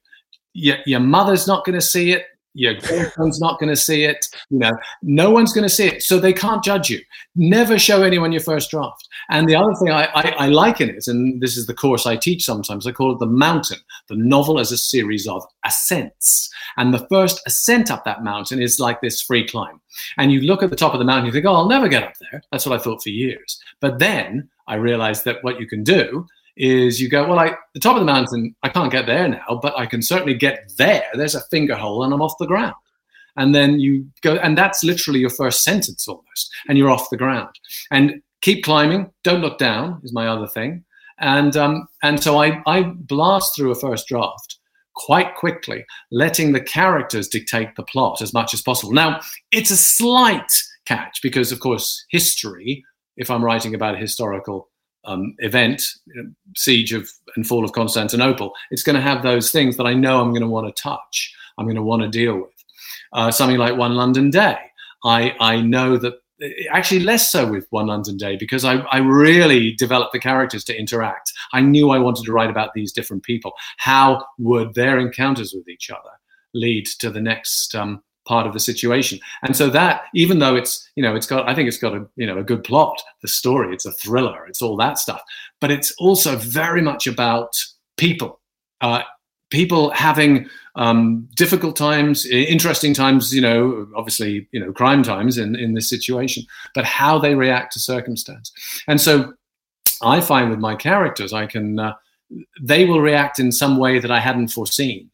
your, 0.53 0.77
your 0.85 0.99
mother's 0.99 1.47
not 1.47 1.65
going 1.65 1.79
to 1.79 1.85
see 1.85 2.11
it 2.11 2.25
your 2.53 2.73
girlfriend's 2.75 3.39
not 3.39 3.59
going 3.59 3.69
to 3.69 3.75
see 3.75 4.03
it 4.03 4.27
you 4.49 4.59
know 4.59 4.71
no 5.01 5.29
one's 5.29 5.53
going 5.53 5.63
to 5.63 5.73
see 5.73 5.87
it 5.87 6.03
so 6.03 6.19
they 6.19 6.33
can't 6.33 6.63
judge 6.63 6.89
you. 6.89 6.99
Never 7.35 7.79
show 7.79 8.03
anyone 8.03 8.31
your 8.31 8.41
first 8.41 8.71
draft. 8.71 9.07
And 9.29 9.47
the 9.47 9.55
other 9.55 9.73
thing 9.75 9.89
I, 9.89 10.05
I, 10.13 10.29
I, 10.31 10.47
like 10.47 10.81
in 10.81 10.89
it 10.89 11.07
and 11.07 11.41
this 11.41 11.55
is 11.55 11.65
the 11.65 11.73
course 11.73 12.05
i 12.05 12.15
teach 12.15 12.43
sometimes 12.43 12.85
i 12.85 12.91
call 12.91 13.13
it 13.13 13.19
the 13.19 13.25
mountain 13.25 13.77
the 14.09 14.15
novel 14.15 14.59
as 14.59 14.71
a 14.71 14.77
series 14.77 15.27
of 15.27 15.45
ascents. 15.65 16.49
And 16.77 16.93
the 16.93 17.05
first 17.09 17.41
ascent 17.45 17.91
up 17.91 18.03
that 18.05 18.23
mountain 18.23 18.61
is 18.61 18.79
like 18.79 19.01
this 19.01 19.21
free 19.21 19.47
climb. 19.47 19.79
And 20.17 20.31
you 20.31 20.41
look 20.41 20.63
at 20.63 20.69
the 20.69 20.75
top 20.75 20.93
of 20.93 20.99
the 20.99 21.05
mountain 21.05 21.25
you 21.27 21.31
think 21.31 21.45
oh 21.45 21.53
i'll 21.53 21.69
never 21.69 21.87
get 21.87 22.03
up 22.03 22.13
there. 22.19 22.41
That's 22.51 22.65
what 22.65 22.77
i 22.77 22.83
thought 22.83 23.01
for 23.01 23.09
years. 23.09 23.61
But 23.79 23.99
then 23.99 24.49
i 24.67 24.75
realized 24.75 25.23
that 25.25 25.43
what 25.43 25.59
you 25.59 25.67
can 25.67 25.83
do 25.83 26.27
is 26.57 27.01
you 27.01 27.09
go, 27.09 27.27
well, 27.27 27.39
I 27.39 27.55
the 27.73 27.79
top 27.79 27.95
of 27.95 28.01
the 28.01 28.05
mountain, 28.05 28.55
I 28.63 28.69
can't 28.69 28.91
get 28.91 29.05
there 29.05 29.27
now, 29.27 29.59
but 29.61 29.77
I 29.77 29.85
can 29.85 30.01
certainly 30.01 30.33
get 30.33 30.71
there. 30.77 31.05
There's 31.13 31.35
a 31.35 31.47
finger 31.49 31.75
hole, 31.75 32.03
and 32.03 32.13
I'm 32.13 32.21
off 32.21 32.37
the 32.39 32.47
ground. 32.47 32.75
And 33.37 33.55
then 33.55 33.79
you 33.79 34.05
go, 34.21 34.35
and 34.35 34.57
that's 34.57 34.83
literally 34.83 35.19
your 35.19 35.29
first 35.29 35.63
sentence 35.63 36.07
almost, 36.07 36.51
and 36.67 36.77
you're 36.77 36.89
off 36.89 37.09
the 37.09 37.17
ground. 37.17 37.49
And 37.89 38.21
keep 38.41 38.63
climbing. 38.63 39.11
Don't 39.23 39.41
look 39.41 39.57
down 39.57 40.01
is 40.03 40.13
my 40.13 40.27
other 40.27 40.47
thing. 40.47 40.83
And 41.19 41.55
um, 41.55 41.87
and 42.03 42.21
so 42.21 42.41
I 42.41 42.61
I 42.65 42.83
blast 42.83 43.55
through 43.55 43.71
a 43.71 43.75
first 43.75 44.07
draft 44.07 44.57
quite 44.95 45.35
quickly, 45.35 45.85
letting 46.11 46.51
the 46.51 46.61
characters 46.61 47.27
dictate 47.27 47.75
the 47.75 47.83
plot 47.83 48.21
as 48.21 48.33
much 48.33 48.53
as 48.53 48.61
possible. 48.61 48.91
Now 48.93 49.21
it's 49.51 49.71
a 49.71 49.77
slight 49.77 50.51
catch 50.85 51.21
because, 51.21 51.51
of 51.51 51.59
course, 51.59 52.05
history. 52.09 52.83
If 53.17 53.29
I'm 53.29 53.43
writing 53.43 53.75
about 53.75 53.95
a 53.95 53.99
historical 53.99 54.70
um, 55.05 55.35
event, 55.39 55.83
siege 56.55 56.93
of 56.93 57.09
and 57.35 57.47
fall 57.47 57.63
of 57.63 57.71
Constantinople, 57.71 58.53
it's 58.71 58.83
going 58.83 58.95
to 58.95 59.01
have 59.01 59.23
those 59.23 59.51
things 59.51 59.77
that 59.77 59.85
I 59.85 59.93
know 59.93 60.21
I'm 60.21 60.31
going 60.31 60.41
to 60.41 60.47
want 60.47 60.73
to 60.73 60.81
touch. 60.81 61.33
I'm 61.57 61.65
going 61.65 61.75
to 61.75 61.83
want 61.83 62.01
to 62.01 62.07
deal 62.07 62.35
with. 62.35 62.49
Uh, 63.13 63.31
something 63.31 63.57
like 63.57 63.75
One 63.75 63.95
London 63.95 64.29
Day, 64.29 64.57
I 65.03 65.35
I 65.39 65.61
know 65.61 65.97
that 65.97 66.15
actually 66.71 67.01
less 67.01 67.31
so 67.31 67.49
with 67.49 67.67
One 67.69 67.87
London 67.87 68.17
Day 68.17 68.35
because 68.35 68.65
I, 68.65 68.77
I 68.91 68.97
really 68.97 69.73
developed 69.73 70.13
the 70.13 70.19
characters 70.19 70.63
to 70.65 70.77
interact. 70.77 71.31
I 71.53 71.61
knew 71.61 71.91
I 71.91 71.99
wanted 71.99 72.25
to 72.25 72.31
write 72.31 72.49
about 72.49 72.73
these 72.73 72.91
different 72.91 73.23
people. 73.23 73.53
How 73.77 74.25
would 74.39 74.73
their 74.73 74.97
encounters 74.97 75.53
with 75.53 75.67
each 75.69 75.89
other 75.89 76.09
lead 76.53 76.85
to 76.99 77.09
the 77.09 77.21
next 77.21 77.75
um, 77.75 78.01
part 78.25 78.45
of 78.47 78.53
the 78.53 78.59
situation. 78.59 79.19
And 79.43 79.55
so 79.55 79.69
that, 79.69 80.03
even 80.13 80.39
though 80.39 80.55
it's, 80.55 80.89
you 80.95 81.03
know, 81.03 81.15
it's 81.15 81.25
got, 81.25 81.49
I 81.49 81.55
think 81.55 81.67
it's 81.67 81.77
got 81.77 81.95
a, 81.95 82.05
you 82.15 82.27
know, 82.27 82.37
a 82.37 82.43
good 82.43 82.63
plot, 82.63 83.01
the 83.21 83.27
story, 83.27 83.73
it's 83.73 83.85
a 83.85 83.91
thriller, 83.91 84.45
it's 84.47 84.61
all 84.61 84.77
that 84.77 84.99
stuff, 84.99 85.21
but 85.59 85.71
it's 85.71 85.91
also 85.97 86.35
very 86.35 86.81
much 86.81 87.07
about 87.07 87.49
people, 87.97 88.39
uh, 88.81 89.01
people 89.49 89.89
having 89.91 90.47
um, 90.75 91.27
difficult 91.35 91.75
times, 91.75 92.25
interesting 92.25 92.93
times, 92.93 93.33
you 93.33 93.41
know, 93.41 93.87
obviously, 93.95 94.47
you 94.51 94.59
know, 94.59 94.71
crime 94.71 95.03
times 95.03 95.37
in, 95.37 95.55
in 95.55 95.73
this 95.73 95.89
situation, 95.89 96.43
but 96.73 96.85
how 96.85 97.19
they 97.19 97.35
react 97.35 97.73
to 97.73 97.79
circumstance. 97.79 98.51
And 98.87 99.01
so 99.01 99.33
I 100.01 100.21
find 100.21 100.49
with 100.49 100.59
my 100.59 100.75
characters, 100.75 101.33
I 101.33 101.47
can, 101.47 101.79
uh, 101.79 101.93
they 102.61 102.85
will 102.85 103.01
react 103.01 103.39
in 103.39 103.51
some 103.51 103.77
way 103.77 103.99
that 103.99 104.11
I 104.11 104.19
hadn't 104.19 104.49
foreseen. 104.49 105.09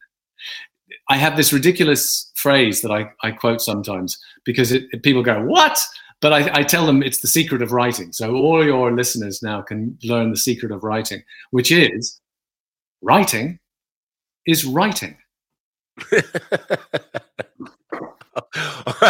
I 1.10 1.16
have 1.16 1.36
this 1.36 1.52
ridiculous 1.52 2.27
phrase 2.38 2.80
that 2.82 2.90
I, 2.92 3.10
I 3.22 3.32
quote 3.32 3.60
sometimes 3.60 4.18
because 4.44 4.70
it, 4.72 4.84
it, 4.92 5.02
people 5.02 5.22
go, 5.22 5.42
What? 5.42 5.78
But 6.20 6.32
I, 6.32 6.50
I, 6.52 6.62
tell 6.64 6.84
them 6.84 7.00
it's 7.02 7.20
the 7.20 7.28
secret 7.28 7.62
of 7.62 7.70
writing. 7.70 8.12
So 8.12 8.34
all 8.34 8.64
your 8.64 8.90
listeners 8.90 9.40
now 9.40 9.62
can 9.62 9.96
learn 10.02 10.30
the 10.30 10.36
secret 10.36 10.72
of 10.72 10.82
writing, 10.82 11.22
which 11.52 11.70
is 11.70 12.20
writing 13.02 13.60
is 14.46 14.64
writing. 14.64 15.16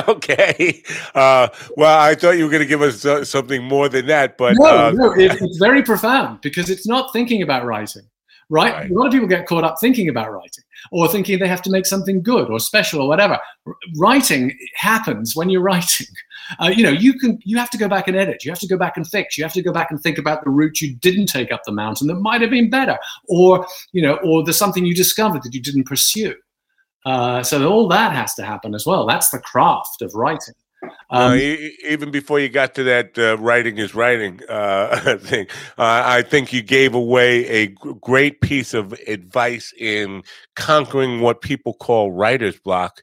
okay. 0.09 0.83
Uh, 1.15 1.49
well, 1.77 1.99
I 1.99 2.15
thought 2.15 2.37
you 2.37 2.45
were 2.45 2.51
going 2.51 2.63
to 2.63 2.67
give 2.67 2.83
us 2.83 3.07
uh, 3.07 3.25
something 3.25 3.63
more 3.65 3.89
than 3.89 4.07
that, 4.07 4.37
but 4.37 4.55
no, 4.59 4.67
uh, 4.67 4.91
no, 4.95 5.13
it, 5.13 5.41
it's 5.41 5.57
very 5.59 5.83
profound 5.83 6.43
because 6.43 6.69
it's 6.69 6.87
not 6.87 7.11
thinking 7.13 7.41
about 7.43 7.65
writing 7.65 8.03
right? 8.49 8.73
right? 8.73 8.91
A 8.91 8.95
lot 8.95 9.07
of 9.07 9.13
people 9.13 9.29
get 9.29 9.47
caught 9.47 9.65
up 9.65 9.77
thinking 9.81 10.09
about 10.09 10.33
writing 10.33 10.65
or 10.91 11.09
thinking 11.09 11.39
they 11.39 11.49
have 11.49 11.63
to 11.63 11.71
make 11.71 11.87
something 11.87 12.23
good 12.23 12.49
or 12.49 12.59
special 12.61 13.01
or 13.01 13.09
whatever. 13.09 13.39
writing 13.97 14.57
happens 14.75 15.35
when 15.37 15.51
you're 15.51 15.63
writing. 15.63 16.07
Uh, 16.59 16.69
you 16.69 16.83
know, 16.83 16.89
you 16.89 17.13
can 17.13 17.39
you 17.45 17.59
have 17.59 17.69
to 17.69 17.77
go 17.77 17.89
back 17.89 18.09
and 18.09 18.17
edit. 18.17 18.43
You 18.43 18.51
have 18.51 18.61
to 18.61 18.67
go 18.67 18.79
back 18.79 18.97
and 18.97 19.07
fix. 19.07 19.37
You 19.37 19.45
have 19.45 19.53
to 19.53 19.61
go 19.61 19.71
back 19.71 19.91
and 19.91 20.01
think 20.01 20.17
about 20.17 20.43
the 20.43 20.49
route 20.49 20.81
you 20.81 20.95
didn't 20.95 21.27
take 21.27 21.53
up 21.53 21.61
the 21.67 21.73
mountain 21.73 22.07
that 22.07 22.15
might 22.15 22.41
have 22.41 22.49
been 22.49 22.71
better, 22.71 22.97
or 23.29 23.67
you 23.93 24.01
know, 24.01 24.15
or 24.25 24.43
there's 24.43 24.57
something 24.57 24.87
you 24.87 24.95
discovered 24.95 25.43
that 25.43 25.53
you 25.53 25.61
didn't 25.61 25.85
pursue. 25.85 26.35
Uh, 27.05 27.43
so 27.43 27.71
all 27.71 27.87
that 27.89 28.13
has 28.13 28.35
to 28.37 28.45
happen 28.45 28.75
as 28.75 28.87
well. 28.87 29.07
That's 29.07 29.29
the 29.29 29.41
craft 29.41 30.01
of 30.01 30.15
writing. 30.15 30.55
Um, 30.83 31.33
uh, 31.33 31.35
even 31.35 32.11
before 32.11 32.39
you 32.39 32.49
got 32.49 32.75
to 32.77 32.85
that 32.85 33.19
uh, 33.19 33.39
writing 33.39 33.79
is 33.79 33.95
writing 33.95 34.41
uh, 34.49 35.17
thing, 35.19 35.47
uh, 35.79 36.03
I 36.05 36.23
think 36.23 36.53
you 36.53 36.63
gave 36.63 36.95
away 36.95 37.47
a 37.47 37.67
g- 37.69 37.77
great 38.01 38.41
piece 38.41 38.75
of 38.75 38.93
advice 39.07 39.73
in 39.79 40.23
conquering 40.57 41.21
what 41.21 41.41
people 41.41 41.75
call 41.75 42.13
writer's 42.13 42.59
block. 42.59 43.03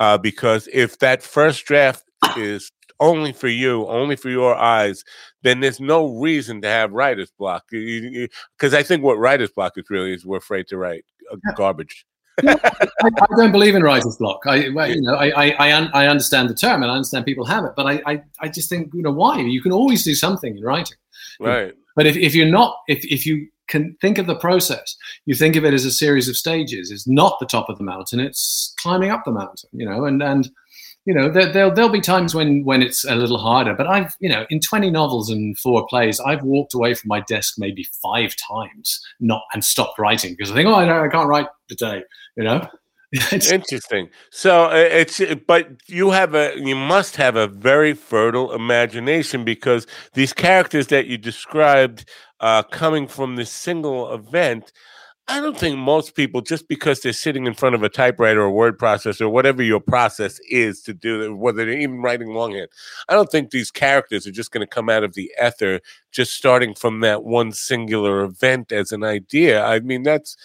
Uh, 0.00 0.18
because 0.18 0.68
if 0.72 0.98
that 0.98 1.22
first 1.22 1.64
draft 1.64 2.02
is 2.36 2.72
only 2.98 3.32
for 3.32 3.48
you, 3.48 3.86
only 3.86 4.16
for 4.16 4.28
your 4.28 4.54
eyes, 4.56 5.04
then 5.42 5.60
there's 5.60 5.80
no 5.80 6.08
reason 6.18 6.60
to 6.62 6.68
have 6.68 6.92
writer's 6.92 7.30
block. 7.38 7.64
Because 7.70 8.74
I 8.74 8.82
think 8.82 9.02
what 9.02 9.18
writer's 9.18 9.50
block 9.50 9.74
is 9.76 9.84
really 9.90 10.12
is 10.12 10.26
we're 10.26 10.38
afraid 10.38 10.66
to 10.68 10.76
write 10.76 11.04
uh, 11.32 11.36
I, 12.42 12.56
I, 13.04 13.36
don't 13.36 13.52
believe 13.52 13.74
in 13.74 13.82
writer's 13.82 14.16
block. 14.16 14.42
I, 14.46 14.56
you 14.56 15.00
know, 15.02 15.14
I, 15.14 15.50
I, 15.50 15.88
I, 15.94 16.06
understand 16.08 16.48
the 16.48 16.54
term 16.54 16.82
and 16.82 16.90
I 16.90 16.94
understand 16.94 17.24
people 17.24 17.44
have 17.44 17.64
it, 17.64 17.72
but 17.76 17.86
I, 17.86 18.02
I, 18.06 18.22
I 18.40 18.48
just 18.48 18.68
think, 18.68 18.90
you 18.92 19.02
know, 19.02 19.12
why? 19.12 19.40
You 19.40 19.62
can 19.62 19.72
always 19.72 20.02
do 20.02 20.14
something 20.14 20.56
in 20.56 20.62
writing. 20.62 20.96
Right. 21.38 21.74
But 21.96 22.06
if, 22.06 22.16
if 22.16 22.34
you're 22.34 22.46
not, 22.46 22.76
if, 22.88 23.04
if 23.04 23.24
you 23.24 23.48
can 23.68 23.96
think 24.00 24.18
of 24.18 24.26
the 24.26 24.34
process, 24.34 24.96
you 25.26 25.34
think 25.34 25.56
of 25.56 25.64
it 25.64 25.74
as 25.74 25.84
a 25.84 25.90
series 25.90 26.28
of 26.28 26.36
stages. 26.36 26.90
It's 26.90 27.06
not 27.06 27.38
the 27.38 27.46
top 27.46 27.68
of 27.68 27.78
the 27.78 27.84
mountain; 27.84 28.20
it's 28.20 28.74
climbing 28.78 29.10
up 29.10 29.24
the 29.24 29.32
mountain. 29.32 29.70
You 29.72 29.88
know, 29.88 30.04
and 30.04 30.22
and 30.22 30.50
you 31.04 31.12
know, 31.12 31.28
there, 31.28 31.66
will 31.66 31.74
there'll 31.74 31.90
be 31.90 32.00
times 32.00 32.34
when 32.34 32.64
when 32.64 32.82
it's 32.82 33.04
a 33.04 33.14
little 33.14 33.38
harder. 33.38 33.74
But 33.74 33.86
I've, 33.86 34.16
you 34.20 34.28
know, 34.28 34.46
in 34.50 34.60
20 34.60 34.90
novels 34.90 35.30
and 35.30 35.58
four 35.58 35.86
plays, 35.86 36.18
I've 36.20 36.42
walked 36.42 36.74
away 36.74 36.94
from 36.94 37.08
my 37.08 37.20
desk 37.20 37.54
maybe 37.58 37.86
five 38.02 38.34
times, 38.36 39.00
not 39.20 39.42
and 39.52 39.64
stopped 39.64 39.98
writing 39.98 40.34
because 40.34 40.50
I 40.50 40.54
think, 40.54 40.68
oh, 40.68 40.74
I, 40.74 41.04
I 41.04 41.08
can't 41.08 41.28
write 41.28 41.46
today. 41.68 42.02
You 42.36 42.44
know. 42.44 42.68
it's 43.12 43.52
Interesting. 43.52 44.08
So 44.30 44.64
uh, 44.64 44.74
it's, 44.74 45.20
uh, 45.20 45.36
but 45.46 45.68
you 45.86 46.10
have 46.10 46.34
a, 46.34 46.54
you 46.56 46.74
must 46.74 47.14
have 47.16 47.36
a 47.36 47.46
very 47.46 47.94
fertile 47.94 48.52
imagination 48.52 49.44
because 49.44 49.86
these 50.14 50.32
characters 50.32 50.88
that 50.88 51.06
you 51.06 51.16
described, 51.16 52.08
uh, 52.40 52.64
coming 52.64 53.06
from 53.06 53.36
this 53.36 53.52
single 53.52 54.12
event, 54.12 54.72
I 55.26 55.40
don't 55.40 55.58
think 55.58 55.78
most 55.78 56.14
people, 56.14 56.42
just 56.42 56.68
because 56.68 57.00
they're 57.00 57.14
sitting 57.14 57.46
in 57.46 57.54
front 57.54 57.74
of 57.74 57.82
a 57.82 57.88
typewriter 57.88 58.42
or 58.42 58.50
word 58.50 58.78
processor 58.78 59.22
or 59.22 59.30
whatever 59.30 59.62
your 59.62 59.80
process 59.80 60.38
is 60.50 60.82
to 60.82 60.92
do 60.92 61.34
whether 61.34 61.64
they're 61.64 61.78
even 61.78 62.02
writing 62.02 62.34
longhand, 62.34 62.68
I 63.08 63.14
don't 63.14 63.30
think 63.30 63.50
these 63.50 63.70
characters 63.70 64.26
are 64.26 64.32
just 64.32 64.50
going 64.50 64.60
to 64.60 64.66
come 64.66 64.90
out 64.90 65.02
of 65.02 65.14
the 65.14 65.32
ether 65.42 65.80
just 66.12 66.34
starting 66.34 66.74
from 66.74 67.00
that 67.00 67.24
one 67.24 67.52
singular 67.52 68.22
event 68.22 68.70
as 68.70 68.92
an 68.92 69.02
idea. 69.02 69.64
I 69.64 69.80
mean, 69.80 70.02
that's 70.02 70.36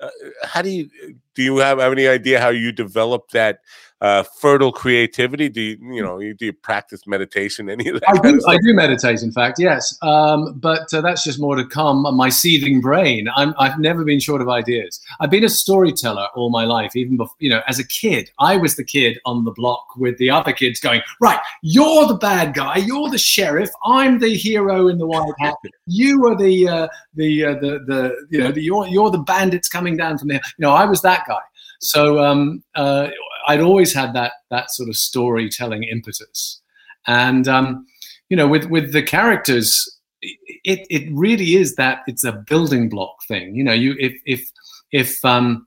uh, 0.00 0.08
how 0.44 0.62
do 0.62 0.70
you 0.70 0.90
do 1.34 1.42
you 1.42 1.56
have, 1.58 1.78
have 1.78 1.92
any 1.92 2.06
idea 2.06 2.40
how 2.40 2.50
you 2.50 2.72
develop 2.72 3.30
that 3.30 3.60
uh, 4.00 4.22
fertile 4.22 4.72
creativity? 4.72 5.48
Do 5.48 5.60
you, 5.60 5.78
you 5.94 6.02
know, 6.02 6.18
do 6.18 6.46
you 6.46 6.52
practice 6.52 7.06
meditation? 7.06 7.68
Any 7.68 7.88
of 7.88 8.00
that? 8.00 8.08
I 8.08 8.18
do. 8.18 8.40
I 8.48 8.56
do 8.62 8.74
meditate, 8.74 9.22
in 9.22 9.32
fact, 9.32 9.58
yes. 9.58 9.96
Um, 10.02 10.54
but 10.54 10.92
uh, 10.92 11.00
that's 11.00 11.24
just 11.24 11.40
more 11.40 11.56
to 11.56 11.64
calm 11.64 12.02
my 12.16 12.28
seething 12.28 12.80
brain. 12.80 13.28
i 13.28 13.68
have 13.68 13.78
never 13.78 14.04
been 14.04 14.20
short 14.20 14.40
of 14.40 14.48
ideas. 14.48 15.00
I've 15.20 15.30
been 15.30 15.44
a 15.44 15.48
storyteller 15.48 16.28
all 16.34 16.50
my 16.50 16.64
life, 16.64 16.96
even 16.96 17.16
before, 17.16 17.36
you 17.38 17.50
know, 17.50 17.62
as 17.66 17.78
a 17.78 17.86
kid. 17.86 18.30
I 18.38 18.56
was 18.56 18.76
the 18.76 18.84
kid 18.84 19.18
on 19.26 19.44
the 19.44 19.52
block 19.52 19.96
with 19.96 20.16
the 20.18 20.30
other 20.30 20.52
kids 20.52 20.80
going, 20.80 21.02
right, 21.20 21.40
you're 21.62 22.06
the 22.06 22.14
bad 22.14 22.54
guy, 22.54 22.76
you're 22.76 23.10
the 23.10 23.18
sheriff, 23.18 23.70
I'm 23.84 24.18
the 24.18 24.34
hero 24.34 24.88
in 24.88 24.98
the 24.98 25.06
white 25.06 25.32
hat, 25.38 25.54
you 25.86 26.26
are 26.26 26.36
the 26.36 26.68
uh, 26.68 26.88
the, 27.14 27.44
uh, 27.44 27.54
the 27.54 27.80
the 27.86 28.26
you 28.30 28.38
know 28.38 28.52
the, 28.52 28.62
you're 28.62 28.86
you're 28.86 29.10
the 29.10 29.18
bandits 29.18 29.68
coming 29.68 29.96
down 29.96 30.18
from 30.18 30.28
there. 30.28 30.40
You 30.58 30.62
know, 30.62 30.72
I 30.72 30.84
was 30.84 31.02
that 31.02 31.24
guy. 31.26 31.40
So 31.80 32.22
um, 32.22 32.62
uh, 32.74 33.08
I'd 33.46 33.60
always 33.60 33.92
had 33.92 34.14
that 34.14 34.32
that 34.50 34.70
sort 34.70 34.88
of 34.88 34.96
storytelling 34.96 35.84
impetus, 35.84 36.60
and 37.06 37.46
um, 37.48 37.86
you 38.28 38.36
know, 38.36 38.48
with 38.48 38.66
with 38.66 38.92
the 38.92 39.02
characters, 39.02 39.98
it 40.22 40.86
it 40.90 41.08
really 41.12 41.54
is 41.54 41.74
that 41.76 42.00
it's 42.06 42.24
a 42.24 42.32
building 42.32 42.88
block 42.88 43.16
thing. 43.28 43.54
You 43.54 43.64
know, 43.64 43.72
you 43.72 43.96
if 43.98 44.20
if 44.24 44.50
if 44.92 45.24
um, 45.24 45.66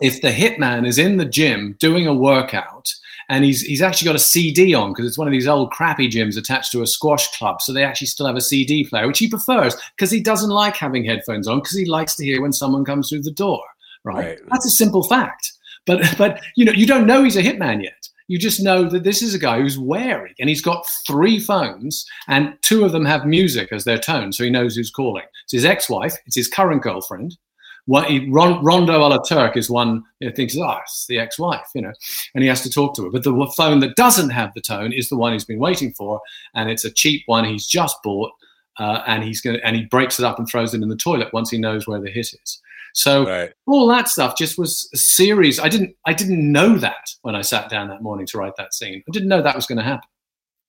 if 0.00 0.22
the 0.22 0.30
hitman 0.30 0.86
is 0.86 0.98
in 0.98 1.16
the 1.16 1.24
gym 1.24 1.76
doing 1.80 2.06
a 2.06 2.14
workout 2.14 2.88
and 3.28 3.44
he's 3.44 3.62
he's 3.62 3.82
actually 3.82 4.06
got 4.06 4.16
a 4.16 4.20
CD 4.20 4.74
on 4.74 4.90
because 4.90 5.06
it's 5.06 5.18
one 5.18 5.28
of 5.28 5.32
these 5.32 5.48
old 5.48 5.70
crappy 5.70 6.08
gyms 6.08 6.38
attached 6.38 6.72
to 6.72 6.82
a 6.82 6.86
squash 6.86 7.36
club, 7.36 7.60
so 7.60 7.72
they 7.72 7.84
actually 7.84 8.06
still 8.06 8.26
have 8.26 8.36
a 8.36 8.40
CD 8.40 8.84
player, 8.84 9.06
which 9.06 9.18
he 9.18 9.28
prefers 9.28 9.76
because 9.96 10.10
he 10.10 10.20
doesn't 10.20 10.50
like 10.50 10.76
having 10.76 11.04
headphones 11.04 11.46
on 11.46 11.58
because 11.58 11.76
he 11.76 11.84
likes 11.84 12.16
to 12.16 12.24
hear 12.24 12.40
when 12.40 12.52
someone 12.52 12.84
comes 12.84 13.08
through 13.08 13.22
the 13.22 13.30
door. 13.30 13.62
Right? 14.04 14.16
right? 14.16 14.38
That's 14.50 14.66
a 14.66 14.70
simple 14.70 15.02
fact. 15.02 15.52
But 15.86 16.02
but 16.18 16.40
you 16.56 16.64
know 16.64 16.72
you 16.72 16.86
don't 16.86 17.06
know 17.06 17.24
he's 17.24 17.36
a 17.36 17.42
hitman 17.42 17.82
yet. 17.82 18.08
You 18.28 18.38
just 18.38 18.62
know 18.62 18.84
that 18.84 19.04
this 19.04 19.22
is 19.22 19.34
a 19.34 19.38
guy 19.38 19.58
who's 19.60 19.78
wary, 19.78 20.34
and 20.38 20.50
he's 20.50 20.60
got 20.60 20.86
three 21.06 21.40
phones, 21.40 22.04
and 22.28 22.56
two 22.60 22.84
of 22.84 22.92
them 22.92 23.06
have 23.06 23.24
music 23.24 23.72
as 23.72 23.84
their 23.84 23.98
tone, 23.98 24.32
so 24.32 24.44
he 24.44 24.50
knows 24.50 24.76
who's 24.76 24.90
calling. 24.90 25.24
It's 25.44 25.52
his 25.52 25.64
ex-wife, 25.64 26.14
it's 26.26 26.36
his 26.36 26.48
current 26.48 26.82
girlfriend. 26.82 27.38
What 27.86 28.04
he, 28.04 28.28
Rondo 28.30 28.98
a 28.98 29.08
la 29.08 29.16
Turk 29.22 29.56
is 29.56 29.70
one 29.70 30.04
you 30.20 30.28
know, 30.28 30.34
thinks, 30.34 30.54
oh, 30.58 30.76
it's 30.82 31.06
the 31.06 31.18
ex-wife, 31.18 31.68
you 31.74 31.80
know, 31.80 31.92
and 32.34 32.44
he 32.44 32.48
has 32.48 32.60
to 32.64 32.70
talk 32.70 32.94
to 32.96 33.04
her. 33.04 33.10
But 33.10 33.24
the 33.24 33.50
phone 33.56 33.80
that 33.80 33.96
doesn't 33.96 34.28
have 34.28 34.52
the 34.52 34.60
tone 34.60 34.92
is 34.92 35.08
the 35.08 35.16
one 35.16 35.32
he's 35.32 35.46
been 35.46 35.58
waiting 35.58 35.94
for, 35.94 36.20
and 36.54 36.68
it's 36.68 36.84
a 36.84 36.90
cheap 36.90 37.22
one 37.24 37.46
he's 37.46 37.66
just 37.66 37.96
bought, 38.02 38.32
uh, 38.78 39.02
and 39.06 39.24
he's 39.24 39.40
going 39.40 39.58
and 39.64 39.74
he 39.74 39.86
breaks 39.86 40.18
it 40.18 40.26
up 40.26 40.38
and 40.38 40.46
throws 40.46 40.74
it 40.74 40.82
in 40.82 40.88
the 40.90 40.96
toilet 40.96 41.32
once 41.32 41.48
he 41.48 41.56
knows 41.56 41.86
where 41.86 41.98
the 41.98 42.10
hit 42.10 42.34
is. 42.44 42.60
So 42.98 43.26
right. 43.26 43.52
all 43.68 43.86
that 43.86 44.08
stuff 44.08 44.36
just 44.36 44.58
was 44.58 44.88
a 44.92 44.96
series. 44.96 45.60
I 45.60 45.68
didn't 45.68 45.94
I 46.04 46.12
didn't 46.12 46.50
know 46.50 46.76
that 46.78 47.14
when 47.22 47.36
I 47.36 47.42
sat 47.42 47.68
down 47.68 47.86
that 47.88 48.02
morning 48.02 48.26
to 48.26 48.38
write 48.38 48.56
that 48.56 48.74
scene. 48.74 49.04
I 49.08 49.12
didn't 49.12 49.28
know 49.28 49.40
that 49.40 49.54
was 49.54 49.66
going 49.66 49.78
to 49.78 49.84
happen. 49.84 50.08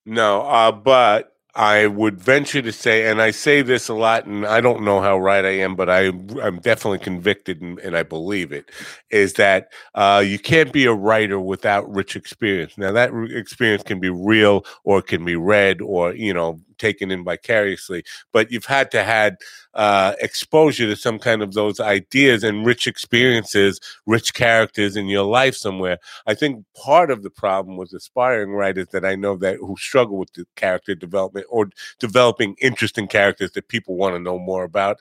No, 0.06 0.42
uh, 0.42 0.72
but 0.72 1.34
I 1.56 1.88
would 1.88 2.22
venture 2.22 2.62
to 2.62 2.72
say, 2.72 3.10
and 3.10 3.20
I 3.20 3.32
say 3.32 3.64
this 3.64 3.90
a 3.90 3.96
lot, 3.96 4.28
and 4.28 4.46
I 4.46 4.62
don't 4.62 4.84
know 4.84 5.02
how 5.02 5.18
right 5.18 5.44
I 5.44 5.58
am, 5.58 5.76
but 5.76 5.90
I, 5.90 6.10
I'm 6.42 6.60
definitely 6.60 7.00
convicted 7.00 7.62
and, 7.62 7.80
and 7.80 7.98
I 7.98 8.04
believe 8.04 8.52
it, 8.52 8.70
is 9.10 9.34
that 9.34 9.72
uh, 9.96 10.24
you 10.24 10.38
can't 10.38 10.72
be 10.72 10.86
a 10.86 10.94
writer 10.94 11.40
without 11.40 11.92
rich 11.92 12.16
experience. 12.16 12.78
Now, 12.78 12.92
that 12.92 13.12
experience 13.32 13.82
can 13.82 14.00
be 14.00 14.12
real 14.12 14.66
or 14.84 15.00
it 15.00 15.08
can 15.08 15.26
be 15.26 15.36
read 15.36 15.82
or, 15.82 16.14
you 16.14 16.34
know, 16.34 16.60
taken 16.80 17.12
in 17.12 17.24
vicariously, 17.24 18.04
but 18.34 18.52
you've 18.52 18.66
had 18.66 18.90
to 18.92 19.04
had 19.04 19.38
uh, 19.74 20.14
exposure 20.20 20.88
to 20.88 20.96
some 20.96 21.20
kind 21.20 21.42
of 21.42 21.54
those 21.54 21.80
ideas 21.80 22.44
and 22.44 22.66
rich 22.66 22.88
experiences, 22.88 23.80
rich 24.06 24.34
characters 24.34 24.96
in 24.96 25.08
your 25.08 25.26
life 25.26 25.56
somewhere. 25.56 25.98
I 26.26 26.34
think 26.34 26.66
part 26.76 27.12
of 27.12 27.24
the 27.24 27.30
problem 27.30 27.78
with 27.78 27.94
aspiring 27.94 28.52
writers 28.52 28.88
that 28.92 29.06
I 29.06 29.16
know 29.16 29.36
that 29.38 29.58
who 29.58 29.76
struggle 29.78 30.18
with 30.18 30.34
the 30.34 30.46
character 30.56 30.96
development 30.96 31.46
or 31.50 31.70
developing 32.00 32.56
interesting 32.62 33.08
characters 33.08 33.52
that 33.52 33.68
people 33.68 33.96
want 33.96 34.16
to 34.16 34.20
know 34.20 34.40
more 34.40 34.64
about 34.64 34.98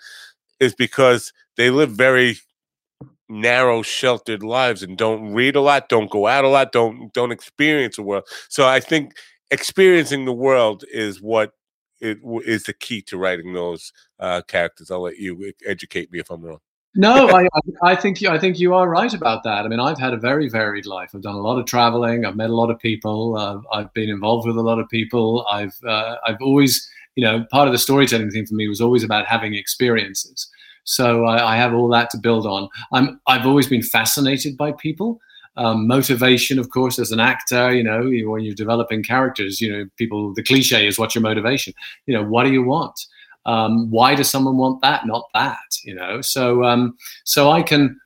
is 0.61 0.75
because 0.75 1.33
they 1.57 1.71
live 1.71 1.91
very 1.91 2.37
narrow 3.29 3.83
sheltered 3.83 4.43
lives 4.43 4.83
and 4.83 4.97
don't 4.97 5.33
read 5.35 5.55
a 5.55 5.61
lot 5.61 5.91
don't 5.91 6.11
go 6.11 6.27
out 6.27 6.45
a 6.45 6.49
lot 6.49 6.73
don't 6.73 7.13
don't 7.13 7.31
experience 7.31 7.97
the 7.97 8.03
world 8.03 8.25
so 8.49 8.67
i 8.67 8.81
think 8.81 9.13
experiencing 9.51 10.25
the 10.25 10.33
world 10.33 10.83
is 10.91 11.21
what 11.21 11.53
it 12.01 12.19
is 12.45 12.65
the 12.65 12.73
key 12.73 13.03
to 13.03 13.19
writing 13.19 13.53
those 13.53 13.93
uh, 14.21 14.43
characters. 14.43 14.91
I'll 14.91 15.03
let 15.03 15.19
you 15.19 15.53
educate 15.67 16.13
me 16.13 16.19
if 16.19 16.31
I'm 16.31 16.43
wrong. 16.43 16.59
no, 16.95 17.29
I, 17.29 17.47
I 17.83 17.95
think 17.95 18.21
you, 18.21 18.29
I 18.31 18.39
think 18.39 18.59
you 18.59 18.75
are 18.75 18.89
right 18.89 19.13
about 19.13 19.43
that. 19.45 19.65
I 19.65 19.69
mean, 19.69 19.81
I've 19.81 19.99
had 19.99 20.15
a 20.15 20.17
very 20.17 20.49
varied 20.49 20.87
life. 20.87 21.11
I've 21.15 21.23
done 21.23 21.35
a 21.35 21.41
lot 21.41 21.59
of 21.59 21.67
traveling. 21.67 22.25
I've 22.25 22.37
met 22.37 22.51
a 22.51 22.55
lot 22.55 22.71
of 22.71 22.79
people. 22.79 23.37
Uh, 23.37 23.61
I've 23.73 23.93
been 23.95 24.09
involved 24.09 24.47
with 24.47 24.57
a 24.57 24.63
lot 24.63 24.79
of 24.79 24.89
people. 24.89 25.47
I've 25.51 25.77
uh, 25.87 26.17
I've 26.27 26.41
always, 26.41 26.89
you 27.15 27.25
know, 27.25 27.45
part 27.51 27.69
of 27.69 27.73
the 27.73 27.79
storytelling 27.79 28.31
thing 28.31 28.47
for 28.47 28.55
me 28.55 28.69
was 28.69 28.81
always 28.81 29.05
about 29.05 29.27
having 29.27 29.55
experiences. 29.55 30.49
So 30.85 31.27
I, 31.27 31.55
I 31.55 31.57
have 31.57 31.75
all 31.75 31.89
that 31.89 32.09
to 32.11 32.19
build 32.19 32.47
on. 32.47 32.69
I'm 32.93 33.21
I've 33.27 33.47
always 33.47 33.67
been 33.67 33.83
fascinated 33.83 34.57
by 34.57 34.73
people 34.73 35.21
um, 35.59 35.89
motivation, 35.89 36.59
of 36.59 36.71
course, 36.71 36.99
as 37.01 37.11
an 37.11 37.19
actor, 37.19 37.75
you 37.75 37.83
know, 37.83 38.03
when 38.31 38.45
you're 38.45 38.55
developing 38.55 39.03
characters, 39.03 39.61
you 39.61 39.71
know, 39.71 39.87
people, 39.97 40.33
the 40.35 40.43
cliche 40.43 40.87
is 40.87 40.99
what's 40.99 41.17
your 41.17 41.23
motivation? 41.23 41.75
You 42.07 42.15
know, 42.15 42.25
what 42.25 42.45
do 42.45 42.53
you 42.53 42.63
want? 42.63 42.99
Um, 43.45 43.91
why 43.91 44.15
does 44.15 44.31
someone 44.31 44.57
want 44.57 44.83
that, 44.83 45.07
not 45.07 45.25
that? 45.35 45.59
You 45.83 45.97
know, 45.97 46.21
so 46.21 46.65
um, 46.65 46.97
so 47.25 47.51
I 47.51 47.63
can, 47.63 47.99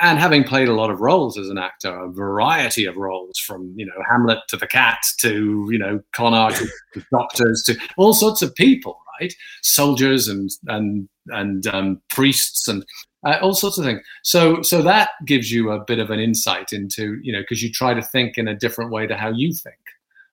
and 0.00 0.18
having 0.18 0.44
played 0.44 0.68
a 0.68 0.72
lot 0.72 0.90
of 0.90 1.00
roles 1.00 1.36
as 1.36 1.50
an 1.50 1.58
actor, 1.58 1.90
a 1.90 2.10
variety 2.10 2.86
of 2.86 2.96
roles 2.96 3.38
from 3.38 3.72
you 3.76 3.84
know 3.84 4.02
Hamlet 4.10 4.38
to 4.48 4.56
the 4.56 4.66
Cat 4.66 4.98
to 5.18 5.68
you 5.70 5.78
know 5.78 6.00
con 6.12 6.32
artists 6.32 6.72
to 6.94 7.04
doctors 7.10 7.64
to 7.66 7.76
all 7.98 8.14
sorts 8.14 8.40
of 8.40 8.54
people, 8.54 8.98
right? 9.20 9.34
Soldiers 9.62 10.28
and 10.28 10.50
and 10.68 11.08
and 11.28 11.66
um, 11.66 12.00
priests 12.08 12.68
and 12.68 12.84
uh, 13.26 13.38
all 13.40 13.54
sorts 13.54 13.78
of 13.78 13.84
things. 13.84 14.00
So 14.22 14.62
so 14.62 14.82
that 14.82 15.10
gives 15.26 15.50
you 15.50 15.70
a 15.70 15.84
bit 15.84 15.98
of 15.98 16.10
an 16.10 16.20
insight 16.20 16.72
into 16.72 17.18
you 17.22 17.32
know 17.32 17.40
because 17.40 17.62
you 17.62 17.70
try 17.70 17.94
to 17.94 18.02
think 18.02 18.38
in 18.38 18.48
a 18.48 18.54
different 18.54 18.90
way 18.90 19.06
to 19.06 19.16
how 19.16 19.30
you 19.30 19.52
think. 19.52 19.76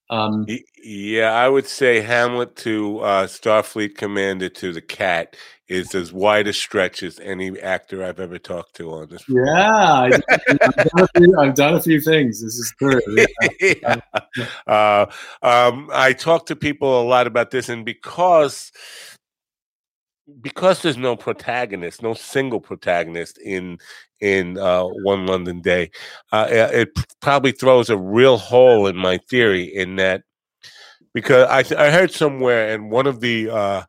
Um, 0.09 0.45
yeah, 0.83 1.31
I 1.31 1.47
would 1.47 1.67
say 1.67 2.01
Hamlet 2.01 2.57
to 2.57 2.99
uh, 2.99 3.27
Starfleet 3.27 3.95
Commander 3.95 4.49
to 4.49 4.73
the 4.73 4.81
Cat 4.81 5.37
is 5.69 5.95
as 5.95 6.11
wide 6.11 6.47
a 6.47 6.53
stretch 6.53 7.01
as 7.01 7.17
any 7.21 7.57
actor 7.61 8.03
I've 8.03 8.19
ever 8.19 8.37
talked 8.37 8.75
to 8.75 8.91
on 8.91 9.07
this. 9.07 9.23
Yeah, 9.29 9.41
I, 9.47 10.11
have 10.11 10.89
done, 10.97 11.07
few, 11.15 11.39
I've 11.39 11.55
done 11.55 11.75
a 11.75 11.81
few 11.81 12.01
things. 12.01 12.41
This 12.41 12.55
is 12.55 12.73
true. 12.77 12.99
Yeah. 13.61 14.01
uh, 14.67 15.05
um, 15.41 15.89
I 15.93 16.11
talk 16.11 16.45
to 16.47 16.57
people 16.57 17.01
a 17.01 17.05
lot 17.05 17.25
about 17.25 17.51
this, 17.51 17.69
and 17.69 17.85
because 17.85 18.73
because 20.41 20.81
there's 20.81 20.97
no 20.97 21.15
protagonist, 21.15 22.01
no 22.01 22.13
single 22.13 22.59
protagonist 22.59 23.37
in 23.39 23.79
in 24.19 24.57
uh, 24.57 24.83
One 24.83 25.25
London 25.25 25.61
Day, 25.61 25.91
uh, 26.31 26.47
it 26.49 26.89
probably 27.21 27.51
throws 27.51 27.89
a 27.89 27.97
real 27.97 28.37
hole 28.37 28.87
in 28.87 28.95
my 28.95 29.17
theory 29.29 29.63
in 29.63 29.95
that 29.97 30.23
because 31.13 31.47
I 31.49 31.87
I 31.87 31.91
heard 31.91 32.11
somewhere 32.11 32.73
and 32.73 32.91
one 32.91 33.07
of 33.07 33.19
the 33.19 33.49
uh, 33.49 33.83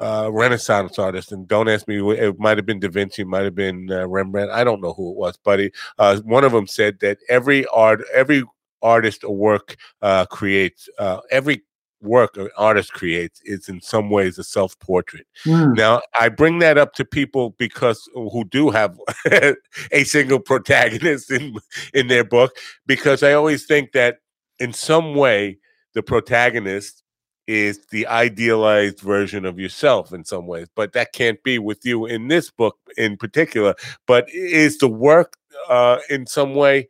uh, 0.00 0.28
Renaissance 0.32 0.98
artists, 0.98 1.32
and 1.32 1.46
don't 1.46 1.68
ask 1.68 1.86
me, 1.86 2.00
it 2.12 2.38
might 2.38 2.58
have 2.58 2.66
been 2.66 2.80
Da 2.80 2.88
Vinci, 2.88 3.24
might 3.24 3.44
have 3.44 3.54
been 3.54 3.90
uh, 3.90 4.06
Rembrandt, 4.06 4.50
I 4.50 4.64
don't 4.64 4.80
know 4.80 4.92
who 4.92 5.10
it 5.10 5.16
was, 5.16 5.38
but 5.42 5.60
he, 5.60 5.72
uh, 5.98 6.20
one 6.24 6.44
of 6.44 6.52
them 6.52 6.66
said 6.66 6.98
that 7.00 7.18
every 7.28 7.66
art, 7.66 8.04
every 8.12 8.42
artist 8.82 9.24
or 9.24 9.34
work 9.34 9.76
uh, 10.02 10.26
creates, 10.26 10.88
uh, 10.98 11.20
every 11.30 11.62
work 12.04 12.36
an 12.36 12.48
artist 12.56 12.92
creates 12.92 13.40
is 13.44 13.68
in 13.68 13.80
some 13.80 14.10
ways 14.10 14.38
a 14.38 14.44
self 14.44 14.78
portrait. 14.78 15.26
Mm. 15.44 15.76
Now, 15.76 16.02
I 16.18 16.28
bring 16.28 16.58
that 16.60 16.78
up 16.78 16.94
to 16.94 17.04
people 17.04 17.50
because 17.58 18.08
who 18.14 18.44
do 18.44 18.70
have 18.70 18.98
a 19.92 20.04
single 20.04 20.40
protagonist 20.40 21.30
in 21.30 21.56
in 21.92 22.08
their 22.08 22.24
book, 22.24 22.56
because 22.86 23.22
I 23.22 23.32
always 23.32 23.66
think 23.66 23.92
that 23.92 24.18
in 24.60 24.72
some 24.72 25.14
way 25.14 25.58
the 25.94 26.02
protagonist 26.02 27.02
is 27.46 27.80
the 27.90 28.06
idealized 28.06 29.00
version 29.00 29.44
of 29.44 29.58
yourself 29.58 30.12
in 30.12 30.24
some 30.24 30.46
ways, 30.46 30.66
but 30.74 30.92
that 30.94 31.12
can't 31.12 31.42
be 31.42 31.58
with 31.58 31.84
you 31.84 32.06
in 32.06 32.28
this 32.28 32.50
book 32.50 32.78
in 32.96 33.16
particular. 33.16 33.74
But 34.06 34.28
is 34.32 34.78
the 34.78 34.88
work 34.88 35.36
uh, 35.68 35.98
in 36.08 36.26
some 36.26 36.54
way 36.54 36.88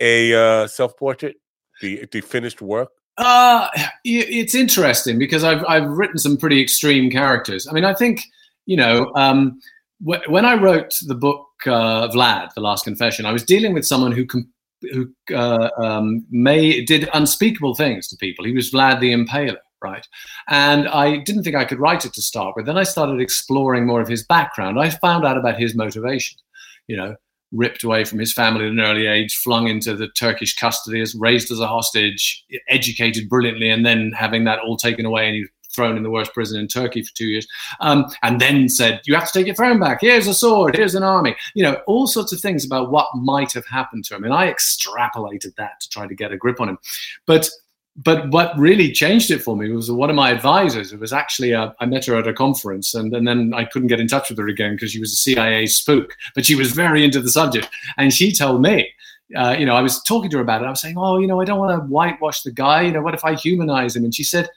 a 0.00 0.34
uh, 0.34 0.66
self 0.66 0.96
portrait, 0.96 1.36
the 1.80 2.06
the 2.10 2.20
finished 2.20 2.60
work? 2.60 2.90
Uh, 3.18 3.68
it's 4.04 4.54
interesting 4.54 5.18
because 5.18 5.42
I've 5.42 5.64
I've 5.66 5.88
written 5.88 6.18
some 6.18 6.36
pretty 6.36 6.60
extreme 6.60 7.10
characters. 7.10 7.66
I 7.66 7.72
mean, 7.72 7.84
I 7.84 7.94
think 7.94 8.22
you 8.66 8.76
know 8.76 9.10
um, 9.14 9.60
wh- 10.00 10.28
when 10.28 10.44
I 10.44 10.54
wrote 10.54 10.98
the 11.06 11.14
book 11.14 11.46
uh, 11.66 12.08
Vlad, 12.08 12.52
the 12.54 12.60
Last 12.60 12.84
Confession, 12.84 13.24
I 13.24 13.32
was 13.32 13.42
dealing 13.42 13.72
with 13.72 13.86
someone 13.86 14.12
who 14.12 14.26
com- 14.26 14.52
who 14.92 15.10
uh, 15.34 15.70
um, 15.78 16.26
may 16.30 16.84
did 16.84 17.08
unspeakable 17.14 17.74
things 17.74 18.08
to 18.08 18.16
people. 18.16 18.44
He 18.44 18.52
was 18.52 18.70
Vlad 18.70 19.00
the 19.00 19.12
Impaler, 19.12 19.56
right? 19.82 20.06
And 20.48 20.86
I 20.88 21.18
didn't 21.18 21.44
think 21.44 21.56
I 21.56 21.64
could 21.64 21.80
write 21.80 22.04
it 22.04 22.12
to 22.14 22.22
start 22.22 22.54
with. 22.54 22.66
Then 22.66 22.78
I 22.78 22.82
started 22.82 23.20
exploring 23.20 23.86
more 23.86 24.02
of 24.02 24.08
his 24.08 24.24
background. 24.26 24.78
I 24.78 24.90
found 24.90 25.24
out 25.24 25.38
about 25.38 25.58
his 25.58 25.74
motivation. 25.74 26.38
You 26.86 26.98
know, 26.98 27.16
ripped 27.56 27.82
away 27.82 28.04
from 28.04 28.18
his 28.18 28.32
family 28.32 28.66
at 28.66 28.70
an 28.70 28.80
early 28.80 29.06
age, 29.06 29.34
flung 29.36 29.68
into 29.68 29.96
the 29.96 30.08
Turkish 30.08 30.54
custody, 30.56 31.00
as 31.00 31.14
raised 31.14 31.50
as 31.50 31.60
a 31.60 31.66
hostage, 31.66 32.44
educated 32.68 33.28
brilliantly, 33.28 33.70
and 33.70 33.84
then 33.84 34.12
having 34.12 34.44
that 34.44 34.60
all 34.60 34.76
taken 34.76 35.06
away 35.06 35.26
and 35.26 35.36
he 35.36 35.46
thrown 35.76 35.96
in 35.96 36.02
the 36.02 36.10
worst 36.10 36.32
prison 36.32 36.58
in 36.58 36.66
Turkey 36.66 37.02
for 37.02 37.14
two 37.14 37.26
years, 37.26 37.46
um, 37.80 38.06
and 38.22 38.40
then 38.40 38.68
said, 38.68 39.00
"You 39.04 39.14
have 39.14 39.30
to 39.30 39.32
take 39.32 39.46
your 39.46 39.54
throne 39.54 39.78
back. 39.78 39.98
Here's 40.00 40.26
a 40.26 40.34
sword. 40.34 40.74
Here's 40.74 40.94
an 40.94 41.02
army." 41.02 41.36
You 41.54 41.64
know, 41.64 41.74
all 41.86 42.06
sorts 42.06 42.32
of 42.32 42.40
things 42.40 42.64
about 42.64 42.90
what 42.90 43.06
might 43.14 43.52
have 43.52 43.66
happened 43.66 44.04
to 44.06 44.16
him, 44.16 44.24
and 44.24 44.32
I 44.32 44.50
extrapolated 44.50 45.54
that 45.56 45.80
to 45.80 45.88
try 45.90 46.06
to 46.06 46.14
get 46.14 46.32
a 46.32 46.36
grip 46.36 46.60
on 46.60 46.70
him. 46.70 46.78
But 47.26 47.50
but 47.96 48.28
what 48.30 48.58
really 48.58 48.92
changed 48.92 49.30
it 49.30 49.42
for 49.42 49.56
me 49.56 49.70
was 49.70 49.90
one 49.90 50.10
of 50.10 50.16
my 50.16 50.30
advisors. 50.30 50.92
It 50.92 51.00
was 51.00 51.12
actually 51.12 51.52
a, 51.52 51.74
I 51.80 51.86
met 51.86 52.04
her 52.06 52.16
at 52.16 52.28
a 52.28 52.32
conference, 52.32 52.94
and, 52.94 53.14
and 53.14 53.26
then 53.26 53.54
I 53.54 53.64
couldn't 53.64 53.88
get 53.88 54.00
in 54.00 54.08
touch 54.08 54.28
with 54.28 54.38
her 54.38 54.48
again 54.48 54.74
because 54.74 54.92
she 54.92 55.00
was 55.00 55.12
a 55.12 55.16
CIA 55.16 55.66
spook. 55.66 56.14
But 56.34 56.44
she 56.44 56.54
was 56.54 56.72
very 56.72 57.04
into 57.04 57.20
the 57.20 57.30
subject, 57.30 57.68
and 57.96 58.12
she 58.12 58.32
told 58.32 58.60
me, 58.60 58.88
uh, 59.34 59.56
you 59.58 59.66
know, 59.66 59.74
I 59.74 59.82
was 59.82 60.02
talking 60.02 60.30
to 60.30 60.36
her 60.36 60.42
about 60.42 60.62
it. 60.62 60.66
I 60.66 60.70
was 60.70 60.80
saying, 60.80 60.96
oh, 60.98 61.18
you 61.18 61.26
know, 61.26 61.40
I 61.40 61.44
don't 61.44 61.58
want 61.58 61.72
to 61.72 61.86
whitewash 61.86 62.42
the 62.42 62.52
guy. 62.52 62.82
You 62.82 62.92
know, 62.92 63.02
what 63.02 63.14
if 63.14 63.24
I 63.24 63.34
humanize 63.34 63.96
him? 63.96 64.04
And 64.04 64.14
she 64.14 64.22
said, 64.22 64.48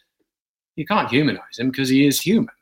you 0.76 0.86
can't 0.86 1.10
humanize 1.10 1.58
him 1.58 1.72
because 1.72 1.90
he 1.90 2.06
is 2.06 2.22
human. 2.22 2.54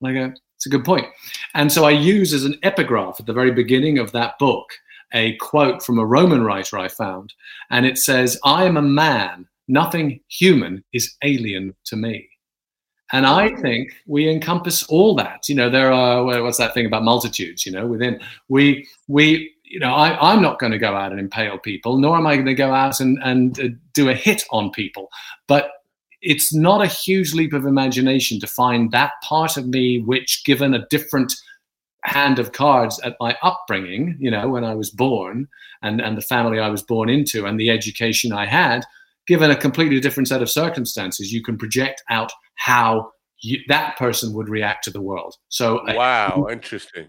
And 0.00 0.10
I 0.10 0.12
go, 0.12 0.34
it's 0.56 0.66
a 0.66 0.70
good 0.70 0.84
point. 0.84 1.06
And 1.54 1.72
so 1.72 1.84
I 1.84 1.90
use 1.90 2.34
as 2.34 2.44
an 2.44 2.58
epigraph 2.62 3.18
at 3.18 3.26
the 3.26 3.32
very 3.32 3.52
beginning 3.52 3.98
of 3.98 4.12
that 4.12 4.38
book 4.38 4.72
a 5.12 5.36
quote 5.36 5.82
from 5.82 5.98
a 5.98 6.06
Roman 6.06 6.44
writer 6.44 6.78
I 6.78 6.88
found, 6.88 7.34
and 7.70 7.84
it 7.84 7.98
says, 7.98 8.38
"I 8.44 8.64
am 8.64 8.76
a 8.76 8.82
man." 8.82 9.48
Nothing 9.70 10.20
human 10.28 10.84
is 10.92 11.14
alien 11.22 11.74
to 11.86 11.96
me. 11.96 12.28
And 13.12 13.26
I 13.26 13.54
think 13.56 13.92
we 14.06 14.28
encompass 14.28 14.84
all 14.84 15.14
that. 15.16 15.48
You 15.48 15.56
know, 15.56 15.68
there 15.68 15.92
are 15.92 16.24
what's 16.42 16.58
that 16.58 16.74
thing 16.74 16.86
about 16.86 17.02
multitudes? 17.02 17.66
You 17.66 17.72
know, 17.72 17.86
within 17.86 18.20
we 18.48 18.86
we 19.08 19.52
you 19.64 19.80
know 19.80 19.92
I, 19.92 20.32
I'm 20.32 20.42
not 20.42 20.58
going 20.60 20.72
to 20.72 20.78
go 20.78 20.94
out 20.94 21.10
and 21.10 21.20
impale 21.20 21.58
people, 21.58 21.98
nor 21.98 22.16
am 22.16 22.26
I 22.26 22.36
going 22.36 22.46
to 22.46 22.54
go 22.54 22.72
out 22.72 23.00
and 23.00 23.18
and 23.24 23.58
uh, 23.58 23.68
do 23.94 24.08
a 24.08 24.14
hit 24.14 24.44
on 24.50 24.70
people. 24.70 25.08
But 25.48 25.70
it's 26.22 26.54
not 26.54 26.82
a 26.82 26.86
huge 26.86 27.32
leap 27.32 27.52
of 27.52 27.64
imagination 27.64 28.38
to 28.40 28.46
find 28.46 28.92
that 28.92 29.12
part 29.24 29.56
of 29.56 29.66
me 29.66 30.02
which, 30.02 30.44
given 30.44 30.74
a 30.74 30.86
different 30.86 31.32
hand 32.04 32.38
of 32.38 32.52
cards 32.52 33.00
at 33.00 33.16
my 33.20 33.36
upbringing, 33.42 34.16
you 34.20 34.30
know, 34.30 34.48
when 34.48 34.64
I 34.64 34.74
was 34.74 34.90
born 34.90 35.48
and 35.82 36.00
and 36.00 36.16
the 36.16 36.22
family 36.22 36.60
I 36.60 36.68
was 36.68 36.82
born 36.82 37.08
into 37.08 37.46
and 37.46 37.58
the 37.58 37.70
education 37.70 38.32
I 38.32 38.46
had 38.46 38.84
given 39.30 39.52
a 39.52 39.54
completely 39.54 40.00
different 40.00 40.26
set 40.26 40.42
of 40.42 40.50
circumstances, 40.50 41.32
you 41.32 41.40
can 41.40 41.56
project 41.56 42.02
out 42.10 42.32
how 42.56 43.12
you, 43.42 43.60
that 43.68 43.96
person 43.96 44.34
would 44.34 44.48
react 44.48 44.82
to 44.82 44.90
the 44.90 45.00
world. 45.00 45.36
So, 45.48 45.80
wow, 45.86 46.46
I, 46.48 46.52
interesting. 46.52 47.06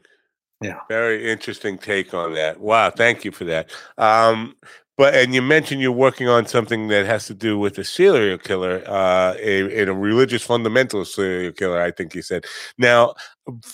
Yeah, 0.62 0.82
very 0.88 1.32
interesting 1.32 1.80
take 1.80 2.14
on 2.14 2.36
that. 2.36 2.60
Wow, 2.60 2.92
thank 2.92 3.26
you 3.26 3.32
for 3.32 3.46
that. 3.46 3.72
Um, 3.98 4.56
but 5.00 5.16
and 5.16 5.34
you 5.34 5.42
mentioned 5.42 5.82
you're 5.82 5.92
working 5.92 6.28
on 6.28 6.46
something 6.46 6.90
that 6.90 7.08
has 7.08 7.26
to 7.26 7.34
do 7.34 7.58
with 7.58 7.80
a 7.80 7.84
serial 7.84 8.38
killer, 8.38 8.84
uh, 8.86 9.34
a, 9.40 9.82
a 9.82 9.92
religious 9.92 10.46
fundamentalist 10.46 11.08
serial 11.08 11.54
killer. 11.54 11.82
I 11.82 11.90
think 11.90 12.14
you 12.14 12.22
said. 12.22 12.46
Now, 12.78 13.16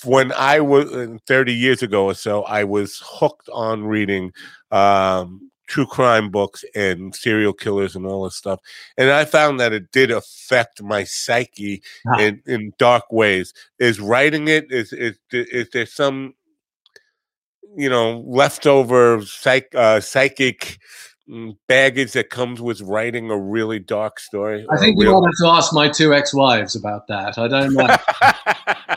when 0.05 0.31
I 0.31 0.61
was 0.61 0.89
uh, 0.93 1.17
30 1.27 1.53
years 1.53 1.83
ago 1.83 2.05
or 2.05 2.13
so, 2.13 2.43
I 2.43 2.63
was 2.63 3.01
hooked 3.03 3.49
on 3.51 3.83
reading 3.83 4.31
um, 4.71 5.51
true 5.67 5.85
crime 5.85 6.31
books 6.31 6.65
and 6.73 7.13
serial 7.13 7.53
killers 7.53 7.95
and 7.95 8.05
all 8.05 8.23
this 8.23 8.35
stuff. 8.35 8.59
And 8.97 9.11
I 9.11 9.25
found 9.25 9.59
that 9.59 9.73
it 9.73 9.91
did 9.91 10.11
affect 10.11 10.81
my 10.81 11.03
psyche 11.03 11.83
huh. 12.07 12.21
in, 12.21 12.41
in 12.45 12.73
dark 12.77 13.11
ways. 13.11 13.53
Is 13.79 13.99
writing 13.99 14.47
it 14.47 14.71
is 14.71 14.93
is 14.93 15.17
is 15.31 15.69
there 15.71 15.85
some 15.85 16.33
you 17.75 17.89
know 17.89 18.23
leftover 18.25 19.21
psych 19.23 19.73
uh, 19.75 19.99
psychic 19.99 20.79
mm, 21.29 21.55
baggage 21.67 22.13
that 22.13 22.29
comes 22.29 22.61
with 22.61 22.81
writing 22.81 23.29
a 23.29 23.37
really 23.37 23.79
dark 23.79 24.19
story? 24.19 24.65
I 24.71 24.77
think 24.77 24.99
you 24.99 25.11
wanted 25.11 25.35
to 25.41 25.47
ask 25.47 25.73
my 25.73 25.89
two 25.89 26.13
ex-wives 26.13 26.75
about 26.75 27.07
that. 27.07 27.37
I 27.37 27.47
don't 27.47 27.73
know. 27.73 27.95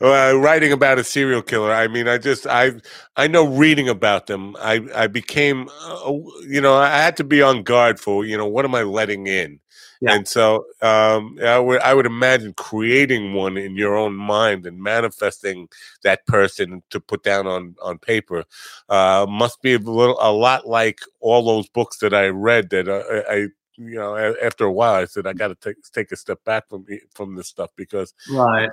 uh, 0.00 0.34
writing 0.36 0.72
about 0.72 0.98
a 0.98 1.04
serial 1.04 1.42
killer. 1.42 1.72
I 1.72 1.88
mean, 1.88 2.08
I 2.08 2.18
just 2.18 2.46
I 2.46 2.72
I 3.16 3.26
know 3.26 3.46
reading 3.46 3.88
about 3.88 4.26
them. 4.26 4.56
I 4.60 4.86
I 4.94 5.06
became 5.06 5.68
uh, 5.82 6.12
you 6.46 6.60
know 6.60 6.74
I 6.74 6.88
had 6.88 7.16
to 7.18 7.24
be 7.24 7.42
on 7.42 7.62
guard 7.62 8.00
for 8.00 8.24
you 8.24 8.36
know 8.36 8.46
what 8.46 8.64
am 8.64 8.74
I 8.74 8.82
letting 8.82 9.26
in. 9.26 9.60
Yeah. 10.00 10.14
And 10.14 10.28
so 10.28 10.64
um, 10.80 11.38
I 11.42 11.58
would 11.58 11.80
I 11.80 11.92
would 11.92 12.06
imagine 12.06 12.54
creating 12.54 13.34
one 13.34 13.56
in 13.56 13.76
your 13.76 13.96
own 13.96 14.14
mind 14.14 14.64
and 14.64 14.80
manifesting 14.80 15.68
that 16.04 16.24
person 16.26 16.82
to 16.90 17.00
put 17.00 17.24
down 17.24 17.46
on 17.48 17.74
on 17.82 17.98
paper 17.98 18.44
uh, 18.88 19.26
must 19.28 19.60
be 19.60 19.74
a 19.74 19.78
little 19.78 20.16
a 20.20 20.30
lot 20.32 20.68
like 20.68 21.00
all 21.20 21.44
those 21.44 21.68
books 21.68 21.98
that 21.98 22.14
I 22.14 22.28
read 22.28 22.70
that 22.70 22.88
uh, 22.88 23.02
I 23.28 23.48
you 23.76 23.96
know 23.96 24.16
after 24.40 24.64
a 24.64 24.72
while 24.72 24.94
I 24.94 25.06
said 25.06 25.26
I 25.26 25.32
got 25.32 25.48
to 25.48 25.56
take 25.56 25.82
take 25.92 26.12
a 26.12 26.16
step 26.16 26.44
back 26.44 26.68
from 26.68 26.86
from 27.12 27.34
this 27.34 27.48
stuff 27.48 27.70
because 27.76 28.14
right 28.30 28.70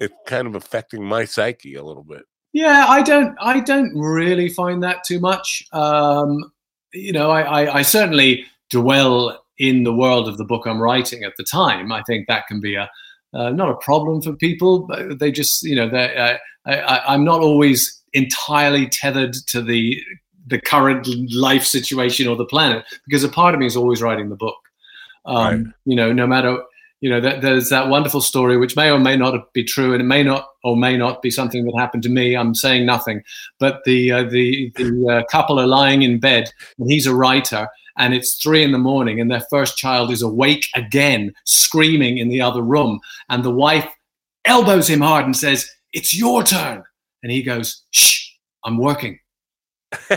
it's 0.00 0.14
kind 0.26 0.46
of 0.46 0.54
affecting 0.54 1.04
my 1.04 1.24
psyche 1.24 1.74
a 1.74 1.84
little 1.84 2.04
bit. 2.04 2.22
Yeah, 2.52 2.86
I 2.88 3.02
don't 3.02 3.36
I 3.40 3.60
don't 3.60 3.92
really 3.98 4.48
find 4.48 4.82
that 4.82 5.04
too 5.04 5.18
much. 5.18 5.64
Um, 5.72 6.52
you 6.92 7.12
know, 7.12 7.30
I, 7.30 7.64
I, 7.64 7.74
I 7.78 7.82
certainly 7.82 8.44
dwell 8.70 9.44
in 9.58 9.84
the 9.84 9.94
world 9.94 10.28
of 10.28 10.38
the 10.38 10.44
book 10.44 10.66
I'm 10.66 10.80
writing 10.80 11.24
at 11.24 11.32
the 11.36 11.44
time. 11.44 11.92
I 11.92 12.02
think 12.02 12.26
that 12.28 12.46
can 12.46 12.60
be 12.60 12.76
a 12.76 12.90
uh, 13.32 13.50
not 13.50 13.68
a 13.68 13.76
problem 13.76 14.22
for 14.22 14.32
people, 14.34 14.86
but 14.86 15.18
they 15.18 15.32
just 15.32 15.64
you 15.64 15.74
know 15.74 15.88
uh, 15.88 16.36
I, 16.66 17.14
am 17.14 17.24
not 17.24 17.40
always 17.40 18.00
entirely 18.12 18.88
tethered 18.88 19.34
to 19.48 19.60
the 19.60 20.00
the 20.46 20.60
current 20.60 21.08
life 21.32 21.64
situation 21.64 22.28
or 22.28 22.36
the 22.36 22.44
planet 22.44 22.84
because 23.04 23.24
a 23.24 23.28
part 23.28 23.54
of 23.54 23.60
me 23.60 23.66
is 23.66 23.76
always 23.76 24.02
writing 24.02 24.28
the 24.28 24.36
book. 24.36 24.58
Um, 25.26 25.36
right. 25.36 25.74
You 25.86 25.96
know, 25.96 26.12
no 26.12 26.26
matter 26.26 26.58
you 27.00 27.10
know, 27.10 27.20
that, 27.20 27.42
there's 27.42 27.68
that 27.68 27.88
wonderful 27.88 28.20
story 28.20 28.56
which 28.56 28.76
may 28.76 28.90
or 28.90 28.98
may 28.98 29.16
not 29.16 29.52
be 29.52 29.62
true, 29.62 29.92
and 29.92 30.00
it 30.00 30.06
may 30.06 30.22
not 30.22 30.48
or 30.62 30.76
may 30.76 30.96
not 30.96 31.20
be 31.20 31.30
something 31.30 31.64
that 31.64 31.78
happened 31.78 32.02
to 32.04 32.08
me. 32.08 32.34
I'm 32.34 32.54
saying 32.54 32.86
nothing, 32.86 33.22
but 33.58 33.82
the 33.84 34.10
uh, 34.10 34.22
the 34.24 34.72
the 34.76 35.08
uh, 35.08 35.22
couple 35.30 35.60
are 35.60 35.66
lying 35.66 36.02
in 36.02 36.18
bed, 36.18 36.50
and 36.78 36.90
he's 36.90 37.06
a 37.06 37.14
writer, 37.14 37.68
and 37.98 38.14
it's 38.14 38.42
three 38.42 38.62
in 38.62 38.72
the 38.72 38.78
morning, 38.78 39.20
and 39.20 39.30
their 39.30 39.44
first 39.50 39.76
child 39.76 40.10
is 40.10 40.22
awake 40.22 40.66
again, 40.74 41.34
screaming 41.44 42.18
in 42.18 42.28
the 42.28 42.40
other 42.40 42.62
room, 42.62 43.00
and 43.28 43.44
the 43.44 43.50
wife 43.50 43.86
elbows 44.46 44.88
him 44.88 45.00
hard 45.00 45.26
and 45.26 45.36
says, 45.36 45.68
"It's 45.92 46.16
your 46.16 46.42
turn," 46.42 46.84
and 47.22 47.30
he 47.30 47.42
goes, 47.42 47.82
"Shh, 47.90 48.30
I'm 48.64 48.78
working." 48.78 49.18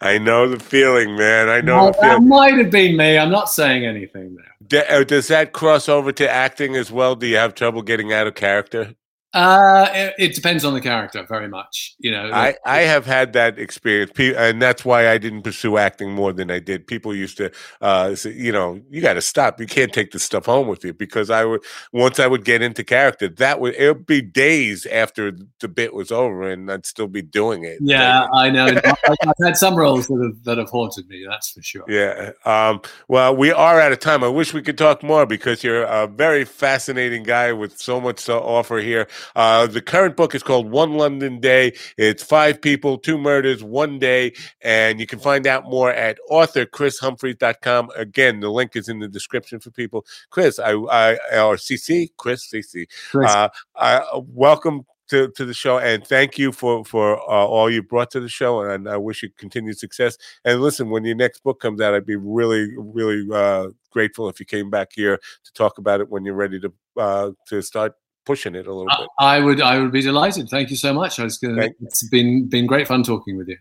I 0.00 0.18
know 0.18 0.48
the 0.48 0.58
feeling, 0.58 1.16
man. 1.16 1.48
I 1.48 1.60
know 1.60 1.76
Well, 1.76 1.96
that 2.00 2.22
might 2.22 2.54
have 2.58 2.70
been 2.70 2.96
me. 2.96 3.18
I'm 3.18 3.30
not 3.30 3.50
saying 3.50 3.84
anything 3.84 4.36
there. 4.36 4.55
Uh, 4.72 5.04
Does 5.04 5.28
that 5.28 5.52
cross 5.52 5.88
over 5.88 6.12
to 6.12 6.30
acting 6.30 6.76
as 6.76 6.90
well? 6.92 7.16
Do 7.16 7.26
you 7.26 7.36
have 7.36 7.54
trouble 7.54 7.82
getting 7.82 8.12
out 8.12 8.26
of 8.26 8.34
character? 8.34 8.94
Uh, 9.36 9.90
it, 9.92 10.14
it 10.18 10.34
depends 10.34 10.64
on 10.64 10.72
the 10.72 10.80
character 10.80 11.22
very 11.28 11.46
much. 11.46 11.94
You 11.98 12.10
know, 12.10 12.30
I, 12.32 12.56
I 12.64 12.80
have 12.80 13.04
had 13.04 13.34
that 13.34 13.58
experience, 13.58 14.12
and 14.18 14.62
that's 14.62 14.82
why 14.82 15.10
I 15.10 15.18
didn't 15.18 15.42
pursue 15.42 15.76
acting 15.76 16.10
more 16.10 16.32
than 16.32 16.50
I 16.50 16.58
did. 16.58 16.86
People 16.86 17.14
used 17.14 17.36
to, 17.36 17.52
uh, 17.82 18.14
say, 18.14 18.32
you 18.32 18.50
know, 18.50 18.80
you 18.88 19.02
got 19.02 19.12
to 19.12 19.20
stop. 19.20 19.60
You 19.60 19.66
can't 19.66 19.92
take 19.92 20.12
this 20.12 20.22
stuff 20.22 20.46
home 20.46 20.68
with 20.68 20.84
you 20.84 20.94
because 20.94 21.28
I 21.28 21.44
would 21.44 21.62
once 21.92 22.18
I 22.18 22.26
would 22.26 22.46
get 22.46 22.62
into 22.62 22.82
character, 22.82 23.28
that 23.28 23.60
would 23.60 23.74
it 23.74 23.88
would 23.88 24.06
be 24.06 24.22
days 24.22 24.86
after 24.86 25.36
the 25.60 25.68
bit 25.68 25.92
was 25.92 26.10
over, 26.10 26.48
and 26.50 26.72
I'd 26.72 26.86
still 26.86 27.06
be 27.06 27.20
doing 27.20 27.64
it. 27.64 27.76
yeah, 27.82 28.28
I 28.32 28.48
know. 28.48 28.64
I've 28.86 29.44
had 29.44 29.58
some 29.58 29.74
roles 29.76 30.06
that 30.06 30.22
have 30.22 30.44
that 30.44 30.56
have 30.56 30.70
haunted 30.70 31.10
me. 31.10 31.26
That's 31.28 31.50
for 31.50 31.62
sure. 31.62 31.84
Yeah. 31.88 32.30
Um, 32.46 32.80
well, 33.06 33.36
we 33.36 33.52
are 33.52 33.78
out 33.82 33.92
of 33.92 33.98
time. 33.98 34.24
I 34.24 34.28
wish 34.28 34.54
we 34.54 34.62
could 34.62 34.78
talk 34.78 35.02
more 35.02 35.26
because 35.26 35.62
you're 35.62 35.82
a 35.82 36.06
very 36.06 36.46
fascinating 36.46 37.22
guy 37.22 37.52
with 37.52 37.76
so 37.78 38.00
much 38.00 38.24
to 38.24 38.34
offer 38.34 38.78
here. 38.78 39.06
Uh, 39.34 39.66
the 39.66 39.80
current 39.80 40.16
book 40.16 40.34
is 40.34 40.42
called 40.42 40.70
One 40.70 40.94
London 40.94 41.40
Day. 41.40 41.74
It's 41.96 42.22
five 42.22 42.60
people, 42.60 42.98
two 42.98 43.18
murders, 43.18 43.62
one 43.62 43.98
day. 43.98 44.34
And 44.60 45.00
you 45.00 45.06
can 45.06 45.18
find 45.18 45.46
out 45.46 45.64
more 45.64 45.90
at 45.90 46.18
authorchrishumphrey.com. 46.30 47.90
Again, 47.96 48.40
the 48.40 48.50
link 48.50 48.76
is 48.76 48.88
in 48.88 48.98
the 48.98 49.08
description 49.08 49.60
for 49.60 49.70
people. 49.70 50.06
Chris, 50.30 50.58
I, 50.58 50.72
I 50.72 51.12
or 51.40 51.56
CC, 51.56 52.10
Chris, 52.16 52.48
CC, 52.52 52.86
Chris. 53.10 53.30
uh, 53.30 53.48
I, 53.74 54.02
welcome 54.14 54.84
to, 55.08 55.28
to 55.30 55.44
the 55.44 55.54
show 55.54 55.78
and 55.78 56.04
thank 56.06 56.38
you 56.38 56.52
for 56.52 56.84
for 56.84 57.18
uh, 57.30 57.46
all 57.46 57.70
you 57.70 57.82
brought 57.82 58.10
to 58.10 58.20
the 58.20 58.28
show 58.28 58.60
and 58.62 58.88
I 58.88 58.96
wish 58.96 59.22
you 59.22 59.30
continued 59.36 59.78
success. 59.78 60.16
And 60.44 60.60
listen, 60.60 60.90
when 60.90 61.04
your 61.04 61.14
next 61.14 61.42
book 61.42 61.60
comes 61.60 61.80
out, 61.80 61.94
I'd 61.94 62.06
be 62.06 62.16
really 62.16 62.68
really 62.76 63.26
uh, 63.32 63.68
grateful 63.90 64.28
if 64.28 64.40
you 64.40 64.46
came 64.46 64.70
back 64.70 64.90
here 64.94 65.18
to 65.44 65.52
talk 65.52 65.78
about 65.78 66.00
it 66.00 66.08
when 66.08 66.24
you're 66.24 66.34
ready 66.34 66.60
to 66.60 66.72
uh, 66.96 67.30
to 67.46 67.62
start 67.62 67.94
pushing 68.26 68.54
it 68.54 68.66
a 68.66 68.74
little 68.74 68.86
bit. 68.98 69.08
I 69.18 69.40
would 69.40 69.60
I 69.60 69.78
would 69.78 69.92
be 69.92 70.02
delighted. 70.02 70.48
Thank 70.50 70.70
you 70.70 70.76
so 70.76 70.92
much. 70.92 71.18
I 71.18 71.24
was 71.24 71.38
gonna, 71.38 71.70
it's 71.80 72.06
been 72.08 72.48
been 72.48 72.66
great 72.66 72.86
fun 72.86 73.02
talking 73.02 73.38
with 73.38 73.48
you. 73.48 73.56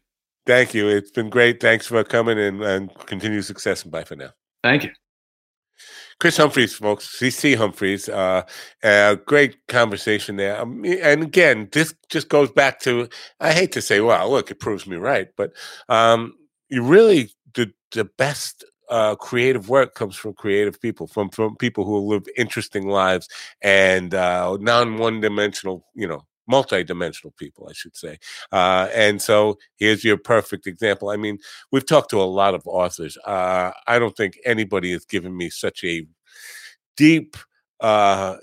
Thank 0.45 0.73
you. 0.73 0.89
It's 0.89 1.11
been 1.11 1.29
great. 1.29 1.61
Thanks 1.61 1.87
for 1.87 2.03
coming 2.03 2.37
and, 2.37 2.61
and 2.61 2.93
continued 3.05 3.45
success 3.45 3.83
and 3.83 3.91
bye 3.91 4.03
for 4.03 4.15
now. 4.15 4.31
Thank 4.63 4.83
you. 4.83 4.91
Chris 6.19 6.37
Humphreys, 6.37 6.75
folks, 6.75 7.19
CC 7.19 7.57
Humphreys, 7.57 8.07
uh, 8.07 8.43
uh, 8.83 9.15
great 9.25 9.67
conversation 9.67 10.37
there. 10.37 10.61
Um, 10.61 10.85
and 10.85 11.23
again, 11.23 11.67
this 11.71 11.93
just 12.09 12.29
goes 12.29 12.51
back 12.51 12.79
to 12.81 13.09
I 13.39 13.51
hate 13.51 13.71
to 13.73 13.81
say, 13.81 13.99
well, 13.99 14.29
look, 14.29 14.49
it 14.49 14.59
proves 14.59 14.87
me 14.87 14.95
right, 14.95 15.27
but 15.35 15.51
um, 15.89 16.33
you 16.69 16.83
really 16.83 17.31
the 17.53 17.71
the 17.91 18.05
best 18.05 18.63
uh, 18.89 19.15
creative 19.15 19.69
work 19.69 19.95
comes 19.95 20.15
from 20.15 20.33
creative 20.33 20.79
people, 20.81 21.07
from 21.07 21.29
from 21.29 21.55
people 21.57 21.85
who 21.85 21.99
live 21.99 22.25
interesting 22.37 22.87
lives 22.87 23.27
and 23.61 24.13
uh, 24.13 24.57
non 24.59 24.97
one 24.97 25.21
dimensional, 25.21 25.85
you 25.93 26.07
know, 26.07 26.21
multi-dimensional 26.47 27.33
people, 27.37 27.67
I 27.69 27.73
should 27.73 27.95
say. 27.95 28.17
Uh, 28.51 28.87
and 28.93 29.21
so 29.21 29.57
here's 29.77 30.03
your 30.03 30.17
perfect 30.17 30.67
example. 30.67 31.09
I 31.09 31.17
mean, 31.17 31.39
we've 31.71 31.85
talked 31.85 32.11
to 32.11 32.21
a 32.21 32.23
lot 32.23 32.53
of 32.53 32.61
authors. 32.65 33.17
Uh, 33.25 33.71
I 33.87 33.99
don't 33.99 34.15
think 34.15 34.37
anybody 34.45 34.91
has 34.91 35.05
given 35.05 35.35
me 35.35 35.49
such 35.49 35.83
a 35.83 36.05
deep 36.95 37.37
uh, 37.79 38.37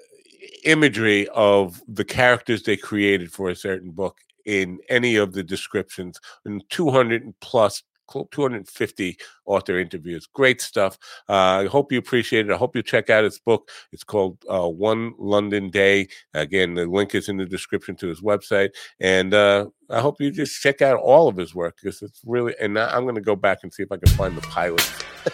imagery 0.64 1.28
of 1.28 1.80
the 1.88 2.04
characters 2.04 2.62
they 2.62 2.76
created 2.76 3.32
for 3.32 3.50
a 3.50 3.56
certain 3.56 3.90
book 3.90 4.18
in 4.44 4.80
any 4.88 5.16
of 5.16 5.32
the 5.32 5.42
descriptions 5.42 6.18
and 6.44 6.64
200 6.68 7.32
plus 7.40 7.82
250 8.30 9.16
author 9.46 9.78
interviews 9.78 10.26
great 10.26 10.60
stuff 10.60 10.98
uh, 11.28 11.62
i 11.62 11.66
hope 11.66 11.92
you 11.92 11.98
appreciate 11.98 12.46
it 12.48 12.52
i 12.52 12.56
hope 12.56 12.76
you 12.76 12.82
check 12.82 13.10
out 13.10 13.24
his 13.24 13.38
book 13.38 13.70
it's 13.92 14.04
called 14.04 14.38
uh, 14.50 14.68
one 14.68 15.12
london 15.18 15.70
day 15.70 16.06
again 16.34 16.74
the 16.74 16.86
link 16.86 17.14
is 17.14 17.28
in 17.28 17.36
the 17.36 17.46
description 17.46 17.96
to 17.96 18.08
his 18.08 18.20
website 18.20 18.70
and 19.00 19.34
uh, 19.34 19.66
i 19.90 20.00
hope 20.00 20.20
you 20.20 20.30
just 20.30 20.60
check 20.60 20.82
out 20.82 20.98
all 20.98 21.28
of 21.28 21.36
his 21.36 21.54
work 21.54 21.76
because 21.82 22.02
it's 22.02 22.20
really 22.24 22.54
and 22.60 22.78
i'm 22.78 23.02
going 23.04 23.14
to 23.14 23.20
go 23.20 23.36
back 23.36 23.58
and 23.62 23.72
see 23.72 23.82
if 23.82 23.92
i 23.92 23.96
can 23.96 24.12
find 24.14 24.36
the 24.36 24.42
pilot 24.42 24.86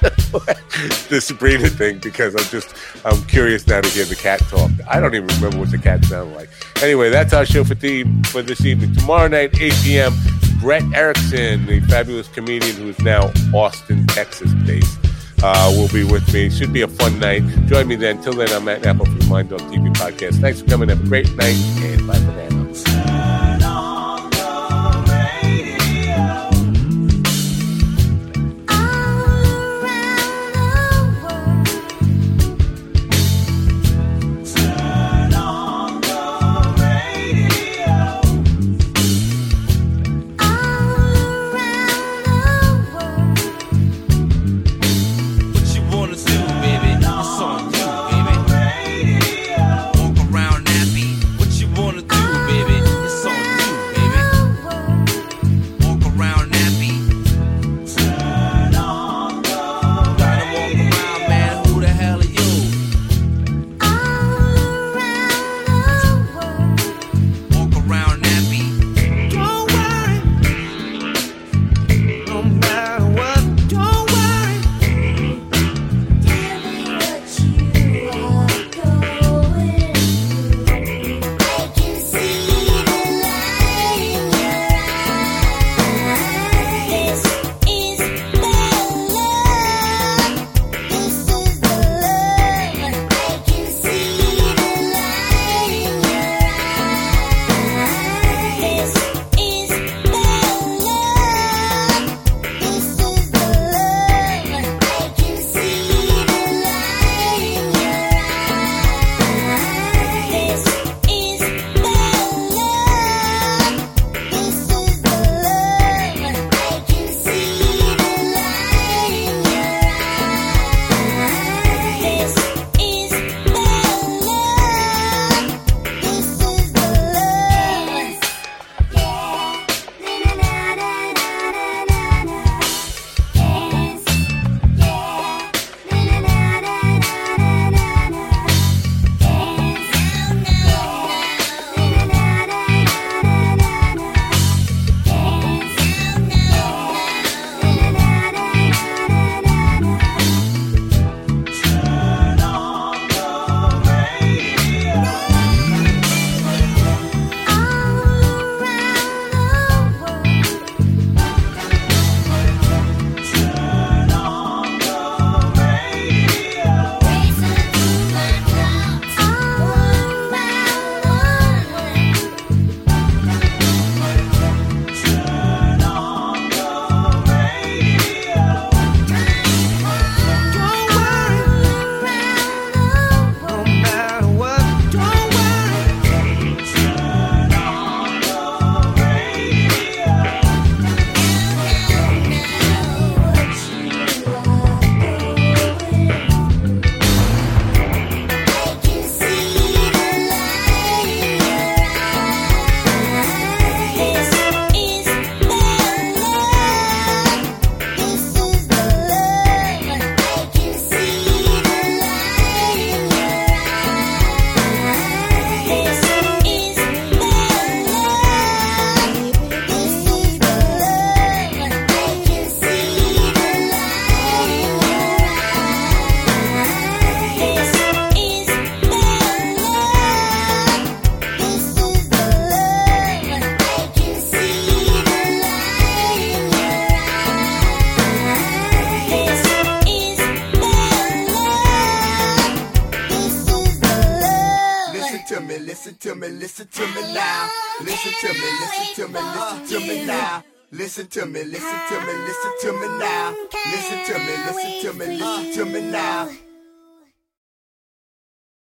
the 1.08 1.18
Sabrina 1.20 1.68
thing 1.68 1.98
because 1.98 2.34
I'm 2.34 2.44
just 2.50 2.74
I'm 3.06 3.22
curious 3.24 3.66
now 3.66 3.80
to 3.80 3.88
hear 3.88 4.04
the 4.04 4.14
cat 4.14 4.40
talk. 4.40 4.70
I 4.86 5.00
don't 5.00 5.14
even 5.14 5.28
remember 5.28 5.58
what 5.58 5.70
the 5.70 5.78
cat 5.78 6.04
sounded 6.04 6.36
like. 6.36 6.50
Anyway, 6.82 7.08
that's 7.08 7.32
our 7.32 7.46
show 7.46 7.64
for 7.64 7.74
theme 7.74 8.22
for 8.24 8.42
this 8.42 8.64
evening. 8.66 8.94
Tomorrow 8.94 9.28
night, 9.28 9.58
8 9.58 9.72
p.m. 9.82 10.12
Brett 10.60 10.82
Erickson, 10.94 11.66
the 11.66 11.80
fabulous 11.88 12.28
comedian 12.28 12.76
who 12.76 12.88
is 12.88 12.98
now 13.00 13.30
Austin, 13.54 14.06
Texas 14.08 14.52
based, 14.66 14.98
uh, 15.42 15.72
will 15.76 15.88
be 15.88 16.04
with 16.04 16.32
me. 16.32 16.50
Should 16.50 16.72
be 16.72 16.82
a 16.82 16.88
fun 16.88 17.18
night. 17.20 17.42
Join 17.66 17.86
me 17.86 17.96
then. 17.96 18.20
Till 18.22 18.32
then, 18.32 18.48
I'm 18.50 18.64
Matt 18.64 18.84
Apple 18.84 19.06
from 19.06 19.28
Mind 19.28 19.50
Dog 19.50 19.60
TV 19.60 19.92
podcast. 19.94 20.40
Thanks 20.40 20.60
for 20.60 20.66
coming. 20.68 20.88
Have 20.88 21.04
a 21.04 21.08
great 21.08 21.32
night 21.36 21.56
and 21.78 22.06
bye 22.06 22.16
for 22.18 22.32
now. 22.32 23.17